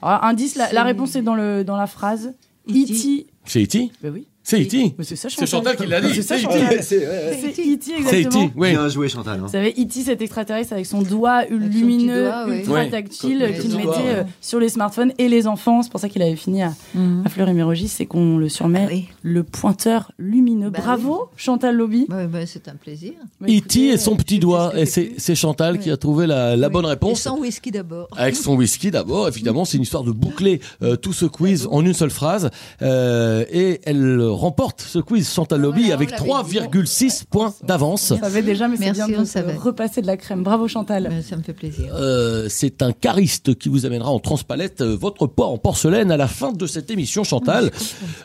Alors, 0.00 0.24
indice, 0.24 0.56
la, 0.56 0.72
la 0.72 0.82
réponse 0.82 1.16
est 1.16 1.22
dans, 1.22 1.34
le, 1.34 1.64
dans 1.64 1.76
la 1.76 1.86
phrase. 1.86 2.34
E.T. 2.68 3.26
C'est 3.44 3.62
E.T. 3.62 3.90
Ben 4.02 4.12
oui. 4.12 4.26
C'est 4.44 4.60
E.T. 4.62 4.96
C'est 5.02 5.14
ça, 5.16 5.28
C'est 5.30 5.46
Chantal 5.46 5.76
qui 5.76 5.86
l'a 5.86 6.00
dit. 6.00 6.12
C'est 6.14 6.22
ça, 6.22 6.36
C'est 6.36 6.42
Chantal. 6.42 6.74
E.T. 6.74 6.82
C'est 6.82 6.96
E.T. 6.98 7.92
exactement. 7.98 8.50
oui. 8.56 8.70
Bien 8.70 8.88
joué, 8.88 9.08
Chantal. 9.08 9.38
hein. 9.38 9.42
Vous 9.46 9.52
savez, 9.52 9.70
E.T. 9.70 10.00
cet 10.02 10.20
extraterrestre 10.20 10.72
avec 10.72 10.86
son 10.86 11.02
doigt 11.02 11.44
lumineux, 11.46 12.28
ultra 12.48 12.86
tactile, 12.86 13.52
qu'il 13.60 13.70
Son 13.70 13.76
mettait 13.76 13.88
euh, 14.06 14.24
sur 14.40 14.58
les 14.58 14.68
smartphones 14.68 15.12
et 15.18 15.28
les 15.28 15.46
enfants. 15.46 15.82
C'est 15.82 15.90
pour 15.90 16.00
ça 16.00 16.08
qu'il 16.08 16.22
avait 16.22 16.36
fini 16.36 16.62
à, 16.62 16.72
Mhm. 16.94 17.24
Fleury-Mérogis, 17.28 17.88
c'est 17.88 18.06
qu'on 18.06 18.36
le 18.36 18.48
surmet 18.48 18.88
Ah 18.90 19.12
le 19.22 19.44
pointeur 19.44 20.10
lumineux. 20.18 20.70
Bah 20.70 20.80
Bravo, 20.82 21.28
Chantal 21.36 21.76
Lobby. 21.76 22.06
Bah, 22.08 22.26
c'est 22.46 22.66
un 22.68 22.74
plaisir. 22.74 23.12
E.T. 23.48 23.80
et 23.90 23.96
son 23.96 24.16
petit 24.16 24.38
doigt. 24.40 24.72
Et 24.76 24.86
c'est 24.86 25.12
c'est 25.18 25.34
Chantal 25.36 25.78
qui 25.78 25.90
a 25.90 25.96
trouvé 25.96 26.26
la, 26.26 26.56
bonne 26.68 26.84
Et 26.84 26.88
réponse. 26.88 27.20
sans 27.20 27.38
whisky 27.38 27.70
d'abord. 27.70 28.08
Avec 28.16 28.34
son 28.36 28.56
whisky 28.56 28.90
d'abord, 28.90 29.28
évidemment, 29.28 29.64
c'est 29.64 29.76
une 29.76 29.84
histoire 29.84 30.02
de 30.02 30.10
boucler 30.12 30.60
euh, 30.82 30.96
tout 30.96 31.12
ce 31.12 31.26
quiz 31.26 31.68
en 31.70 31.84
une 31.84 31.94
seule 31.94 32.10
phrase. 32.10 32.50
Euh, 32.82 33.44
et 33.50 33.80
elle 33.84 34.20
remporte 34.32 34.80
ce 34.82 34.98
quiz 34.98 35.30
Chantal 35.32 35.60
Lobby 35.60 35.92
avec 35.92 36.10
3,6 36.12 37.24
points 37.30 37.54
d'avance. 37.62 38.10
On 38.12 38.18
savait 38.20 38.42
déjà, 38.42 38.68
mais 38.68 38.76
c'est 38.76 38.92
bien 38.92 39.06
on 39.16 39.20
de 39.20 39.24
savait. 39.24 39.54
repasser 39.56 40.02
de 40.02 40.06
la 40.06 40.16
crème. 40.16 40.42
Bravo, 40.42 40.68
Chantal. 40.68 41.06
Euh, 41.10 41.22
Ça 41.22 41.36
me 41.36 41.42
fait 41.42 41.52
plaisir. 41.52 41.94
Euh, 41.94 42.46
c'est 42.48 42.82
un 42.82 42.92
cariste 42.92 43.54
qui 43.58 43.68
vous 43.68 43.86
amènera 43.86 44.10
en 44.10 44.18
transpalette 44.18 44.80
euh, 44.80 44.96
votre 44.96 45.26
poids 45.26 45.46
en 45.46 45.58
porcelaine 45.58 46.10
à 46.10 46.16
la 46.16 46.28
fin 46.28 46.52
de 46.52 46.66
cette 46.66 46.90
émission, 46.90 47.24
Chantal. 47.24 47.70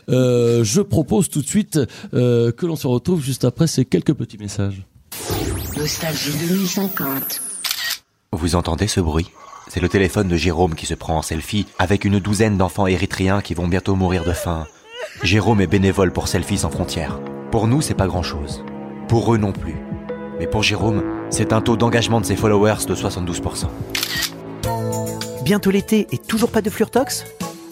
Euh, 0.09 0.63
je 0.63 0.81
propose 0.81 1.29
tout 1.29 1.41
de 1.41 1.47
suite 1.47 1.79
euh, 2.13 2.51
que 2.51 2.65
l'on 2.65 2.75
se 2.77 2.87
retrouve 2.87 3.21
juste 3.21 3.43
après 3.45 3.67
ces 3.67 3.83
quelques 3.85 4.13
petits 4.13 4.37
messages. 4.37 4.85
Nostalgie 5.77 6.31
2050. 6.47 7.41
Vous 8.31 8.55
entendez 8.55 8.87
ce 8.87 8.99
bruit? 9.01 9.27
C'est 9.67 9.81
le 9.81 9.89
téléphone 9.89 10.27
de 10.29 10.37
Jérôme 10.37 10.75
qui 10.75 10.85
se 10.85 10.93
prend 10.93 11.17
en 11.17 11.21
selfie 11.21 11.65
avec 11.77 12.05
une 12.05 12.19
douzaine 12.19 12.57
d'enfants 12.57 12.87
érythréens 12.87 13.41
qui 13.41 13.53
vont 13.53 13.67
bientôt 13.67 13.95
mourir 13.95 14.23
de 14.23 14.31
faim. 14.31 14.65
Jérôme 15.23 15.61
est 15.61 15.67
bénévole 15.67 16.11
pour 16.11 16.27
Selfies 16.27 16.59
sans 16.59 16.69
frontières. 16.69 17.19
Pour 17.51 17.67
nous, 17.67 17.81
c'est 17.81 17.95
pas 17.95 18.07
grand-chose. 18.07 18.63
Pour 19.07 19.33
eux 19.33 19.37
non 19.37 19.51
plus. 19.51 19.75
Mais 20.39 20.45
pour 20.45 20.61
Jérôme, 20.61 21.03
c'est 21.31 21.53
un 21.53 21.61
taux 21.61 21.75
d'engagement 21.75 22.21
de 22.21 22.25
ses 22.25 22.35
followers 22.35 22.85
de 22.87 22.93
72%. 22.93 23.65
Bientôt 25.43 25.71
l'été 25.71 26.07
et 26.11 26.17
toujours 26.17 26.51
pas 26.51 26.61
de 26.61 26.69
Flirtox 26.69 27.25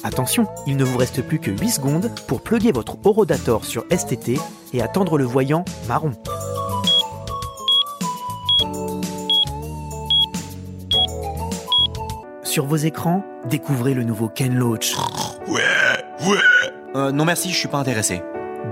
Attention, 0.04 0.48
il 0.68 0.78
ne 0.78 0.84
vous 0.84 0.98
reste 0.98 1.24
plus 1.24 1.40
que 1.40 1.52
8 1.52 1.70
secondes 1.70 2.12
pour 2.28 2.42
plugger 2.42 2.72
votre 2.72 2.98
Horodator 3.04 3.66
sur 3.66 3.86
STT 3.92 4.40
et 4.74 4.82
attendre 4.82 5.18
le 5.18 5.24
voyant 5.24 5.66
marron. 5.88 6.12
Sur 12.44 12.66
vos 12.66 12.76
écrans, 12.76 13.24
découvrez 13.50 13.94
le 13.94 14.04
nouveau 14.04 14.30
Ken 14.30 14.54
Loach. 14.56 14.96
Ouais, 15.48 15.62
ouais. 16.28 16.38
Euh, 16.96 17.12
non 17.12 17.26
merci, 17.26 17.52
je 17.52 17.58
suis 17.58 17.68
pas 17.68 17.80
intéressé. 17.80 18.22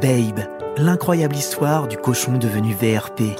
Babe, 0.01 0.47
l'incroyable 0.77 1.35
histoire 1.35 1.89
du 1.89 1.97
cochon 1.97 2.37
devenu 2.37 2.73
VRP. 2.73 3.35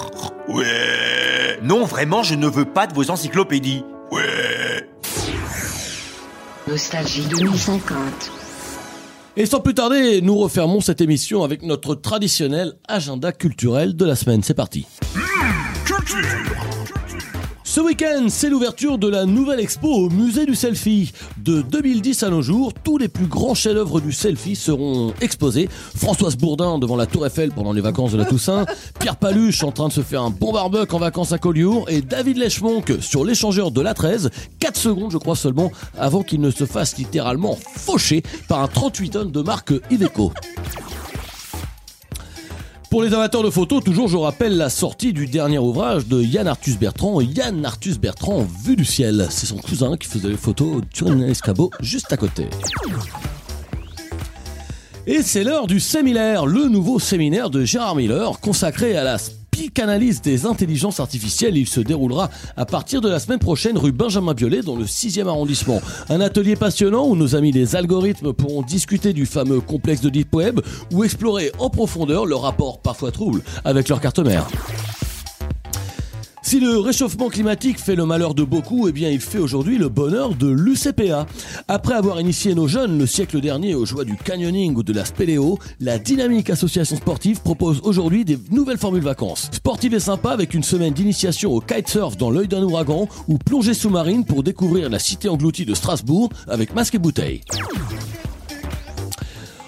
Ouais. 0.49 1.57
Non, 1.63 1.85
vraiment, 1.85 2.21
je 2.21 2.35
ne 2.35 2.47
veux 2.47 2.65
pas 2.65 2.85
de 2.85 2.93
vos 2.93 3.09
encyclopédies. 3.09 3.85
Ouais. 4.11 4.89
Nostalgie 6.67 7.25
2050. 7.27 7.97
Et 9.37 9.45
sans 9.45 9.61
plus 9.61 9.73
tarder, 9.73 10.21
nous 10.21 10.35
refermons 10.35 10.81
cette 10.81 10.99
émission 10.99 11.43
avec 11.43 11.63
notre 11.63 11.95
traditionnel 11.95 12.73
agenda 12.87 13.31
culturel 13.31 13.95
de 13.95 14.05
la 14.05 14.17
semaine. 14.17 14.43
C'est 14.43 14.53
parti. 14.53 14.85
Ce 17.73 17.81
week-end, 17.81 18.27
c'est 18.29 18.51
l'ouverture 18.51 18.99
de 18.99 19.07
la 19.07 19.25
nouvelle 19.25 19.59
expo 19.59 19.87
au 19.87 20.09
musée 20.11 20.45
du 20.45 20.53
selfie. 20.53 21.11
De 21.39 21.63
2010 21.63 22.21
à 22.21 22.29
nos 22.29 22.43
jours, 22.43 22.71
tous 22.71 22.99
les 22.99 23.07
plus 23.07 23.25
grands 23.25 23.55
chefs-d'œuvre 23.55 23.99
du 23.99 24.11
selfie 24.11 24.55
seront 24.55 25.11
exposés. 25.21 25.67
Françoise 25.95 26.37
Bourdin 26.37 26.77
devant 26.77 26.95
la 26.95 27.07
Tour 27.07 27.25
Eiffel 27.25 27.51
pendant 27.51 27.73
les 27.73 27.81
vacances 27.81 28.11
de 28.11 28.19
la 28.19 28.25
Toussaint, 28.25 28.67
Pierre 28.99 29.15
Paluche 29.15 29.63
en 29.63 29.71
train 29.71 29.87
de 29.87 29.93
se 29.93 30.01
faire 30.01 30.21
un 30.21 30.29
bon 30.29 30.53
barbecue 30.53 30.93
en 30.93 30.99
vacances 30.99 31.31
à 31.31 31.39
Collioure 31.39 31.89
et 31.89 32.03
David 32.03 32.37
Lechmonck 32.37 32.93
sur 32.99 33.25
l'échangeur 33.25 33.71
de 33.71 33.81
la 33.81 33.95
13, 33.95 34.29
4 34.59 34.77
secondes 34.77 35.11
je 35.11 35.17
crois 35.17 35.35
seulement 35.35 35.71
avant 35.97 36.21
qu'il 36.21 36.41
ne 36.41 36.51
se 36.51 36.67
fasse 36.67 36.95
littéralement 36.99 37.57
faucher 37.75 38.21
par 38.47 38.61
un 38.61 38.67
38 38.67 39.09
tonnes 39.09 39.31
de 39.31 39.41
marque 39.41 39.73
Iveco. 39.89 40.31
Pour 42.93 43.01
les 43.01 43.11
amateurs 43.15 43.41
de 43.41 43.49
photos, 43.49 43.83
toujours 43.83 44.07
je 44.07 44.17
rappelle 44.17 44.55
la 44.55 44.69
sortie 44.69 45.13
du 45.13 45.25
dernier 45.25 45.57
ouvrage 45.57 46.05
de 46.05 46.21
Yann 46.21 46.47
Arthus 46.47 46.77
Bertrand, 46.79 47.21
Yann 47.21 47.65
Arthus 47.65 47.97
Bertrand 47.97 48.45
Vue 48.63 48.75
du 48.75 48.85
ciel. 48.85 49.25
C'est 49.31 49.47
son 49.47 49.57
cousin 49.57 49.97
qui 49.97 50.07
faisait 50.07 50.27
les 50.27 50.37
photos 50.37 50.83
sur 50.93 51.09
un 51.09 51.19
escabeau 51.21 51.71
juste 51.79 52.13
à 52.13 52.17
côté. 52.17 52.45
Et 55.07 55.23
c'est 55.23 55.43
l'heure 55.43 55.65
du 55.65 55.79
séminaire, 55.79 56.45
le 56.45 56.67
nouveau 56.67 56.99
séminaire 56.99 57.49
de 57.49 57.65
Gérard 57.65 57.95
Miller 57.95 58.39
consacré 58.39 58.95
à 58.95 59.03
la 59.03 59.17
psychanalyse 59.53 60.21
des 60.21 60.45
intelligences 60.47 60.99
artificielles. 60.99 61.55
Il 61.55 61.67
se 61.67 61.79
déroulera 61.79 62.29
à 62.57 62.65
partir 62.65 63.01
de 63.01 63.07
la 63.07 63.19
semaine 63.19 63.39
prochaine 63.39 63.77
rue 63.77 63.91
Benjamin 63.91 64.33
Biolay 64.33 64.61
dans 64.61 64.75
le 64.75 64.85
6e 64.85 65.27
arrondissement. 65.27 65.79
Un 66.09 66.21
atelier 66.21 66.55
passionnant 66.55 67.07
où 67.07 67.15
nos 67.15 67.35
amis 67.35 67.51
des 67.51 67.75
algorithmes 67.75 68.33
pourront 68.33 68.63
discuter 68.63 69.13
du 69.13 69.27
fameux 69.27 69.61
complexe 69.61 70.01
de 70.01 70.09
Deep 70.09 70.33
Web 70.33 70.59
ou 70.91 71.03
explorer 71.03 71.51
en 71.59 71.69
profondeur 71.69 72.25
leur 72.25 72.41
rapport 72.41 72.79
parfois 72.79 73.11
trouble 73.11 73.41
avec 73.63 73.89
leur 73.89 74.01
carte 74.01 74.19
mère. 74.19 74.47
Si 76.45 76.59
le 76.59 76.77
réchauffement 76.77 77.29
climatique 77.29 77.79
fait 77.79 77.95
le 77.95 78.05
malheur 78.05 78.35
de 78.35 78.43
beaucoup, 78.43 78.87
eh 78.89 78.91
bien 78.91 79.09
il 79.09 79.21
fait 79.21 79.39
aujourd'hui 79.39 79.77
le 79.77 79.87
bonheur 79.87 80.35
de 80.35 80.49
l'UCPA. 80.49 81.25
Après 81.69 81.93
avoir 81.93 82.19
initié 82.19 82.53
nos 82.53 82.67
jeunes 82.67 82.97
le 82.97 83.07
siècle 83.07 83.39
dernier 83.39 83.75
aux 83.75 83.85
joies 83.85 84.03
du 84.03 84.17
canyoning 84.17 84.75
ou 84.75 84.83
de 84.83 84.91
la 84.91 85.05
spéléo, 85.05 85.57
la 85.79 85.97
Dynamique 85.97 86.49
Association 86.49 86.97
Sportive 86.97 87.41
propose 87.41 87.79
aujourd'hui 87.83 88.25
des 88.25 88.37
nouvelles 88.51 88.77
formules 88.77 89.03
vacances. 89.03 89.49
Sportive 89.53 89.93
et 89.93 89.99
sympa 90.01 90.31
avec 90.31 90.53
une 90.53 90.63
semaine 90.63 90.93
d'initiation 90.93 91.53
au 91.53 91.61
kitesurf 91.61 92.17
dans 92.17 92.29
l'œil 92.29 92.49
d'un 92.49 92.61
ouragan 92.61 93.07
ou 93.29 93.37
plongée 93.37 93.73
sous-marine 93.73 94.25
pour 94.25 94.43
découvrir 94.43 94.89
la 94.89 94.99
cité 94.99 95.29
engloutie 95.29 95.65
de 95.65 95.73
Strasbourg 95.73 96.29
avec 96.47 96.75
masque 96.75 96.95
et 96.95 96.99
bouteille. 96.99 97.41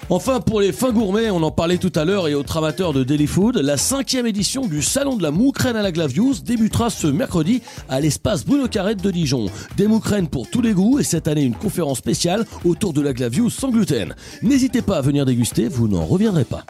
Enfin, 0.08 0.40
pour 0.40 0.60
les 0.60 0.70
fins 0.70 0.92
gourmets, 0.92 1.30
on 1.30 1.42
en 1.42 1.50
parlait 1.50 1.78
tout 1.78 1.90
à 1.96 2.04
l'heure 2.04 2.28
et 2.28 2.34
aux 2.36 2.44
amateurs 2.56 2.92
de 2.92 3.02
Daily 3.02 3.26
Food, 3.26 3.56
la 3.56 3.76
cinquième 3.76 4.24
édition 4.24 4.68
du 4.68 4.80
Salon 4.80 5.16
de 5.16 5.22
la 5.24 5.32
Moucrène 5.32 5.74
à 5.74 5.82
la 5.82 5.90
Glavius 5.90 6.44
débutera 6.44 6.90
ce 6.90 7.08
mercredi 7.08 7.60
à 7.88 7.98
l'espace 7.98 8.44
Bruno 8.44 8.68
Carrette 8.68 9.02
de 9.02 9.10
Dijon. 9.10 9.46
Des 9.76 9.88
moucrènes 9.88 10.28
pour 10.28 10.48
tous 10.48 10.62
les 10.62 10.74
goûts 10.74 11.00
et 11.00 11.02
cette 11.02 11.26
année 11.26 11.42
une 11.42 11.56
conférence 11.56 11.98
spéciale 11.98 12.46
autour 12.64 12.92
de 12.92 13.00
la 13.00 13.12
Glavius 13.12 13.52
sans 13.54 13.70
gluten. 13.70 14.14
N'hésitez 14.42 14.80
pas 14.80 14.98
à 14.98 15.00
venir 15.00 15.26
déguster, 15.26 15.66
vous 15.66 15.88
n'en 15.88 16.04
reviendrez 16.04 16.44
pas. 16.44 16.64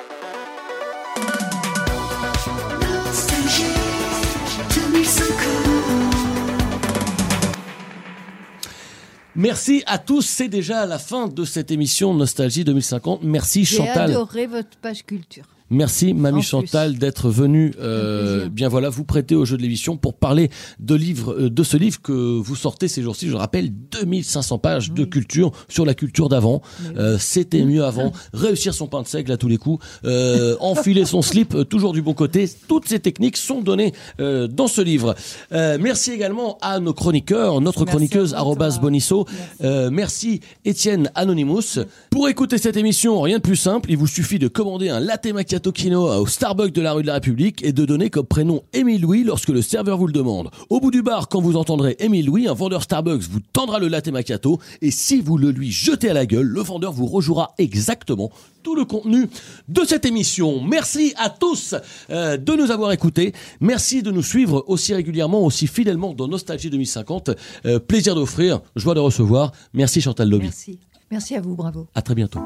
Merci 9.36 9.82
à 9.86 9.98
tous, 9.98 10.22
c'est 10.22 10.48
déjà 10.48 10.86
la 10.86 10.98
fin 10.98 11.28
de 11.28 11.44
cette 11.44 11.70
émission 11.70 12.14
Nostalgie 12.14 12.64
2050. 12.64 13.22
Merci 13.22 13.66
J'ai 13.66 13.76
Chantal. 13.76 14.10
adoré 14.10 14.46
votre 14.46 14.76
page 14.78 15.04
culture. 15.04 15.44
Merci 15.70 16.14
Mamie 16.14 16.38
En. 16.38 16.42
Chantal 16.42 16.98
d'être 16.98 17.28
venue 17.28 17.74
euh, 17.80 18.48
bien 18.48 18.68
voilà 18.68 18.88
vous 18.88 19.04
prêter 19.04 19.34
au 19.34 19.44
jeu 19.44 19.56
de 19.56 19.62
l'émission 19.62 19.96
pour 19.96 20.14
parler 20.14 20.50
de 20.78 20.94
livre 20.94 21.32
euh, 21.32 21.50
de 21.50 21.62
ce 21.62 21.76
livre 21.76 22.00
que 22.00 22.12
vous 22.12 22.56
sortez 22.56 22.88
ces 22.88 23.02
jours-ci 23.02 23.26
je 23.26 23.32
le 23.32 23.38
rappelle 23.38 23.70
2500 23.72 24.58
pages 24.58 24.92
de 24.92 25.04
culture 25.04 25.52
sur 25.68 25.84
la 25.84 25.94
culture 25.94 26.28
d'avant. 26.28 26.62
Euh, 26.96 27.16
c'était 27.18 27.64
mieux 27.64 27.84
avant. 27.84 28.12
Réussir 28.32 28.74
son 28.74 28.86
pain 28.86 29.02
de 29.02 29.06
seigle 29.06 29.32
à 29.32 29.36
tous 29.36 29.48
les 29.48 29.58
coups. 29.58 29.84
Euh, 30.04 30.56
enfiler 30.60 31.04
son 31.04 31.22
slip 31.26 31.56
toujours 31.68 31.92
du 31.92 32.02
bon 32.02 32.14
côté. 32.14 32.48
Toutes 32.68 32.88
ces 32.88 33.00
techniques 33.00 33.36
sont 33.36 33.60
données 33.60 33.92
dans 34.18 34.68
ce 34.68 34.80
livre. 34.80 35.14
Merci 35.50 36.12
également 36.12 36.58
à 36.60 36.80
nos 36.80 36.94
chroniqueurs 36.94 37.60
notre 37.60 37.80
Merci 37.80 37.90
chroniqueuse 37.90 38.34
arrobas. 38.34 38.78
Bonisso. 38.80 39.26
Euh, 39.62 39.90
merci 39.90 40.40
Étienne 40.64 41.10
Anonymous. 41.14 41.80
Pour 42.10 42.28
écouter 42.28 42.58
cette 42.58 42.76
émission 42.76 43.20
rien 43.20 43.38
de 43.38 43.42
plus 43.42 43.56
simple. 43.56 43.90
Il 43.90 43.96
vous 43.96 44.06
suffit 44.06 44.38
de 44.38 44.48
commander 44.48 44.88
un 44.88 45.00
latte 45.00 45.26
macchiato 45.26 45.55
Au 45.56 46.26
Starbucks 46.26 46.72
de 46.72 46.82
la 46.82 46.92
rue 46.92 47.02
de 47.02 47.06
la 47.06 47.14
République 47.14 47.64
et 47.64 47.72
de 47.72 47.84
donner 47.84 48.10
comme 48.10 48.26
prénom 48.26 48.62
Émile 48.72 49.00
Louis 49.00 49.24
lorsque 49.24 49.48
le 49.48 49.62
serveur 49.62 49.96
vous 49.96 50.06
le 50.06 50.12
demande. 50.12 50.50
Au 50.68 50.80
bout 50.80 50.90
du 50.90 51.02
bar, 51.02 51.28
quand 51.28 51.40
vous 51.40 51.56
entendrez 51.56 51.96
Émile 51.98 52.26
Louis, 52.26 52.46
un 52.46 52.52
vendeur 52.52 52.82
Starbucks 52.82 53.22
vous 53.22 53.40
tendra 53.52 53.78
le 53.78 53.88
latte 53.88 54.08
macchiato 54.08 54.60
et 54.82 54.90
si 54.90 55.20
vous 55.20 55.38
le 55.38 55.50
lui 55.50 55.70
jetez 55.70 56.10
à 56.10 56.14
la 56.14 56.26
gueule, 56.26 56.46
le 56.46 56.60
vendeur 56.60 56.92
vous 56.92 57.06
rejouera 57.06 57.54
exactement 57.58 58.30
tout 58.62 58.74
le 58.74 58.84
contenu 58.84 59.28
de 59.68 59.82
cette 59.84 60.04
émission. 60.04 60.62
Merci 60.62 61.14
à 61.16 61.30
tous 61.30 61.74
euh, 62.10 62.36
de 62.36 62.52
nous 62.54 62.70
avoir 62.70 62.92
écoutés. 62.92 63.32
Merci 63.60 64.02
de 64.02 64.10
nous 64.10 64.22
suivre 64.22 64.64
aussi 64.66 64.92
régulièrement, 64.92 65.44
aussi 65.44 65.66
fidèlement 65.66 66.12
dans 66.12 66.28
Nostalgie 66.28 66.70
2050. 66.70 67.30
Euh, 67.64 67.78
plaisir 67.78 68.14
d'offrir, 68.14 68.60
joie 68.74 68.94
de 68.94 69.00
recevoir. 69.00 69.52
Merci 69.72 70.00
Chantal 70.00 70.28
Lobby. 70.28 70.46
Merci. 70.46 70.78
Merci 71.10 71.34
à 71.34 71.40
vous, 71.40 71.54
bravo. 71.54 71.86
À 71.94 72.02
très 72.02 72.14
bientôt. 72.14 72.40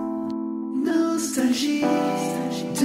Nostalgie 0.84 1.82